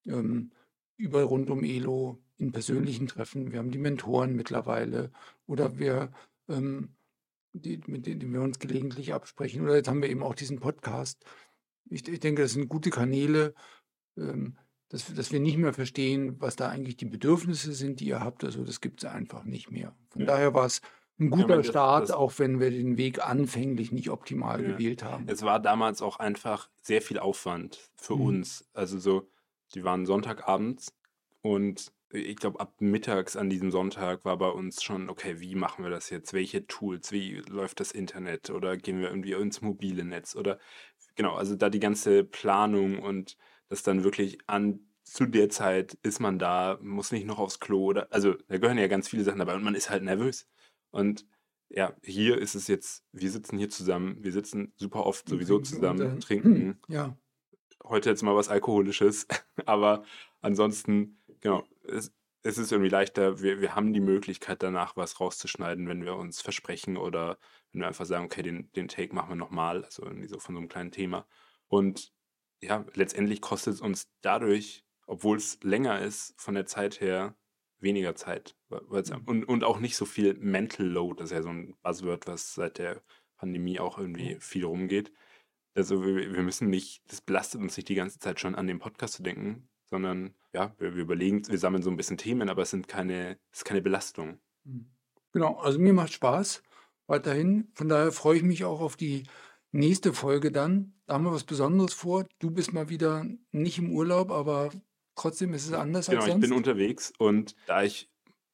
ähm, 0.05 0.51
über 0.97 1.23
rund 1.23 1.49
um 1.49 1.63
Elo 1.63 2.21
in 2.37 2.51
persönlichen 2.51 3.07
Treffen. 3.07 3.51
Wir 3.51 3.59
haben 3.59 3.71
die 3.71 3.77
Mentoren 3.77 4.35
mittlerweile 4.35 5.11
oder 5.45 5.77
wir, 5.77 6.11
ähm, 6.49 6.89
die, 7.53 7.81
mit 7.87 8.05
denen 8.05 8.33
wir 8.33 8.41
uns 8.41 8.59
gelegentlich 8.59 9.13
absprechen. 9.13 9.61
Oder 9.61 9.75
jetzt 9.75 9.87
haben 9.87 10.01
wir 10.01 10.09
eben 10.09 10.23
auch 10.23 10.35
diesen 10.35 10.59
Podcast. 10.59 11.23
Ich, 11.89 12.07
ich 12.07 12.19
denke, 12.19 12.41
das 12.41 12.53
sind 12.53 12.69
gute 12.69 12.89
Kanäle, 12.89 13.53
ähm, 14.17 14.57
dass, 14.89 15.13
dass 15.13 15.31
wir 15.31 15.39
nicht 15.39 15.57
mehr 15.57 15.73
verstehen, 15.73 16.39
was 16.39 16.55
da 16.55 16.69
eigentlich 16.69 16.97
die 16.97 17.05
Bedürfnisse 17.05 17.73
sind, 17.73 17.99
die 17.99 18.07
ihr 18.07 18.19
habt. 18.19 18.43
Also 18.43 18.63
das 18.63 18.81
gibt 18.81 19.03
es 19.03 19.09
einfach 19.09 19.43
nicht 19.43 19.71
mehr. 19.71 19.95
Von 20.09 20.21
ja. 20.21 20.27
daher 20.27 20.53
war 20.53 20.65
es 20.65 20.81
ein 21.21 21.29
guter 21.29 21.49
ja, 21.49 21.57
das, 21.57 21.67
Start, 21.67 22.03
das, 22.03 22.11
auch 22.11 22.33
wenn 22.37 22.59
wir 22.59 22.71
den 22.71 22.97
Weg 22.97 23.25
anfänglich 23.25 23.91
nicht 23.91 24.09
optimal 24.09 24.61
ja. 24.61 24.71
gewählt 24.71 25.03
haben. 25.03 25.25
Es 25.27 25.43
war 25.43 25.59
damals 25.59 26.01
auch 26.01 26.17
einfach 26.17 26.69
sehr 26.81 27.01
viel 27.01 27.19
Aufwand 27.19 27.79
für 27.95 28.15
mhm. 28.15 28.25
uns. 28.25 28.69
Also 28.73 28.99
so, 28.99 29.29
die 29.73 29.83
waren 29.83 30.05
Sonntagabends 30.05 30.93
und 31.41 31.93
ich 32.13 32.35
glaube, 32.35 32.59
ab 32.59 32.75
mittags 32.79 33.37
an 33.37 33.49
diesem 33.49 33.71
Sonntag 33.71 34.25
war 34.25 34.37
bei 34.37 34.49
uns 34.49 34.83
schon, 34.83 35.09
okay, 35.09 35.39
wie 35.39 35.55
machen 35.55 35.85
wir 35.85 35.91
das 35.91 36.09
jetzt? 36.09 36.33
Welche 36.33 36.67
Tools? 36.67 37.11
Wie 37.11 37.35
läuft 37.47 37.79
das 37.79 37.93
Internet? 37.93 38.49
Oder 38.49 38.75
gehen 38.75 38.99
wir 38.99 39.07
irgendwie 39.09 39.31
ins 39.31 39.61
mobile 39.61 40.03
Netz? 40.03 40.35
Oder 40.35 40.59
genau, 41.15 41.35
also 41.35 41.55
da 41.55 41.69
die 41.69 41.79
ganze 41.79 42.25
Planung 42.25 42.99
und 42.99 43.37
das 43.69 43.83
dann 43.83 44.03
wirklich 44.03 44.39
an 44.47 44.81
zu 45.03 45.25
der 45.25 45.49
Zeit 45.49 45.97
ist 46.03 46.19
man 46.19 46.37
da, 46.37 46.77
muss 46.81 47.11
nicht 47.11 47.25
noch 47.25 47.39
aufs 47.39 47.59
Klo 47.59 47.85
oder 47.85 48.07
also 48.11 48.35
da 48.47 48.57
gehören 48.57 48.77
ja 48.77 48.87
ganz 48.87 49.09
viele 49.09 49.23
Sachen 49.23 49.39
dabei 49.39 49.55
und 49.55 49.63
man 49.63 49.75
ist 49.75 49.89
halt 49.89 50.03
nervös. 50.03 50.47
Und 50.91 51.25
ja, 51.69 51.95
hier 52.03 52.37
ist 52.37 52.55
es 52.55 52.67
jetzt, 52.67 53.05
wir 53.11 53.31
sitzen 53.31 53.57
hier 53.57 53.69
zusammen, 53.69 54.17
wir 54.21 54.31
sitzen 54.31 54.73
super 54.75 55.05
oft 55.05 55.27
sowieso 55.27 55.59
zusammen, 55.59 56.19
trinken. 56.19 56.79
Ja. 56.87 57.17
Heute 57.83 58.09
jetzt 58.09 58.21
mal 58.23 58.35
was 58.35 58.49
Alkoholisches, 58.49 59.27
aber 59.65 60.03
ansonsten, 60.41 61.21
genau, 61.39 61.63
es, 61.83 62.13
es 62.43 62.57
ist 62.57 62.71
irgendwie 62.71 62.89
leichter, 62.89 63.41
wir, 63.41 63.61
wir 63.61 63.75
haben 63.75 63.93
die 63.93 64.01
Möglichkeit 64.01 64.63
danach 64.63 64.97
was 64.97 65.19
rauszuschneiden, 65.19 65.87
wenn 65.87 66.03
wir 66.03 66.15
uns 66.15 66.41
versprechen 66.41 66.97
oder 66.97 67.37
wenn 67.71 67.81
wir 67.81 67.87
einfach 67.87 68.05
sagen, 68.05 68.25
okay, 68.25 68.41
den, 68.41 68.71
den 68.73 68.87
Take 68.87 69.15
machen 69.15 69.29
wir 69.29 69.35
nochmal, 69.35 69.83
also 69.85 70.03
irgendwie 70.03 70.27
so 70.27 70.39
von 70.39 70.55
so 70.55 70.59
einem 70.59 70.69
kleinen 70.69 70.91
Thema. 70.91 71.25
Und 71.67 72.11
ja, 72.61 72.85
letztendlich 72.93 73.41
kostet 73.41 73.75
es 73.75 73.81
uns 73.81 74.09
dadurch, 74.21 74.83
obwohl 75.07 75.37
es 75.37 75.59
länger 75.63 76.01
ist, 76.01 76.33
von 76.37 76.53
der 76.53 76.65
Zeit 76.65 77.01
her 77.01 77.35
weniger 77.81 78.15
Zeit. 78.15 78.55
Mhm. 78.69 79.21
und, 79.25 79.43
und 79.45 79.63
auch 79.63 79.79
nicht 79.79 79.95
so 79.95 80.05
viel 80.05 80.35
Mental 80.35 80.85
Load, 80.85 81.19
das 81.19 81.31
ist 81.31 81.35
ja 81.35 81.43
so 81.43 81.49
ein 81.49 81.75
Buzzword, 81.81 82.27
was 82.27 82.53
seit 82.53 82.77
der 82.77 83.01
Pandemie 83.37 83.79
auch 83.79 83.97
irgendwie 83.97 84.37
viel 84.39 84.65
rumgeht. 84.65 85.11
Also 85.73 86.03
wir, 86.03 86.33
wir 86.33 86.43
müssen 86.43 86.69
nicht, 86.69 87.01
das 87.11 87.21
belastet 87.21 87.61
uns 87.61 87.77
nicht 87.77 87.89
die 87.89 87.95
ganze 87.95 88.19
Zeit 88.19 88.39
schon 88.39 88.55
an 88.55 88.67
den 88.67 88.79
Podcast 88.79 89.15
zu 89.15 89.23
denken, 89.23 89.69
sondern 89.85 90.35
ja, 90.53 90.75
wir, 90.77 90.95
wir 90.95 91.03
überlegen, 91.03 91.47
wir 91.47 91.57
sammeln 91.57 91.83
so 91.83 91.89
ein 91.89 91.97
bisschen 91.97 92.17
Themen, 92.17 92.49
aber 92.49 92.63
es 92.63 92.71
sind 92.71 92.87
keine, 92.87 93.37
es 93.51 93.59
ist 93.59 93.65
keine 93.65 93.81
Belastung. 93.81 94.39
Mhm. 94.63 94.91
Genau, 95.33 95.57
also 95.57 95.79
mir 95.79 95.93
macht 95.93 96.11
Spaß 96.11 96.61
weiterhin. 97.07 97.71
Von 97.73 97.87
daher 97.87 98.11
freue 98.11 98.37
ich 98.37 98.43
mich 98.43 98.65
auch 98.65 98.81
auf 98.81 98.97
die 98.97 99.23
nächste 99.71 100.13
Folge 100.13 100.51
dann. 100.51 100.93
Da 101.05 101.13
haben 101.13 101.23
wir 101.23 101.31
was 101.31 101.45
Besonderes 101.45 101.93
vor. 101.93 102.25
Du 102.39 102.51
bist 102.51 102.73
mal 102.73 102.89
wieder 102.89 103.25
nicht 103.51 103.79
im 103.79 103.91
Urlaub, 103.91 104.31
aber 104.31 104.71
trotzdem 105.21 105.53
ist 105.53 105.67
es 105.67 105.73
anders 105.73 106.07
Genau, 106.07 106.19
als 106.19 106.27
ich 106.27 106.33
sonst. 106.33 106.41
bin 106.41 106.53
unterwegs 106.53 107.13
und 107.17 107.55
da 107.67 107.83
ich 107.83 108.09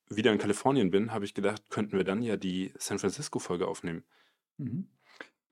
wieder 0.09 0.31
in 0.31 0.37
Kalifornien 0.37 0.91
bin, 0.91 1.11
habe 1.11 1.25
ich 1.25 1.33
gedacht, 1.33 1.69
könnten 1.69 1.97
wir 1.97 2.03
dann 2.03 2.21
ja 2.21 2.37
die 2.37 2.73
San 2.77 2.99
Francisco-Folge 2.99 3.67
aufnehmen. 3.67 4.03
Mhm. 4.57 4.89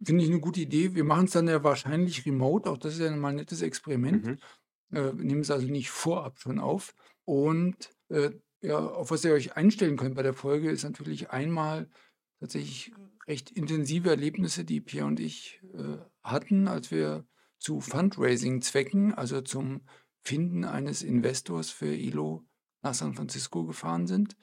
Finde 0.03 0.23
ich 0.23 0.29
eine 0.29 0.39
gute 0.39 0.61
Idee. 0.61 0.93
Wir 0.93 1.03
machen 1.03 1.25
es 1.25 1.31
dann 1.31 1.47
ja 1.47 1.63
wahrscheinlich 1.63 2.25
remote. 2.25 2.69
Auch 2.69 2.77
das 2.77 2.93
ist 2.93 2.99
ja 2.99 3.15
mal 3.15 3.29
ein 3.29 3.35
nettes 3.35 3.61
Experiment. 3.61 4.25
Mhm. 4.25 4.37
Äh, 4.91 5.17
wir 5.17 5.25
nehmen 5.25 5.41
es 5.41 5.51
also 5.51 5.67
nicht 5.67 5.89
vorab 5.89 6.39
schon 6.39 6.59
auf. 6.59 6.93
Und 7.23 7.89
äh, 8.09 8.31
ja, 8.61 8.77
auf 8.77 9.11
was 9.11 9.23
ihr 9.23 9.33
euch 9.33 9.55
einstellen 9.55 9.97
könnt 9.97 10.15
bei 10.15 10.23
der 10.23 10.33
Folge, 10.33 10.69
ist 10.69 10.83
natürlich 10.83 11.29
einmal 11.29 11.89
tatsächlich 12.39 12.93
recht 13.27 13.51
intensive 13.51 14.09
Erlebnisse, 14.09 14.65
die 14.65 14.81
Pierre 14.81 15.07
und 15.07 15.19
ich 15.19 15.61
äh, 15.73 15.97
hatten, 16.23 16.67
als 16.67 16.91
wir 16.91 17.25
zu 17.57 17.79
Fundraising-Zwecken, 17.79 19.13
also 19.13 19.41
zum 19.41 19.81
Finden 20.25 20.65
eines 20.65 21.03
Investors 21.03 21.69
für 21.69 21.93
Elo 21.95 22.43
nach 22.81 22.93
San 22.93 23.13
Francisco 23.13 23.65
gefahren 23.65 24.07
sind. 24.07 24.35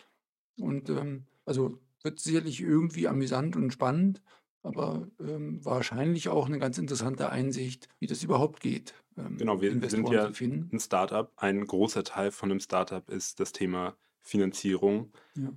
Und 0.59 0.89
ähm, 0.91 1.27
also 1.45 1.79
wird 2.03 2.21
sicherlich 2.21 2.61
irgendwie 2.61 3.09
amüsant 3.09 3.57
und 3.57 3.73
spannend, 3.73 4.23
aber 4.63 5.09
ähm, 5.21 5.65
wahrscheinlich 5.65 6.29
auch 6.29 6.47
eine 6.47 6.59
ganz 6.59 6.79
interessante 6.79 7.31
Einsicht, 7.31 7.89
wie 7.99 8.07
das 8.07 8.23
überhaupt 8.23 8.61
geht. 8.61 8.95
ähm, 9.17 9.37
Genau, 9.37 9.61
wir 9.61 9.71
sind 9.71 9.83
Investoren 9.83 10.13
ja 10.13 10.27
zu 10.29 10.35
finden. 10.35 10.77
ein 10.77 10.81
Startup. 10.81 11.33
Ein 11.37 11.67
großer 11.67 12.05
Teil 12.05 12.31
von 12.31 12.51
einem 12.51 12.61
Startup 12.61 13.09
ist 13.11 13.41
das 13.41 13.53
Thema 13.53 13.97
Finanzierung. 14.21 15.13
Ja. 15.35 15.53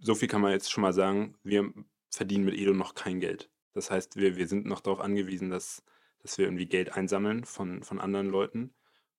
So 0.00 0.14
viel 0.14 0.28
kann 0.28 0.40
man 0.40 0.52
jetzt 0.52 0.70
schon 0.70 0.82
mal 0.82 0.92
sagen, 0.92 1.36
wir 1.42 1.72
verdienen 2.10 2.44
mit 2.44 2.54
Edo 2.54 2.72
noch 2.72 2.94
kein 2.94 3.20
Geld. 3.20 3.50
Das 3.72 3.90
heißt, 3.90 4.16
wir, 4.16 4.36
wir 4.36 4.48
sind 4.48 4.66
noch 4.66 4.80
darauf 4.80 5.00
angewiesen, 5.00 5.50
dass, 5.50 5.84
dass 6.20 6.38
wir 6.38 6.46
irgendwie 6.46 6.66
Geld 6.66 6.92
einsammeln 6.96 7.44
von, 7.44 7.82
von 7.82 8.00
anderen 8.00 8.28
Leuten. 8.28 8.74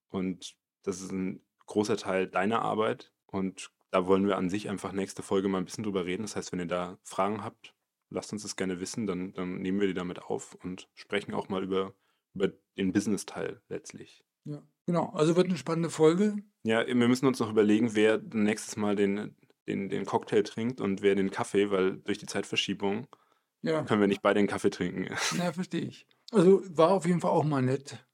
Und 0.10 0.56
das 0.84 1.02
ist 1.02 1.12
ein 1.12 1.41
großer 1.65 1.98
Teil 1.98 2.28
deiner 2.28 2.62
Arbeit. 2.62 3.12
Und 3.28 3.72
da 3.91 4.08
wollen 4.08 4.28
wir 4.28 4.38
an 4.38 4.50
sich 4.50 4.69
einfach 4.69 4.91
nächste 4.91 5.24
Folge 5.24 5.48
mal 5.48 5.60
ein 5.60 5.65
bisschen 5.65 5.84
drüber 5.84 6.06
reden. 6.06 6.24
Das 6.24 6.36
heißt, 6.36 6.52
wenn 6.52 6.60
ihr 6.60 6.67
da 6.67 6.98
Fragen 7.04 7.43
habt, 7.43 7.74
lasst 8.10 8.34
uns 8.34 8.43
das 8.43 8.56
gerne 8.56 8.80
wissen, 8.80 9.08
dann, 9.08 9.34
dann 9.34 9.60
nehmen 9.60 9.80
wir 9.80 9.88
die 9.88 9.93
damit 9.93 10.22
auf 10.22 10.56
und 10.63 10.89
sprechen 10.93 11.34
auch 11.34 11.50
mal 11.50 11.63
über, 11.63 11.93
über 12.34 12.50
den 12.78 12.91
Business-Teil 12.91 13.62
letztlich. 13.69 14.24
Ja, 14.45 14.62
genau. 14.86 15.10
Also 15.13 15.36
wird 15.36 15.48
eine 15.48 15.58
spannende 15.58 15.89
Folge. 15.89 16.38
Ja, 16.63 16.86
wir 16.86 16.95
müssen 16.95 17.28
uns 17.28 17.39
noch 17.39 17.50
überlegen, 17.50 17.95
wer 17.95 18.17
nächstes 18.17 18.78
Mal 18.78 18.95
den, 18.95 19.36
den, 19.67 19.89
den 19.89 20.06
Cocktail 20.06 20.43
trinkt 20.43 20.82
und 20.82 21.02
wer 21.02 21.15
den 21.15 21.32
Kaffee, 21.32 21.72
weil 21.72 21.98
durch 21.98 22.17
die 22.17 22.26
Zeitverschiebung 22.26 23.08
Ja, 23.62 23.84
können 23.84 24.02
wir 24.02 24.08
nicht 24.08 24.22
beide 24.22 24.39
den 24.39 24.48
Kaffee 24.48 24.72
trinken. 24.72 25.08
ja 25.38 25.52
verstehe 25.52 25.82
ich. 25.82 26.08
Also 26.32 26.62
war 26.76 26.91
auf 26.91 27.06
jeden 27.06 27.22
Fall 27.22 27.32
auch 27.32 27.43
mal 27.43 27.62
nett, 27.62 28.06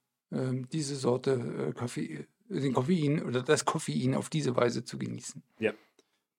diese 0.72 0.96
Sorte 0.96 1.32
äh, 1.32 1.72
Kaffee, 1.72 2.26
äh, 2.50 2.60
den 2.60 2.72
Koffein 2.72 3.22
oder 3.22 3.42
das 3.42 3.64
Koffein 3.64 4.14
auf 4.14 4.28
diese 4.28 4.56
Weise 4.56 4.84
zu 4.84 4.98
genießen. 4.98 5.42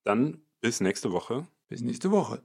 Dann 0.03 0.41
bis 0.61 0.79
nächste 0.79 1.11
Woche. 1.11 1.47
Bis 1.67 1.81
nächste 1.81 2.11
Woche. 2.11 2.43